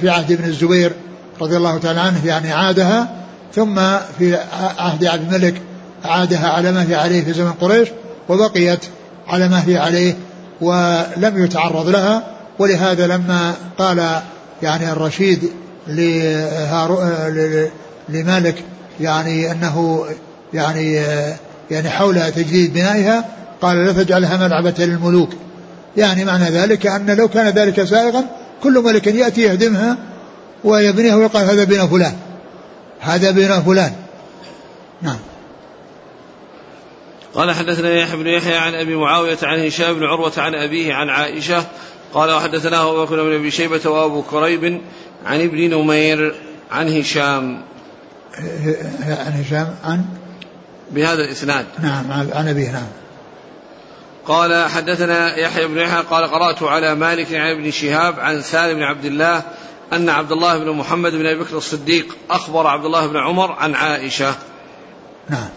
في 0.00 0.10
عهد 0.10 0.32
ابن 0.32 0.44
الزبير 0.44 0.92
رضي 1.40 1.56
الله 1.56 1.78
تعالى 1.78 2.00
عنه 2.00 2.26
يعني 2.26 2.52
عادها 2.52 3.08
ثم 3.54 3.80
في 4.18 4.38
عهد 4.78 5.04
عبد 5.04 5.32
الملك 5.32 5.62
عادها 6.04 6.48
على 6.48 6.72
ما 6.72 6.90
هي 6.90 6.94
عليه 6.94 7.24
في 7.24 7.32
زمن 7.32 7.52
قريش 7.52 7.88
وبقيت 8.28 8.80
على 9.28 9.48
ما 9.48 9.62
هي 9.66 9.76
عليه 9.76 10.16
ولم 10.60 11.44
يتعرض 11.44 11.88
لها 11.88 12.22
ولهذا 12.58 13.06
لما 13.06 13.54
قال 13.78 14.20
يعني 14.62 14.92
الرشيد 14.92 15.50
لمالك 18.08 18.64
يعني 19.00 19.52
أنه 19.52 20.04
يعني 20.54 21.02
يعني 21.70 21.90
حول 21.90 22.32
تجديد 22.32 22.72
بنائها 22.72 23.24
قال 23.62 23.76
لا 23.76 23.92
تجعلها 23.92 24.36
ملعبة 24.36 24.74
للملوك. 24.78 25.30
يعني 25.96 26.24
معنى 26.24 26.44
ذلك 26.44 26.86
أن 26.86 27.10
لو 27.10 27.28
كان 27.28 27.48
ذلك 27.48 27.84
سائغا 27.84 28.24
كل 28.62 28.82
ملك 28.84 29.06
يأتي 29.06 29.42
يهدمها 29.42 29.96
ويبنيها 30.64 31.14
ويقال 31.14 31.44
هذا 31.44 31.64
بنا 31.64 31.86
فلان 31.86 32.14
هذا 33.00 33.30
بنا 33.30 33.60
فلان. 33.60 33.92
نعم. 35.02 35.18
قال 37.34 37.52
حدثنا 37.52 37.94
يحيى 37.94 38.16
بن 38.16 38.26
يحيى 38.26 38.56
عن 38.56 38.74
أبي 38.74 38.96
معاوية 38.96 39.38
عن 39.42 39.66
هشام 39.66 39.94
بن 39.94 40.04
عروة 40.04 40.32
عن 40.36 40.54
أبيه 40.54 40.94
عن 40.94 41.08
عائشة 41.08 41.64
قال 42.14 42.30
وحدثناه 42.30 42.90
أبو 42.90 43.04
بكر 43.04 43.24
بن 43.24 43.34
أبي 43.34 43.50
شيبة 43.50 43.90
وأبو 43.90 44.22
كريب 44.22 44.80
عن 45.26 45.40
ابن 45.40 45.74
نمير 45.74 46.34
عن 46.70 46.98
هشام. 46.98 47.62
عن 49.00 49.44
هشام 49.44 49.74
عن 49.84 50.04
بهذا 50.90 51.24
الإسناد. 51.24 51.66
نعم 51.82 52.12
عن 52.12 52.48
أبيه 52.48 52.70
نعم. 52.70 52.86
قال 54.26 54.70
حدثنا 54.70 55.36
يحيى 55.36 55.66
بن 55.66 55.78
يحيى 55.78 56.00
قال 56.00 56.26
قرأت 56.26 56.62
على 56.62 56.94
مالك 56.94 57.34
عن 57.34 57.50
ابن 57.50 57.70
شهاب 57.70 58.20
عن 58.20 58.42
سالم 58.42 58.74
بن 58.74 58.82
عبد 58.82 59.04
الله 59.04 59.42
أن 59.92 60.08
عبد 60.08 60.32
الله 60.32 60.58
بن 60.58 60.70
محمد 60.70 61.12
بن 61.12 61.26
أبي 61.26 61.40
بكر 61.40 61.56
الصديق 61.56 62.16
أخبر 62.30 62.66
عبد 62.66 62.84
الله 62.84 63.06
بن 63.06 63.16
عمر 63.16 63.52
عن 63.52 63.74
عائشة. 63.74 64.34
نعم. 65.28 65.48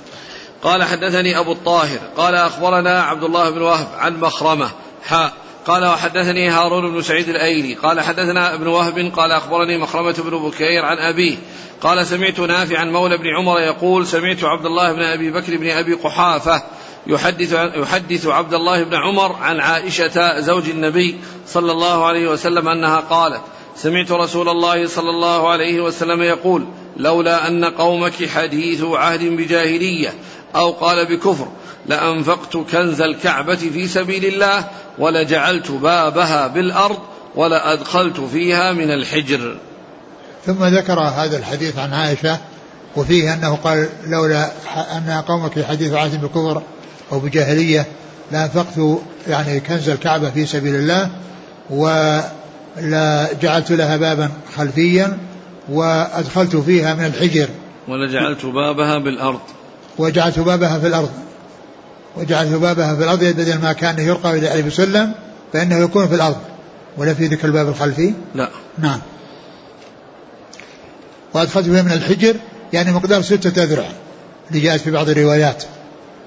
قال 0.63 0.83
حدثني 0.83 1.39
أبو 1.39 1.51
الطاهر 1.51 1.99
قال 2.17 2.35
أخبرنا 2.35 3.01
عبد 3.01 3.23
الله 3.23 3.49
بن 3.49 3.61
وهب 3.61 3.87
عن 3.97 4.19
مخرمة 4.19 4.69
حاء 5.03 5.33
قال 5.65 5.85
وحدثني 5.85 6.49
هارون 6.49 6.91
بن 6.91 7.01
سعيد 7.01 7.29
الأيلي 7.29 7.73
قال 7.73 8.01
حدثنا 8.01 8.53
ابن 8.53 8.67
وهب 8.67 9.11
قال 9.15 9.31
أخبرني 9.31 9.77
مخرمة 9.77 10.15
بن 10.17 10.49
بكير 10.49 10.85
عن 10.85 10.97
أبيه 10.97 11.37
قال 11.81 12.07
سمعت 12.07 12.39
نافعا 12.39 12.83
مولى 12.83 13.17
بن 13.17 13.27
عمر 13.37 13.59
يقول 13.59 14.07
سمعت 14.07 14.43
عبد 14.43 14.65
الله 14.65 14.93
بن 14.93 15.01
أبي 15.01 15.31
بكر 15.31 15.57
بن 15.57 15.69
أبي 15.69 15.93
قحافة 15.93 16.63
يحدث 17.07 17.53
يحدث 17.75 18.27
عبد 18.27 18.53
الله 18.53 18.83
بن 18.83 18.95
عمر 18.95 19.35
عن 19.35 19.59
عائشة 19.59 20.39
زوج 20.39 20.69
النبي 20.69 21.17
صلى 21.47 21.71
الله 21.71 22.05
عليه 22.05 22.27
وسلم 22.27 22.67
أنها 22.67 22.99
قالت 22.99 23.41
سمعت 23.75 24.11
رسول 24.11 24.49
الله 24.49 24.87
صلى 24.87 25.09
الله 25.09 25.49
عليه 25.49 25.81
وسلم 25.81 26.21
يقول 26.21 26.65
لولا 26.97 27.47
أن 27.47 27.65
قومك 27.65 28.29
حديث 28.29 28.83
عهد 28.83 29.23
بجاهلية 29.23 30.13
أو 30.55 30.71
قال 30.71 31.17
بكفر 31.17 31.47
لأنفقت 31.87 32.57
كنز 32.57 33.01
الكعبة 33.01 33.55
في 33.55 33.87
سبيل 33.87 34.25
الله 34.25 34.65
ولجعلت 34.97 35.71
بابها 35.71 36.47
بالأرض 36.47 36.97
ولأدخلت 37.35 38.19
فيها 38.19 38.71
من 38.71 38.91
الحجر. 38.91 39.57
ثم 40.45 40.63
ذكر 40.63 40.99
هذا 40.99 41.37
الحديث 41.37 41.77
عن 41.77 41.93
عائشة 41.93 42.37
وفيه 42.95 43.33
أنه 43.33 43.55
قال 43.55 43.89
لولا 44.07 44.51
أن 44.75 45.23
قومك 45.27 45.65
حديث 45.65 45.93
عهد 45.93 46.21
بكفر 46.21 46.61
أو 47.11 47.19
بجاهلية 47.19 47.85
لأنفقت 48.31 48.99
يعني 49.27 49.59
كنز 49.59 49.89
الكعبة 49.89 50.29
في 50.29 50.45
سبيل 50.45 50.75
الله 50.75 51.09
ولا 51.69 53.29
جعلت 53.41 53.71
لها 53.71 53.97
بابا 53.97 54.29
خلفيا 54.57 55.17
وأدخلت 55.69 56.55
فيها 56.55 56.93
من 56.93 57.05
الحجر. 57.05 57.49
ولجعلت 57.87 58.45
بابها 58.45 58.97
بالأرض. 58.97 59.41
وجعلت 60.01 60.39
بابها 60.39 60.79
في 60.79 60.87
الأرض. 60.87 61.11
وجعلت 62.17 62.49
بابها 62.49 62.95
في 62.95 63.03
الأرض 63.03 63.23
بدل 63.23 63.57
ما 63.57 63.73
كان 63.73 63.99
يرقى 63.99 64.37
إلى 64.37 64.49
عليه 64.49 64.63
وسلم 64.63 65.11
فإنه 65.53 65.77
يكون 65.77 66.07
في 66.07 66.15
الأرض. 66.15 66.37
ولا 66.97 67.13
في 67.13 67.27
ذكر 67.27 67.47
الباب 67.47 67.67
الخلفي؟ 67.67 68.13
لا. 68.35 68.49
نعم. 68.77 68.99
وأدخلت 71.33 71.65
فيها 71.65 71.81
من 71.81 71.91
الحجر 71.91 72.35
يعني 72.73 72.91
مقدار 72.91 73.21
ستة 73.21 73.63
أذرع 73.63 73.85
اللي 74.49 74.61
جاءت 74.61 74.81
في 74.81 74.91
بعض 74.91 75.09
الروايات. 75.09 75.63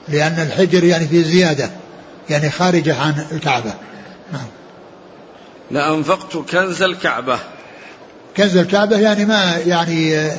لأن 0.09 0.33
الحجر 0.33 0.85
يعني 0.85 1.07
في 1.07 1.25
زيادة 1.25 1.71
يعني 2.31 2.51
خارجة 2.51 3.01
عن 3.01 3.27
الكعبة. 3.33 3.75
نعم. 4.33 4.47
لأنفقت 5.71 6.37
كنز 6.37 6.83
الكعبة. 6.83 7.39
كنز 8.37 8.57
الكعبة 8.57 8.99
يعني 8.99 9.25
ما 9.25 9.57
يعني 9.67 10.31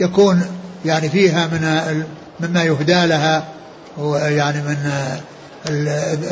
يكون 0.00 0.42
يعني 0.84 1.08
فيها 1.08 1.46
من 1.46 2.04
مما 2.40 2.64
يهدى 2.64 3.06
لها 3.06 3.48
يعني 4.14 4.62
من 4.62 4.76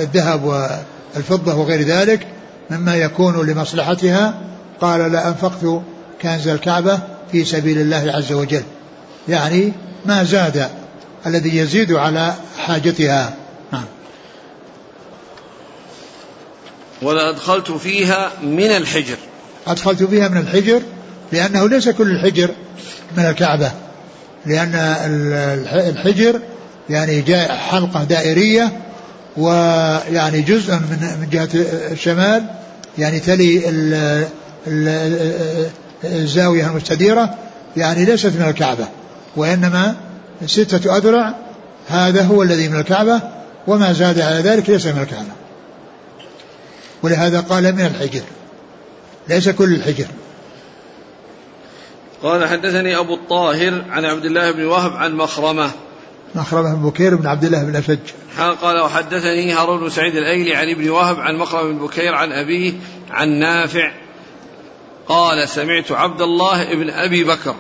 الذهب 0.01 0.45
والفضة 0.45 1.55
وغير 1.55 1.83
ذلك 1.83 2.27
مما 2.71 2.97
يكون 2.97 3.47
لمصلحتها. 3.47 4.35
قال 4.81 5.13
لأنفقت 5.13 5.83
كنز 6.23 6.49
الكعبة 6.49 7.01
في 7.33 7.45
سبيل 7.45 7.81
الله 7.81 8.13
عز 8.17 8.33
وجل. 8.33 8.63
يعني 9.29 9.73
ما 10.07 10.25
زاد 10.25 10.69
الذي 11.27 11.57
يزيد 11.57 11.93
على 11.93 12.35
حاجتها. 12.59 13.35
نعم. 13.73 13.85
ولا 17.03 17.31
أدخلت 17.31 17.71
فيها 17.71 18.31
من 18.43 18.71
الحجر. 18.71 19.17
أدخلت 19.67 20.03
فيها 20.03 20.29
من 20.29 20.37
الحجر 20.37 20.83
لأنه 21.33 21.69
ليس 21.69 21.89
كل 21.89 22.11
الحجر 22.11 22.51
من 23.17 23.25
الكعبة. 23.25 23.73
لأن 24.47 24.75
الحجر 25.73 26.41
يعني 26.91 27.21
جاء 27.21 27.57
حلقة 27.57 28.05
دائرية 28.05 28.73
ويعني 29.37 30.41
جزء 30.41 30.75
من 30.75 31.17
من 31.21 31.29
جهة 31.31 31.49
الشمال 31.93 32.45
يعني 32.99 33.21
تلي 33.21 33.63
الزاوية 36.05 36.67
المستديرة 36.67 37.35
يعني 37.77 38.05
ليست 38.05 38.27
من 38.27 38.49
الكعبة 38.49 38.89
وإنما 39.37 39.97
ستة 40.47 40.97
أذرع 40.97 41.35
هذا 41.89 42.23
هو 42.23 42.43
الذي 42.43 42.69
من 42.69 42.81
الكعبة 42.81 43.21
وما 43.67 43.93
زاد 43.93 44.21
على 44.21 44.39
ذلك 44.39 44.71
ليس 44.71 44.87
من 44.87 45.03
الكعبة. 45.03 45.33
ولهذا 47.03 47.41
قال 47.41 47.73
من 47.73 47.81
الحجر 47.81 48.23
ليس 49.29 49.49
كل 49.49 49.75
الحجر. 49.75 50.07
قال 52.23 52.49
حدثني 52.49 52.99
أبو 52.99 53.15
الطاهر 53.15 53.85
عن 53.91 54.05
عبد 54.05 54.25
الله 54.25 54.51
بن 54.51 54.65
وهب 54.65 54.93
عن 54.93 55.15
مخرمة. 55.15 55.71
مخرمة 56.35 56.75
بن 56.75 56.83
بكير 56.83 57.17
بن 57.17 57.27
عبد 57.27 57.45
الله 57.45 57.65
بن 57.65 57.77
أشج 57.77 57.99
قال 58.63 58.81
وحدثني 58.81 59.53
هارون 59.53 59.81
بن 59.81 59.91
سعيد 59.91 60.17
الأيلي 60.17 60.55
عن 60.55 60.71
ابن 60.71 60.91
وهب 60.91 61.21
عن 61.21 61.37
مخرمة 61.37 61.73
بن 61.73 61.87
بكير 61.87 62.15
عن 62.15 62.33
أبيه 62.33 62.73
عن 63.11 63.29
نافع. 63.29 63.93
قال 65.09 65.49
سمعت 65.49 65.93
عبد 65.93 66.23
الله 66.23 66.75
بن 66.75 66.91
أبي 66.91 67.25
بكر 67.25 67.55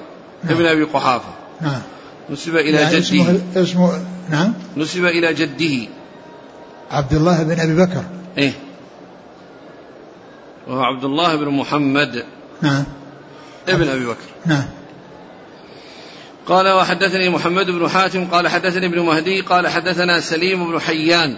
نعم. 0.44 0.54
ابن 0.54 0.66
أبي 0.66 0.82
قحافة. 0.82 1.28
نعم. 1.60 1.82
نسب 2.30 2.56
إلى 2.56 2.70
يعني 2.70 3.00
جده. 3.00 3.00
اسمه, 3.00 3.40
اسمه 3.56 4.04
نعم. 4.30 4.54
نسب 4.76 5.04
إلى 5.04 5.34
جده. 5.34 5.88
عبد 6.90 7.12
الله 7.12 7.42
بن 7.42 7.60
أبي 7.60 7.74
بكر. 7.74 8.04
إيه. 8.38 8.52
وهو 10.68 10.82
عبد 10.82 11.04
الله 11.04 11.36
بن 11.36 11.48
محمد. 11.48 12.24
نعم. 12.62 12.84
ابن 13.68 13.88
أبي 13.88 14.06
بكر. 14.06 14.16
نعم. 14.46 14.64
قال 16.46 16.68
وحدثني 16.68 17.28
محمد 17.28 17.70
بن 17.70 17.88
حاتم 17.88 18.24
قال 18.24 18.48
حدثني 18.48 18.86
ابن 18.86 19.00
مهدي 19.00 19.40
قال 19.40 19.68
حدثنا 19.68 20.20
سليم 20.20 20.72
بن 20.72 20.80
حيان 20.80 21.36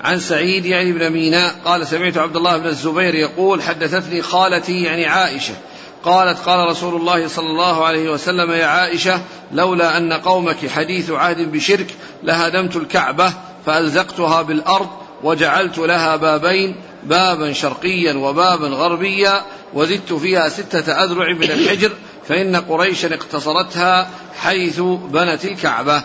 عن 0.00 0.18
سعيد 0.18 0.66
يعني 0.66 0.92
بن 0.92 1.10
ميناء 1.10 1.54
قال 1.64 1.86
سمعت 1.86 2.18
عبد 2.18 2.36
الله 2.36 2.58
بن 2.58 2.66
الزبير 2.66 3.14
يقول 3.14 3.62
حدثتني 3.62 4.22
خالتي 4.22 4.82
يعني 4.82 5.06
عائشة 5.06 5.54
قالت 6.04 6.38
قال 6.38 6.68
رسول 6.68 7.00
الله 7.00 7.28
صلى 7.28 7.46
الله 7.46 7.84
عليه 7.84 8.10
وسلم 8.10 8.50
يا 8.50 8.66
عائشة 8.66 9.20
لولا 9.52 9.96
أن 9.96 10.12
قومك 10.12 10.68
حديث 10.70 11.10
عهد 11.10 11.52
بشرك 11.52 11.94
لهدمت 12.22 12.76
الكعبة 12.76 13.32
فألزقتها 13.66 14.42
بالأرض 14.42 14.88
وجعلت 15.22 15.78
لها 15.78 16.16
بابين 16.16 16.76
بابا 17.04 17.52
شرقيا 17.52 18.14
وبابا 18.14 18.68
غربيا 18.68 19.42
وزدت 19.74 20.12
فيها 20.12 20.48
ستة 20.48 21.04
أذرع 21.04 21.32
من 21.32 21.50
الحجر 21.50 21.90
فإن 22.28 22.56
قريشا 22.56 23.14
اقتصرتها 23.14 24.08
حيث 24.36 24.80
بنت 25.12 25.44
الكعبة. 25.44 26.02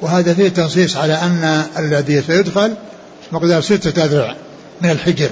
وهذا 0.00 0.34
فيه 0.34 0.48
تنصيص 0.48 0.96
على 0.96 1.14
أن 1.14 1.62
الذي 1.78 2.22
سيدخل 2.22 2.74
مقدار 3.32 3.60
ستة 3.60 4.04
أذرع 4.04 4.34
من 4.80 4.90
الحجر 4.90 5.30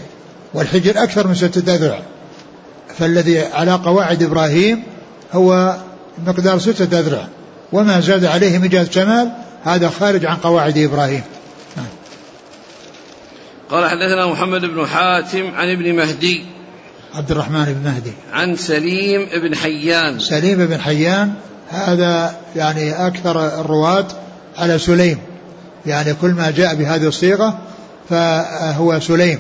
والحجر 0.55 1.03
أكثر 1.03 1.27
من 1.27 1.35
ستة 1.35 1.75
أذرع. 1.75 2.03
فالذي 2.99 3.41
على 3.41 3.73
قواعد 3.73 4.23
إبراهيم 4.23 4.83
هو 5.33 5.77
مقدار 6.27 6.59
ستة 6.59 7.01
أذرع 7.01 7.29
وما 7.73 8.01
زاد 8.01 8.25
عليه 8.25 8.59
من 8.59 8.69
جهة 8.69 8.91
شمال 8.91 9.33
هذا 9.65 9.89
خارج 9.89 10.27
عن 10.27 10.37
قواعد 10.37 10.79
إبراهيم. 10.79 11.23
قال 13.71 13.91
حدثنا 13.91 14.27
محمد 14.27 14.61
بن 14.61 14.87
حاتم 14.87 15.55
عن 15.55 15.71
ابن 15.71 15.95
مهدي 15.95 16.45
عبد 17.17 17.31
الرحمن 17.31 17.65
بن 17.65 17.91
مهدي. 17.91 18.13
عن 18.33 18.57
سليم 18.57 19.29
بن 19.43 19.57
حيان. 19.57 20.19
سليم 20.19 20.67
بن 20.67 20.81
حيان 20.81 21.33
هذا 21.71 22.37
يعني 22.57 23.07
أكثر 23.07 23.61
الرواة 23.61 24.07
على 24.59 24.79
سليم. 24.79 25.19
يعني 25.87 26.15
كل 26.15 26.31
ما 26.31 26.51
جاء 26.51 26.75
بهذه 26.75 27.07
الصيغة 27.09 27.59
فهو 28.11 29.01
سليم. 29.01 29.39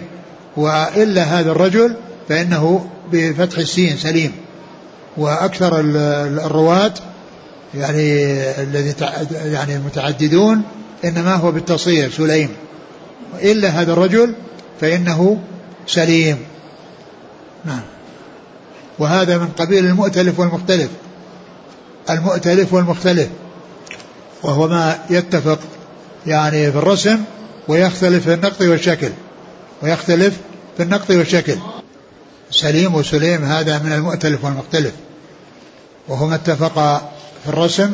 وإلا 0.57 1.22
هذا 1.22 1.51
الرجل 1.51 1.97
فإنه 2.29 2.87
بفتح 3.12 3.59
السين 3.59 3.97
سليم. 3.97 4.33
وأكثر 5.16 5.81
الرواة 6.47 6.95
يعني 7.74 8.33
الذي 8.62 8.95
يعني 9.45 9.77
المتعددون 9.77 10.62
إنما 11.05 11.35
هو 11.35 11.53
بالتصير 11.53 12.11
سليم. 12.11 12.49
إلا 13.43 13.68
هذا 13.68 13.93
الرجل 13.93 14.35
فإنه 14.81 15.39
سليم. 15.87 16.37
نعم. 17.65 17.81
وهذا 18.99 19.39
من 19.39 19.49
قبيل 19.49 19.87
المؤتلف 19.87 20.41
والمختلف. 20.41 20.91
المؤتلف 22.11 22.73
والمختلف. 22.73 23.29
وهو 24.43 24.69
ما 24.69 24.99
يتفق 25.11 25.59
يعني 26.27 26.73
في 26.73 26.79
الرسم 26.79 27.19
ويختلف 27.69 28.25
في 28.25 28.35
النقط 28.35 28.61
والشكل. 28.61 29.11
ويختلف 29.83 30.37
في 30.77 30.83
النقط 30.83 31.11
والشكل. 31.11 31.57
سليم 32.51 32.95
وسليم 32.95 33.45
هذا 33.45 33.79
من 33.79 33.93
المؤتلف 33.93 34.45
والمختلف. 34.45 34.93
وهما 36.09 36.35
اتفقا 36.35 37.13
في 37.45 37.51
الرسم 37.51 37.93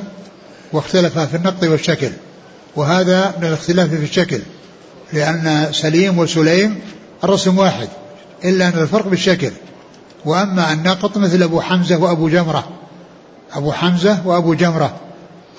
واختلفا 0.72 1.26
في 1.26 1.36
النقط 1.36 1.64
والشكل. 1.64 2.10
وهذا 2.76 3.34
من 3.38 3.46
الاختلاف 3.46 3.88
في 3.88 4.04
الشكل. 4.04 4.40
لأن 5.12 5.68
سليم 5.72 6.18
وسليم 6.18 6.80
الرسم 7.24 7.58
واحد. 7.58 7.88
إلا 8.44 8.68
أن 8.68 8.78
الفرق 8.78 9.08
بالشكل. 9.08 9.50
وأما 10.24 10.72
النقط 10.72 11.16
مثل 11.16 11.42
أبو 11.42 11.60
حمزة 11.60 11.96
وأبو 11.96 12.28
جمرة. 12.28 12.68
أبو 13.52 13.72
حمزة 13.72 14.26
وأبو 14.26 14.54
جمرة. 14.54 15.00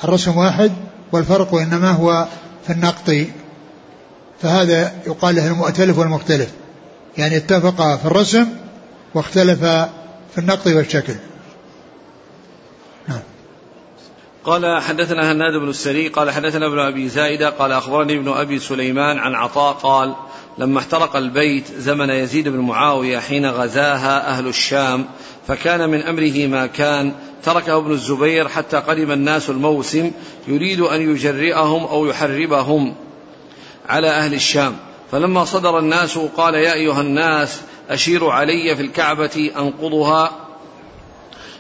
الرسم 0.04 0.38
واحد 0.38 0.72
والفرق 1.12 1.56
إنما 1.56 1.92
هو 1.92 2.28
في 2.68 2.74
النقط 2.74 3.16
فهذا 4.42 4.92
يقال 5.08 5.36
له 5.36 5.48
المؤتلف 5.48 5.98
والمختلف. 5.98 6.50
يعني 7.18 7.38
اتفق 7.38 7.96
في 7.96 8.06
الرسم 8.06 8.46
واختلف 9.14 9.60
في 10.34 10.38
النقط 10.38 10.68
والشكل. 10.68 11.14
قال 14.46 14.82
حدثنا 14.82 15.32
هناد 15.32 15.54
بن 15.54 15.70
السري 15.70 16.08
قال 16.08 16.32
حدثنا 16.32 16.66
ابن 16.66 16.80
أبي 16.80 17.10
زائده 17.10 17.50
قال 17.50 17.72
أخبرني 17.72 18.14
ابن 18.14 18.32
أبي 18.32 18.60
سليمان 18.60 19.18
عن 19.18 19.36
عطاء 19.36 19.74
قال 19.74 20.16
لما 20.58 20.80
احترق 20.80 21.16
البيت 21.16 21.68
زمن 21.78 22.10
يزيد 22.10 22.50
بن 22.50 22.60
معاوية 22.60 23.20
حين 23.20 23.46
غزاها 23.46 24.30
أهل 24.30 24.48
الشام 24.48 25.06
فكان 25.48 25.90
من 25.90 26.02
أمره 26.02 26.48
ما 26.48 26.68
كان 26.68 27.14
تركه 27.44 27.78
ابن 27.78 27.92
الزبير 27.92 28.48
حتى 28.48 28.78
قدم 28.78 29.12
الناس 29.12 29.50
الموسم 29.50 30.12
يريد 30.48 30.82
أن 30.82 31.12
يجرئهم 31.12 31.84
أو 31.84 32.06
يحربهم 32.06 32.96
على 33.90 34.08
أهل 34.08 34.34
الشام. 34.34 34.76
فلما 35.12 35.46
صدر 35.46 35.80
الناس 35.80 36.18
قال 36.18 36.54
يا 36.56 36.74
أيها 36.74 37.02
الناس 37.02 37.62
أشيروا 37.90 38.34
علي 38.34 38.76
في 38.76 38.82
الكعبة 38.82 39.52
أنقضها 39.58 40.43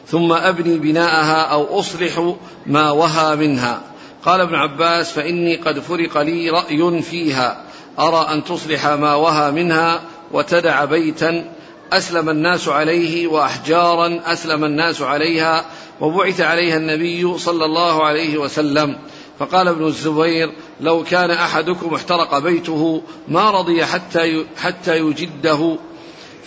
ثم 0.07 0.31
أبني 0.31 0.77
بناءها 0.77 1.41
أو 1.41 1.79
أصلح 1.79 2.35
ما 2.65 2.91
وهى 2.91 3.35
منها. 3.35 3.81
قال 4.25 4.41
ابن 4.41 4.55
عباس 4.55 5.11
فإني 5.11 5.55
قد 5.55 5.79
فرق 5.79 6.17
لي 6.17 6.49
رأي 6.49 7.01
فيها. 7.01 7.63
أرى 7.99 8.27
أن 8.33 8.43
تصلح 8.43 8.87
ما 8.87 9.15
وهى 9.15 9.51
منها 9.51 10.01
وتدع 10.31 10.85
بيتا 10.85 11.45
أسلم 11.93 12.29
الناس 12.29 12.67
عليه 12.67 13.27
وأحجارا 13.27 14.19
أسلم 14.25 14.63
الناس 14.63 15.01
عليها 15.01 15.65
وبعث 16.01 16.41
عليها 16.41 16.77
النبي 16.77 17.37
صلى 17.37 17.65
الله 17.65 18.03
عليه 18.03 18.37
وسلم. 18.37 18.95
فقال 19.39 19.67
ابن 19.67 19.85
الزبير 19.85 20.51
لو 20.81 21.03
كان 21.03 21.31
أحدكم 21.31 21.93
احترق 21.93 22.39
بيته 22.39 23.01
ما 23.27 23.51
رضي 23.51 23.85
حتى 23.85 24.45
حتى 24.57 24.97
يجده 24.97 25.77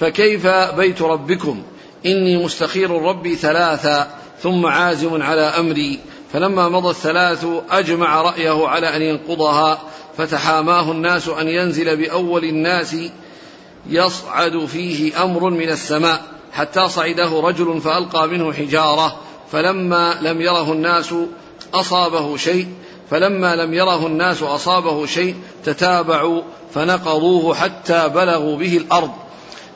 فكيف 0.01 0.47
بيت 0.77 1.03
ربكم؟ 1.03 1.63
إني 2.07 2.37
مستخير 2.37 2.91
ربي 2.91 3.37
ثلاثا 3.37 4.11
ثم 4.43 4.67
عازم 4.67 5.23
على 5.23 5.41
أمري. 5.41 5.99
فلما 6.33 6.69
مضى 6.69 6.91
الثلاث 6.91 7.47
أجمع 7.71 8.23
رأيه 8.23 8.67
على 8.67 8.97
أن 8.97 9.03
ينقضها. 9.03 9.83
فتحاماه 10.19 10.93
الناس 10.93 11.29
أن 11.29 11.49
ينزل 11.49 11.97
بأول 11.97 12.45
الناس 12.45 12.97
يصعد 13.91 14.65
فيه 14.65 15.25
أمر 15.25 15.51
من 15.51 15.69
السماء. 15.69 16.23
حتى 16.53 16.89
صعده 16.89 17.41
رجل 17.41 17.81
فألقى 17.81 18.29
منه 18.29 18.53
حجارة. 18.53 19.17
فلما 19.53 20.19
لم 20.23 20.41
يره 20.41 20.73
الناس 20.73 21.15
أصابه 21.75 22.37
شيء. 22.37 22.67
فلما 23.11 23.57
لم 23.57 23.75
يره 23.75 24.07
الناس 24.07 24.43
أصابه 24.43 25.07
شيء 25.07 25.35
تتابعوا 25.65 26.43
فنقضوه 26.75 27.55
حتى 27.55 28.09
بلغوا 28.09 28.57
به 28.57 28.77
الأرض. 28.77 29.11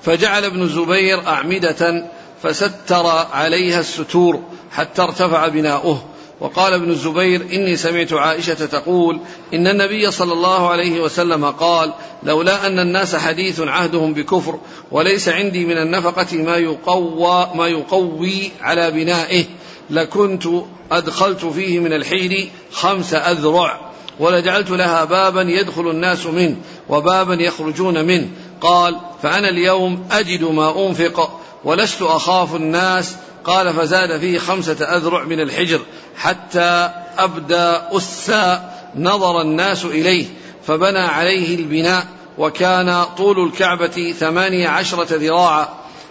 فجعل 0.03 0.45
ابن 0.45 0.63
الزبير 0.63 1.27
أعمدة 1.27 2.11
فستر 2.43 3.07
عليها 3.33 3.81
الستور 3.81 4.41
حتى 4.73 5.03
ارتفع 5.03 5.49
بناؤه. 5.49 6.05
وقال 6.41 6.75
ابن 6.75 6.91
الزبير 6.91 7.43
إني 7.53 7.77
سمعت 7.77 8.13
عائشة 8.13 8.67
تقول 8.67 9.21
إن 9.55 9.67
النبي 9.67 10.11
صلى 10.11 10.33
الله 10.33 10.69
عليه 10.69 11.01
وسلم 11.01 11.45
قال 11.45 11.93
لولا 12.23 12.67
أن 12.67 12.79
الناس 12.79 13.17
حديث 13.17 13.61
عهدهم 13.61 14.15
بكفر 14.15 14.59
وليس 14.91 15.29
عندي 15.29 15.65
من 15.65 15.79
النفقة 15.79 16.37
ما 16.37 16.57
يقوى 16.57 17.51
ما 17.55 17.69
يقوي 17.69 18.51
على 18.61 18.91
بنائه 18.91 19.45
لكنت 19.91 20.45
أدخلت 20.93 21.45
فيه 21.45 21.79
من 21.79 21.93
الحيل 21.93 22.49
خمس 22.73 23.15
أذرع 23.15 23.81
ولجعلت 24.19 24.71
لها 24.71 25.05
بابا 25.05 25.43
يدخل 25.43 25.91
الناس 25.91 26.27
منه 26.27 26.57
وبابا 26.89 27.35
يخرجون 27.35 28.05
منه. 28.05 28.29
قال 28.61 28.97
فأنا 29.23 29.49
اليوم 29.49 30.07
أجد 30.11 30.43
ما 30.45 30.87
أنفق 30.87 31.40
ولست 31.65 32.03
أخاف 32.03 32.55
الناس. 32.55 33.17
قال 33.45 33.75
فزاد 33.75 34.19
فيه 34.21 34.39
خمسة 34.39 34.85
أذرع 34.85 35.25
من 35.25 35.41
الحجر 35.41 35.81
حتى 36.17 36.91
أبدى 37.19 37.77
أسا 37.97 38.71
نظر 38.97 39.41
الناس 39.41 39.85
إليه 39.85 40.27
فبنى 40.67 40.99
عليه 40.99 41.55
البناء 41.55 42.07
وكان 42.39 43.05
طول 43.17 43.47
الكعبة 43.47 44.15
ثمانية 44.19 44.69
عشرة 44.69 45.17
ذراعا. 45.17 45.69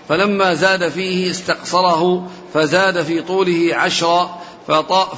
فلما 0.10 0.54
زاد 0.54 0.90
فيه 0.90 1.32
استقصره 1.32 2.30
فزاد 2.54 3.04
في 3.04 3.22
طوله 3.22 3.76
عشر 3.76 4.30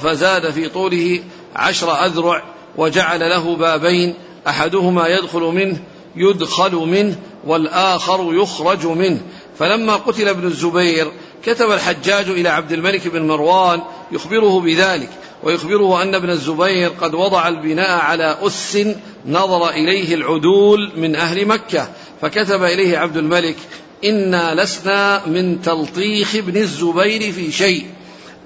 فزاد 0.02 0.50
في 0.50 0.68
طوله 0.68 1.22
عشر 1.56 2.04
أذرع 2.06 2.42
وجعل 2.76 3.20
له 3.20 3.56
بابين 3.56 4.14
أحدهما 4.48 5.08
يدخل 5.08 5.40
منه 5.40 5.76
يدخل 6.16 6.74
منه 6.74 7.16
والآخر 7.44 8.28
يخرج 8.32 8.86
منه. 8.86 9.20
فلما 9.58 9.96
قتل 9.96 10.28
ابن 10.28 10.46
الزبير 10.46 11.12
كتب 11.44 11.70
الحجاج 11.70 12.28
إلى 12.28 12.48
عبد 12.48 12.72
الملك 12.72 13.08
بن 13.08 13.22
مروان 13.22 13.80
يخبره 14.12 14.60
بذلك 14.60 15.08
ويخبره 15.42 16.02
أن 16.02 16.14
ابن 16.14 16.30
الزبير 16.30 16.88
قد 16.88 17.14
وضع 17.14 17.48
البناء 17.48 18.00
على 18.00 18.38
أس 18.42 18.78
نظر 19.26 19.70
إليه 19.70 20.14
العدول 20.14 20.92
من 20.96 21.16
أهل 21.16 21.46
مكة 21.46 21.88
فكتب 22.22 22.64
إليه 22.64 22.98
عبد 22.98 23.16
الملك 23.16 23.56
إنا 24.04 24.62
لسنا 24.62 25.26
من 25.26 25.62
تلطيخ 25.62 26.34
ابن 26.34 26.56
الزبير 26.56 27.32
في 27.32 27.52
شيء 27.52 27.86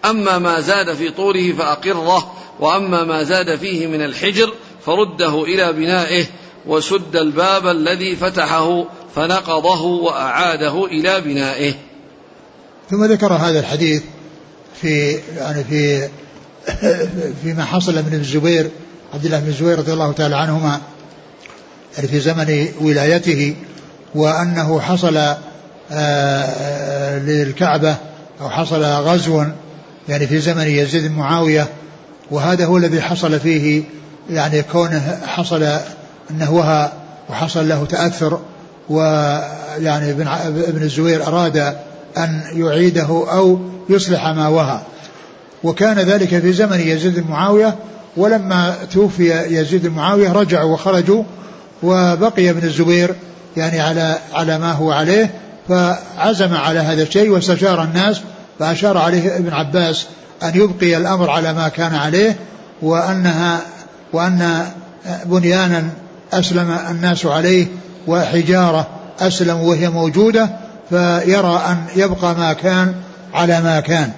أما 0.04 0.38
ما 0.38 0.60
زاد 0.60 0.94
في 0.94 1.10
طوله 1.10 1.52
فأقره 1.52 2.32
وأما 2.60 3.04
ما 3.04 3.22
زاد 3.22 3.56
فيه 3.56 3.86
من 3.86 4.02
الحجر 4.02 4.52
فرده 4.86 5.44
إلى 5.44 5.72
بنائه 5.72 6.24
وسد 6.66 7.16
الباب 7.16 7.66
الذي 7.66 8.16
فتحه 8.16 8.84
فنقضه 9.16 9.82
وأعاده 9.82 10.86
إلى 10.86 11.20
بنائه. 11.20 11.74
ثم 12.90 13.04
ذكر 13.04 13.32
هذا 13.32 13.60
الحديث 13.60 14.02
في 14.80 15.18
يعني 15.36 15.64
في 15.64 16.08
فيما 17.42 17.64
حصل 17.64 17.94
من 17.94 18.14
الزبير 18.14 18.70
عبد 19.14 19.24
الله 19.24 19.40
بن 19.40 19.48
الزبير 19.48 19.78
رضي 19.78 19.92
الله 19.92 20.12
تعالى 20.12 20.36
عنهما 20.36 20.80
يعني 21.96 22.08
في 22.08 22.20
زمن 22.20 22.68
ولايته 22.80 23.56
وأنه 24.14 24.80
حصل 24.80 25.16
آه، 25.16 25.36
آه، 25.92 27.18
للكعبة 27.18 27.96
أو 28.40 28.50
حصل 28.50 28.82
غزو 28.82 29.44
يعني 30.08 30.26
في 30.26 30.38
زمن 30.38 30.66
يزيد 30.66 31.06
بن 31.06 31.12
معاوية 31.12 31.68
وهذا 32.30 32.66
هو 32.66 32.76
الذي 32.76 33.00
حصل 33.00 33.40
فيه 33.40 33.82
يعني 34.30 34.62
كونه 34.62 35.20
حصل 35.26 35.62
انه 36.30 36.52
وهى 36.54 36.92
وحصل 37.30 37.68
له 37.68 37.84
تأثر. 37.84 38.40
ويعني 38.90 40.10
ابن 40.10 40.28
ابن 40.68 40.82
الزبير 40.82 41.26
أراد 41.26 41.56
أن 42.18 42.42
يعيده 42.52 43.08
أو 43.08 43.58
يصلح 43.88 44.26
ما 44.26 44.48
وهى 44.48 44.80
وكان 45.64 45.98
ذلك 45.98 46.38
في 46.38 46.52
زمن 46.52 46.80
يزيد 46.80 47.20
بن 47.20 47.30
معاوية 47.30 47.74
ولما 48.16 48.74
توفي 48.92 49.30
يزيد 49.30 49.86
بن 49.86 49.94
معاوية 49.94 50.32
رجعوا 50.32 50.72
وخرجوا 50.72 51.22
وبقي 51.82 52.50
ابن 52.50 52.66
الزبير 52.66 53.14
يعني 53.56 53.80
على 53.80 54.18
على 54.32 54.58
ما 54.58 54.72
هو 54.72 54.92
عليه 54.92 55.30
فعزم 55.68 56.54
على 56.54 56.78
هذا 56.78 57.02
الشيء 57.02 57.30
واستشار 57.30 57.82
الناس 57.82 58.20
فأشار 58.58 58.98
عليه 58.98 59.36
ابن 59.36 59.52
عباس 59.52 60.06
أن 60.42 60.52
يبقي 60.54 60.96
الأمر 60.96 61.30
على 61.30 61.52
ما 61.52 61.68
كان 61.68 61.94
عليه 61.94 62.36
وأنها 62.82 63.60
وأن 64.12 64.66
بنيانا 65.24 65.84
أسلم 66.32 66.78
الناس 66.90 67.26
عليه 67.26 67.66
وحجارة 68.06 68.86
أسلم 69.20 69.56
وهي 69.60 69.90
موجودة 69.90 70.50
فيرى 70.90 71.62
أن 71.68 71.76
يبقى 71.96 72.34
ما 72.34 72.52
كان 72.52 72.94
على 73.34 73.60
ما 73.60 73.80
كان. 73.80 74.10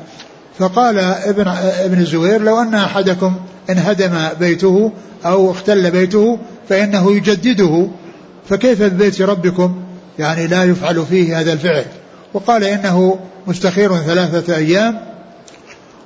فقال 0.59 0.99
ابن 0.99 1.49
ابن 1.85 2.01
الزبير 2.01 2.43
لو 2.43 2.63
أن 2.63 2.75
أحدكم 2.75 3.37
انهدم 3.71 4.29
بيته 4.41 4.93
أو 5.27 5.51
اختل 5.51 5.91
بيته 5.91 6.39
فإنه 6.69 7.13
يجدده. 7.13 7.89
فكيف 8.49 8.83
ببيت 8.83 9.23
ربكم؟ 9.23 9.77
يعني 10.19 10.47
لا 10.47 10.65
يفعل 10.65 11.07
فيه 11.07 11.41
هذا 11.41 11.53
الفعل. 11.53 11.85
وقال 12.35 12.65
إنه 12.65 13.19
مستخير 13.47 13.97
ثلاثة 13.97 14.57
أيام 14.57 15.01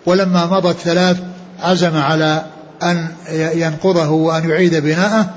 ولما 0.07 0.47
مضت 0.47 0.76
ثلاث 0.78 1.16
عزم 1.62 1.97
على 1.97 2.45
أن 2.83 3.09
ينقضه 3.55 4.11
وأن 4.11 4.51
يعيد 4.51 4.74
بناءه 4.74 5.30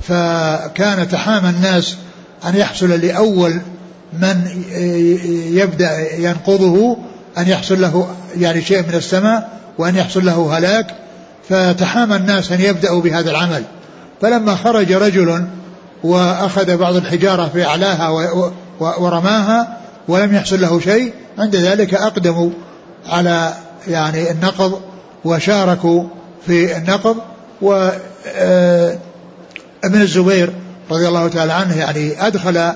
فكان 0.00 1.08
تحامى 1.08 1.48
الناس 1.50 1.96
أن 2.46 2.56
يحصل 2.56 2.90
لأول 2.90 3.60
من 4.12 4.64
يبدأ 5.52 6.16
ينقضه 6.18 6.96
أن 7.38 7.48
يحصل 7.48 7.80
له 7.80 8.08
يعني 8.36 8.62
شيء 8.62 8.82
من 8.82 8.94
السماء 8.94 9.58
وأن 9.78 9.96
يحصل 9.96 10.26
له 10.26 10.58
هلاك 10.58 10.86
فتحامى 11.48 12.16
الناس 12.16 12.52
أن 12.52 12.60
يبدأوا 12.60 13.00
بهذا 13.00 13.30
العمل. 13.30 13.62
فلما 14.22 14.54
خرج 14.54 14.92
رجل 14.92 15.44
وأخذ 16.04 16.76
بعض 16.76 16.96
الحجارة 16.96 17.48
في 17.48 17.64
أعلاها 17.64 18.08
ورماها 18.80 19.78
ولم 20.08 20.34
يحصل 20.34 20.60
له 20.60 20.80
شيء 20.80 21.12
عند 21.38 21.56
ذلك 21.56 21.94
أقدموا 21.94 22.50
على 23.08 23.52
يعني 23.88 24.30
النقض 24.30 24.80
وشاركوا 25.24 26.04
في 26.46 26.76
النقض 26.76 27.16
و 27.62 27.90
آه، 28.26 28.98
ابن 29.84 30.00
الزبير 30.00 30.52
رضي 30.90 31.08
الله 31.08 31.28
تعالى 31.28 31.52
عنه 31.52 31.78
يعني 31.78 32.26
أدخل 32.26 32.72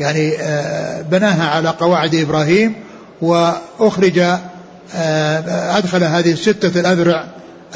يعني 0.00 0.36
آه، 0.40 1.02
بناها 1.02 1.50
على 1.50 1.68
قواعد 1.68 2.14
إبراهيم 2.14 2.74
وأخرج 3.22 4.18
آه، 4.18 5.78
أدخل 5.78 6.04
هذه 6.04 6.32
الستة 6.32 6.80
الأذرع 6.80 7.24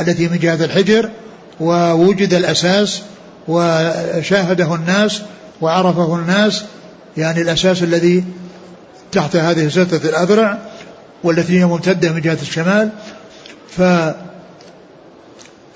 التي 0.01 0.28
من 0.28 0.39
جهة 0.39 0.64
الحجر 0.64 1.11
ووجد 1.61 2.35
الأساس 2.35 3.03
وشاهده 3.49 4.74
الناس 4.74 5.22
وعرفه 5.61 6.14
الناس 6.14 6.64
يعني 7.16 7.43
الأساس 7.43 7.83
الذي 7.83 8.24
تحت 9.12 9.37
هذه 9.37 9.64
الستة 9.64 10.09
الأذرع 10.09 10.59
والتي 11.24 11.61
هي 11.61 11.64
ممتدة 11.64 12.12
من 12.12 12.20
جهة 12.20 12.39
الشمال. 12.43 12.91
ف 13.76 13.83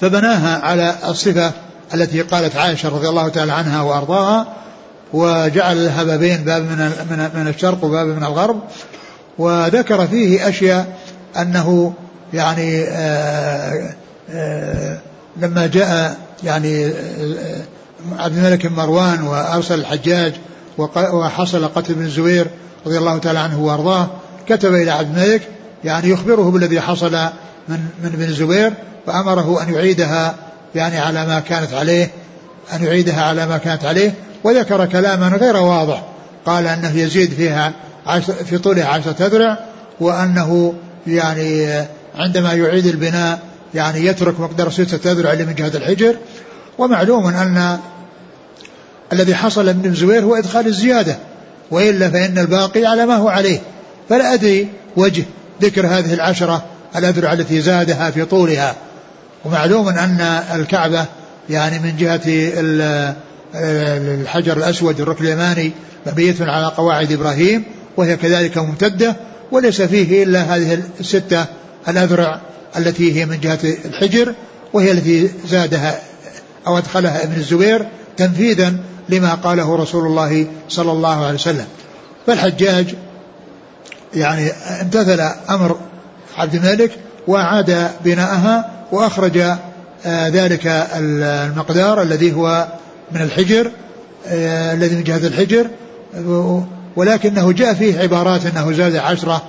فبناها 0.00 0.58
على 0.58 0.94
الصفة 1.08 1.52
التي 1.94 2.22
قالت 2.22 2.56
عائشة 2.56 2.88
رضي 2.88 3.08
الله 3.08 3.28
تعالى 3.28 3.52
عنها 3.52 3.82
وأرضاها 3.82 4.46
وجعل 5.12 5.84
لها 5.84 6.04
بابين 6.04 6.44
باب 6.44 6.62
من 6.62 7.30
من 7.34 7.48
الشرق 7.48 7.84
وباب 7.84 8.06
من 8.06 8.24
الغرب 8.24 8.60
وذكر 9.38 10.06
فيه 10.06 10.48
أشياء 10.48 10.98
أنه 11.36 11.92
يعني 12.32 12.84
آآ 12.84 13.94
آآ 14.30 14.98
لما 15.36 15.66
جاء 15.66 16.16
يعني 16.44 16.92
عبد 18.18 18.36
الملك 18.36 18.66
مروان 18.66 19.22
وأرسل 19.22 19.80
الحجاج 19.80 20.32
وحصل 20.78 21.68
قتل 21.68 21.94
بن 21.94 22.04
الزبير 22.04 22.46
رضي 22.86 22.98
الله 22.98 23.18
تعالى 23.18 23.38
عنه 23.38 23.62
وأرضاه 23.62 24.08
كتب 24.48 24.74
إلى 24.74 24.90
عبد 24.90 25.18
الملك 25.18 25.42
يعني 25.84 26.10
يخبره 26.10 26.50
بالذي 26.50 26.80
حصل 26.80 27.12
من 27.68 27.80
من 28.02 28.10
ابن 28.14 28.22
الزبير 28.22 28.72
فأمره 29.06 29.62
أن 29.62 29.74
يعيدها 29.74 30.34
يعني 30.74 30.98
على 30.98 31.26
ما 31.26 31.40
كانت 31.40 31.74
عليه 31.74 32.10
أن 32.72 32.84
يعيدها 32.84 33.22
على 33.22 33.46
ما 33.46 33.58
كانت 33.58 33.84
عليه 33.84 34.14
وذكر 34.44 34.86
كلاما 34.86 35.28
غير 35.28 35.56
واضح. 35.56 36.02
قال 36.46 36.66
أنه 36.66 36.98
يزيد 36.98 37.32
فيها 37.32 37.72
عشر 38.06 38.32
في 38.32 38.58
طولها 38.58 38.86
عشرة 38.86 39.26
أذرع 39.26 39.58
وأنه 40.00 40.74
يعني 41.06 41.82
عندما 42.14 42.52
يعيد 42.52 42.86
البناء 42.86 43.38
يعني 43.74 44.06
يترك 44.06 44.40
مقدار 44.40 44.70
ستة 44.70 45.12
أذرع 45.12 45.34
من 45.34 45.54
جهة 45.54 45.72
الحجر. 45.74 46.16
ومعلوم 46.78 47.26
أن 47.26 47.78
الذي 49.12 49.34
حصل 49.34 49.66
من 49.76 49.84
الزبير 49.84 50.24
هو 50.24 50.34
إدخال 50.34 50.66
الزيادة 50.66 51.16
وإلا 51.70 52.10
فإن 52.10 52.38
الباقي 52.38 52.86
على 52.86 53.06
ما 53.06 53.16
هو 53.16 53.28
عليه. 53.28 53.60
فلا 54.08 54.34
أدري 54.34 54.68
وجه 54.96 55.24
ذكر 55.62 55.86
هذه 55.86 56.14
العشرة 56.14 56.64
الأذرع 56.96 57.32
التي 57.32 57.60
زادها 57.60 58.10
في 58.10 58.24
طولها. 58.24 58.74
ومعلوم 59.44 59.88
أن 59.88 60.20
الكعبة 60.54 61.06
يعني 61.50 61.78
من 61.78 61.96
جهة 61.96 62.22
الحجر 63.54 64.56
الأسود 64.56 65.00
الركن 65.00 65.24
اليماني 65.24 65.72
مبنية 66.06 66.34
على 66.40 66.66
قواعد 66.66 67.12
إبراهيم 67.12 67.64
وهي 67.96 68.16
كذلك 68.16 68.58
ممتدة 68.58 69.16
وليس 69.52 69.82
فيه 69.82 70.22
إلا 70.22 70.40
هذه 70.40 70.82
الستة 71.00 71.46
الأذرع 71.88 72.40
التي 72.76 73.20
هي 73.20 73.26
من 73.26 73.40
جهة 73.40 73.58
الحجر 73.84 74.34
وهي 74.72 74.92
التي 74.92 75.30
زادها 75.46 76.00
أو 76.66 76.78
أدخلها 76.78 77.24
ابن 77.24 77.36
الزبير 77.36 77.86
تنفيذا 78.16 78.74
لما 79.08 79.34
قاله 79.34 79.76
رسول 79.76 80.06
الله 80.06 80.46
صلى 80.68 80.92
الله 80.92 81.24
عليه 81.24 81.34
وسلم. 81.34 81.66
فالحجاج 82.26 82.94
يعني 84.14 84.50
امتثل 84.82 85.20
أمر 85.50 85.78
عبد 86.36 86.54
الملك 86.54 86.90
وأعاد 87.26 87.90
بناءها 88.04 88.73
وأخرج 88.92 89.38
آه، 90.06 90.28
ذلك 90.28 90.66
المقدار 90.96 92.02
الذي 92.02 92.32
هو 92.32 92.66
من 93.12 93.20
الحجر 93.20 93.70
آه، 94.26 94.74
الذي 94.74 94.96
من 94.96 95.02
جهة 95.02 95.26
الحجر. 95.26 95.66
ولكنه 96.96 97.52
جاء 97.52 97.74
فيه 97.74 98.00
عبارات 98.00 98.46
أنه 98.46 98.72
زاد 98.72 98.96
عشرة 98.96 99.42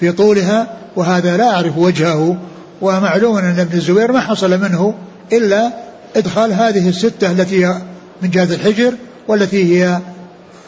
في 0.00 0.12
طولها 0.12 0.66
وهذا 0.96 1.36
لا 1.36 1.54
أعرف 1.54 1.78
وجهه 1.78 2.36
ومعلوم 2.80 3.36
أن 3.36 3.58
ابن 3.58 3.76
الزبير 3.76 4.12
ما 4.12 4.20
حصل 4.20 4.60
منه 4.60 4.94
إلا 5.32 5.70
إدخال 6.16 6.52
هذه 6.52 6.88
الستة 6.88 7.30
التي 7.30 7.66
هي 7.66 7.82
من 8.22 8.30
جهة 8.30 8.44
الحجر 8.44 8.94
والتي 9.28 9.82
هي 9.82 9.98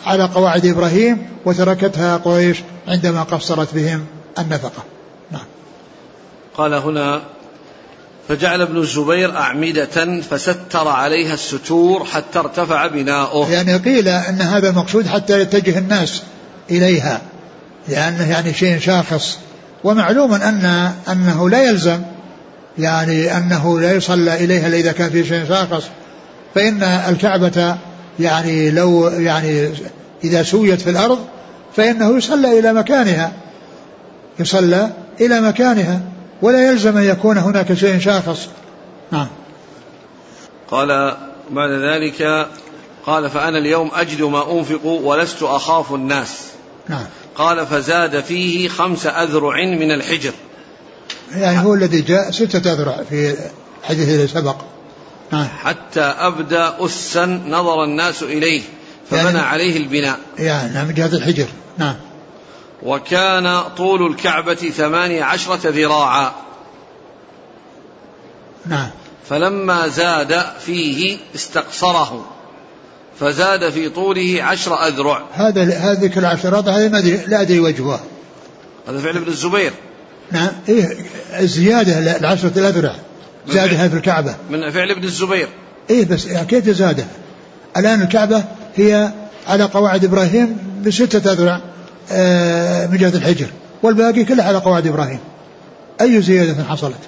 على 0.06 0.24
قواعد 0.24 0.66
إبراهيم 0.66 1.26
وتركتها 1.44 2.16
قريش 2.16 2.62
عندما 2.88 3.22
قصرت 3.22 3.74
بهم 3.74 4.04
النفقة. 4.38 4.82
نعم. 5.30 5.44
قال 6.54 6.74
هنا 6.74 7.22
فجعل 8.28 8.62
ابن 8.62 8.76
الزبير 8.76 9.36
أعمدة 9.36 10.20
فستر 10.30 10.88
عليها 10.88 11.34
الستور 11.34 12.04
حتى 12.04 12.38
ارتفع 12.38 12.86
بناؤه. 12.86 13.50
يعني 13.50 13.76
قيل 13.76 14.08
أن 14.08 14.40
هذا 14.40 14.68
المقصود 14.68 15.06
حتى 15.06 15.40
يتجه 15.40 15.78
الناس 15.78 16.22
إليها 16.70 17.20
لأنه 17.88 18.30
يعني 18.30 18.54
شيء 18.54 18.78
شاخص. 18.78 19.38
ومعلوم 19.84 20.34
أن 20.34 20.92
أنه 21.08 21.50
لا 21.50 21.62
يلزم 21.62 22.00
يعني 22.78 23.36
أنه 23.36 23.80
لا 23.80 23.92
يصلى 23.92 24.44
إليها 24.44 24.68
إذا 24.68 24.92
كان 24.92 25.10
في 25.10 25.24
شيء 25.24 25.48
شاخص. 25.48 25.84
فإن 26.54 26.82
الكعبة 26.82 27.76
يعني 28.20 28.70
لو 28.70 29.08
يعني 29.08 29.68
إذا 30.24 30.42
سويت 30.42 30.80
في 30.80 30.90
الأرض 30.90 31.18
فإنه 31.76 32.16
يصلى 32.16 32.58
إلى 32.58 32.72
مكانها 32.72 33.32
يصلى 34.38 34.90
إلى 35.20 35.40
مكانها. 35.40 36.00
ولا 36.44 36.70
يلزم 36.70 36.96
أن 36.96 37.04
يكون 37.04 37.38
هناك 37.38 37.74
شيء 37.74 37.98
شاخص 37.98 38.48
نعم. 39.12 39.26
قال 40.70 41.16
بعد 41.50 41.70
ذلك 41.70 42.48
قال 43.06 43.30
فأنا 43.30 43.58
اليوم 43.58 43.90
أجد 43.94 44.22
ما 44.22 44.52
أنفق 44.52 44.86
ولست 44.86 45.42
أخاف 45.42 45.92
الناس. 45.92 46.28
نعم. 46.88 47.06
قال 47.34 47.66
فزاد 47.66 48.20
فيه 48.20 48.68
خمس 48.68 49.06
أذرع 49.06 49.64
من 49.64 49.92
الحجر. 49.92 50.32
يعني 51.32 51.58
هو 51.58 51.74
الذي 51.74 52.00
جاء 52.00 52.30
ستة 52.30 52.72
أذرع 52.72 53.02
في 53.10 53.36
الحديث 53.80 54.08
الذي 54.08 54.28
سبق. 54.28 54.56
نعم. 55.32 55.48
حتى 55.62 56.00
أبدى 56.00 56.62
أسا 56.78 57.26
نظر 57.48 57.84
الناس 57.84 58.22
إليه 58.22 58.62
فبنى 59.10 59.24
يعني 59.24 59.38
عليه 59.38 59.76
البناء. 59.76 60.18
يعني 60.38 60.74
نعم 60.74 60.86
من 60.86 60.94
جهة 60.94 61.06
الحجر. 61.16 61.46
نعم. 61.78 61.94
وكان 62.84 63.60
طول 63.76 64.06
الكعبة 64.06 64.54
ثمانية 64.54 65.24
عشرة 65.24 65.60
ذراعا. 65.70 66.32
نعم. 68.66 68.90
فلما 69.28 69.88
زاد 69.88 70.44
فيه 70.66 71.18
استقصره. 71.34 72.26
فزاد 73.20 73.70
في 73.70 73.88
طوله 73.88 74.38
عشر 74.42 74.74
أذرع. 74.86 75.22
هذا 75.32 75.62
هذه 75.62 76.18
العشرات 76.18 76.68
هذه 76.68 76.88
ما 76.88 76.98
أدري 76.98 77.16
لا 77.26 77.40
أدري 77.40 77.60
وجهها 77.60 78.00
هذا 78.88 79.00
فعل 79.00 79.16
ابن 79.16 79.28
الزبير. 79.28 79.72
نعم. 80.32 80.48
إيه 80.68 80.96
الزيادة 81.38 82.16
العشرة 82.16 82.52
الأذرع. 82.56 82.94
زادها 83.48 83.88
في 83.88 83.96
الكعبة. 83.96 84.36
من 84.50 84.70
فعل 84.70 84.90
ابن 84.90 85.04
الزبير. 85.04 85.48
إيه 85.90 86.04
بس 86.04 86.26
كيف 86.26 86.70
زادها؟ 86.70 87.08
الآن 87.76 88.02
الكعبة 88.02 88.44
هي 88.76 89.12
على 89.48 89.64
قواعد 89.64 90.04
إبراهيم 90.04 90.58
بستة 90.86 91.32
أذرع. 91.32 91.60
من 92.90 92.96
جهة 92.98 93.16
الحجر. 93.16 93.46
والباقي 93.82 94.24
كله 94.24 94.42
على 94.42 94.58
قواعد 94.58 94.86
إبراهيم. 94.86 95.18
أي 96.00 96.22
زيادة 96.22 96.64
حصلت؟ 96.64 96.98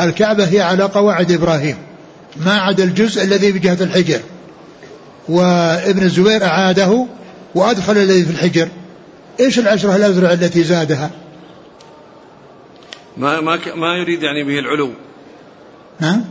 الكعبة 0.00 0.44
هي 0.44 0.60
على 0.60 0.84
قواعد 0.84 1.32
إبراهيم. 1.32 1.76
ما 2.36 2.58
عدا 2.60 2.84
الجزء 2.84 3.24
الذي 3.24 3.52
بجهة 3.52 3.78
الحجر. 3.80 4.20
وابن 5.28 6.02
الزبير 6.02 6.44
أعاده 6.44 7.06
وأدخل 7.54 7.92
الذي 7.92 8.24
في 8.24 8.30
الحجر. 8.30 8.68
إيش 9.40 9.58
العشرة 9.58 9.96
الأزرع 9.96 10.32
التي 10.32 10.64
زادها؟ 10.64 11.10
ما 13.16 13.40
ما 13.40 13.58
ما 13.74 13.96
يريد 13.96 14.22
يعني 14.22 14.44
به 14.44 14.58
العلو. 14.58 14.90
نعم 16.00 16.24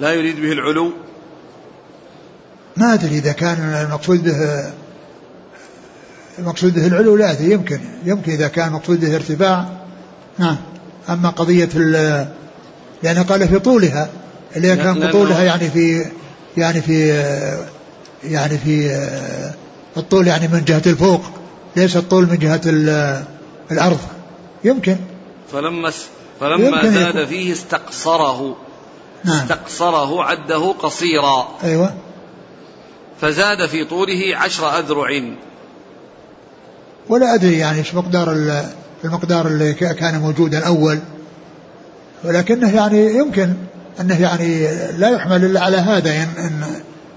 لا 0.00 0.12
يريد 0.12 0.40
به 0.40 0.52
العلو. 0.52 0.92
ما 2.76 2.94
أدري 2.94 3.18
إذا 3.18 3.32
كان 3.32 3.86
المقصود 3.86 4.24
به 4.24 4.34
المقصود 6.38 6.74
به 6.74 6.86
العلو 6.86 7.16
لا 7.16 7.30
أدري 7.30 7.50
يمكن 7.50 7.80
يمكن 8.04 8.32
إذا 8.32 8.48
كان 8.48 8.68
المقصود 8.68 9.00
به 9.00 9.14
ارتفاع. 9.14 9.66
نعم. 10.38 10.56
أما 11.08 11.28
قضية 11.28 11.68
لأنه 13.02 13.22
قال 13.22 13.48
في 13.48 13.58
طولها 13.58 14.08
اللي 14.56 14.76
كان 14.76 15.00
في 15.00 15.12
طولها 15.12 15.42
يعني 15.42 15.70
في 15.70 16.06
يعني 16.56 16.80
في 16.80 17.08
يعني 18.24 18.58
في 18.58 19.06
الطول 19.96 20.26
يعني 20.26 20.48
من 20.48 20.64
جهة 20.64 20.82
الفوق 20.86 21.20
ليس 21.76 21.96
الطول 21.96 22.26
من 22.26 22.38
جهة 22.38 22.60
الأرض. 23.70 23.98
يمكن. 24.64 24.96
فلما 25.52 25.92
فلما 26.40 26.90
زاد 26.90 27.08
يكون. 27.08 27.26
فيه 27.26 27.52
استقصره. 27.52 28.56
نعم. 29.24 29.36
استقصره 29.36 30.22
عده 30.22 30.72
قصيرا. 30.72 31.48
أيوة. 31.64 31.94
فزاد 33.20 33.66
في 33.66 33.84
طوله 33.84 34.36
عشر 34.36 34.78
أذرع. 34.78 35.22
ولا 37.08 37.34
أدري 37.34 37.58
يعني 37.58 37.78
إيش 37.78 37.94
مقدار 37.94 38.36
المقدار 39.04 39.46
اللي 39.46 39.74
كان 39.74 40.20
موجودا 40.20 40.66
أول 40.66 40.98
ولكنه 42.24 42.74
يعني 42.76 43.14
يمكن 43.14 43.54
أنه 44.00 44.20
يعني 44.20 44.66
لا 44.98 45.08
يحمل 45.08 45.44
إلا 45.44 45.60
على 45.60 45.76
هذا 45.76 46.10
إن, 46.10 46.28
إن, 46.38 46.64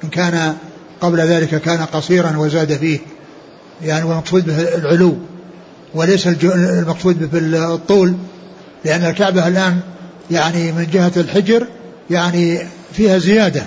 إن 0.04 0.10
كان 0.10 0.56
قبل 1.02 1.20
ذلك 1.20 1.62
كان 1.62 1.82
قصيرا 1.82 2.38
وزاد 2.38 2.74
فيه. 2.74 3.00
يعني 3.82 4.06
والمقصود 4.06 4.46
به 4.46 4.76
العلو 4.76 5.18
وليس 5.94 6.28
المقصود 6.28 7.32
به 7.32 7.40
الطول 7.74 8.14
لأن 8.86 9.06
الكعبة 9.06 9.48
الآن 9.48 9.80
يعني 10.32 10.72
من 10.72 10.88
جهة 10.94 11.12
الحجر 11.18 11.68
يعني 12.10 12.60
فيها 12.94 13.18
زيادة. 13.18 13.64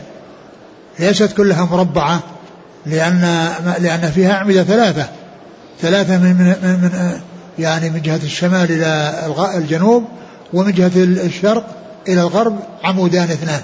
ليست 0.98 1.32
كلها 1.36 1.64
مربعة 1.64 2.22
لأن 2.86 3.48
لأن 3.78 4.10
فيها 4.14 4.32
أعمدة 4.32 4.64
ثلاثة. 4.64 5.08
ثلاثة 5.82 6.18
من, 6.18 6.34
من, 6.34 6.78
من 6.82 7.20
يعني 7.58 7.90
من 7.90 8.02
جهة 8.02 8.20
الشمال 8.22 8.72
إلى 8.72 9.26
الجنوب 9.56 10.08
ومن 10.52 10.72
جهة 10.72 10.92
الشرق 10.96 11.76
إلى 12.08 12.20
الغرب 12.20 12.60
عمودان 12.82 13.30
اثنان. 13.30 13.62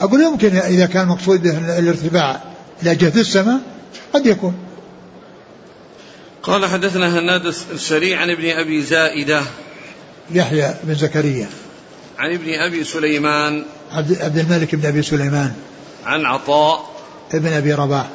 أقول 0.00 0.20
يمكن 0.20 0.56
إذا 0.56 0.86
كان 0.86 1.08
مقصود 1.08 1.46
الارتفاع 1.78 2.40
إلى 2.82 2.94
جهة 2.94 3.20
السماء 3.20 3.60
قد 4.14 4.26
يكون. 4.26 4.54
قال 6.42 6.66
حدثنا 6.66 7.18
هناد 7.18 7.46
السريع 7.46 8.20
عن 8.20 8.30
ابن 8.30 8.50
أبي 8.50 8.82
زائدة. 8.82 9.42
يحيى 10.30 10.74
بن 10.84 10.94
زكريا. 10.94 11.48
عن 12.18 12.34
ابن 12.34 12.54
أبي 12.54 12.84
سليمان. 12.84 13.64
عبد, 13.92 14.22
عبد 14.22 14.38
الملك 14.38 14.74
بن 14.74 14.86
أبي 14.86 15.02
سليمان. 15.02 15.52
عن 16.06 16.26
عطاء. 16.26 16.90
ابن 17.34 17.52
أبي 17.52 17.72
رباح. 17.74 18.06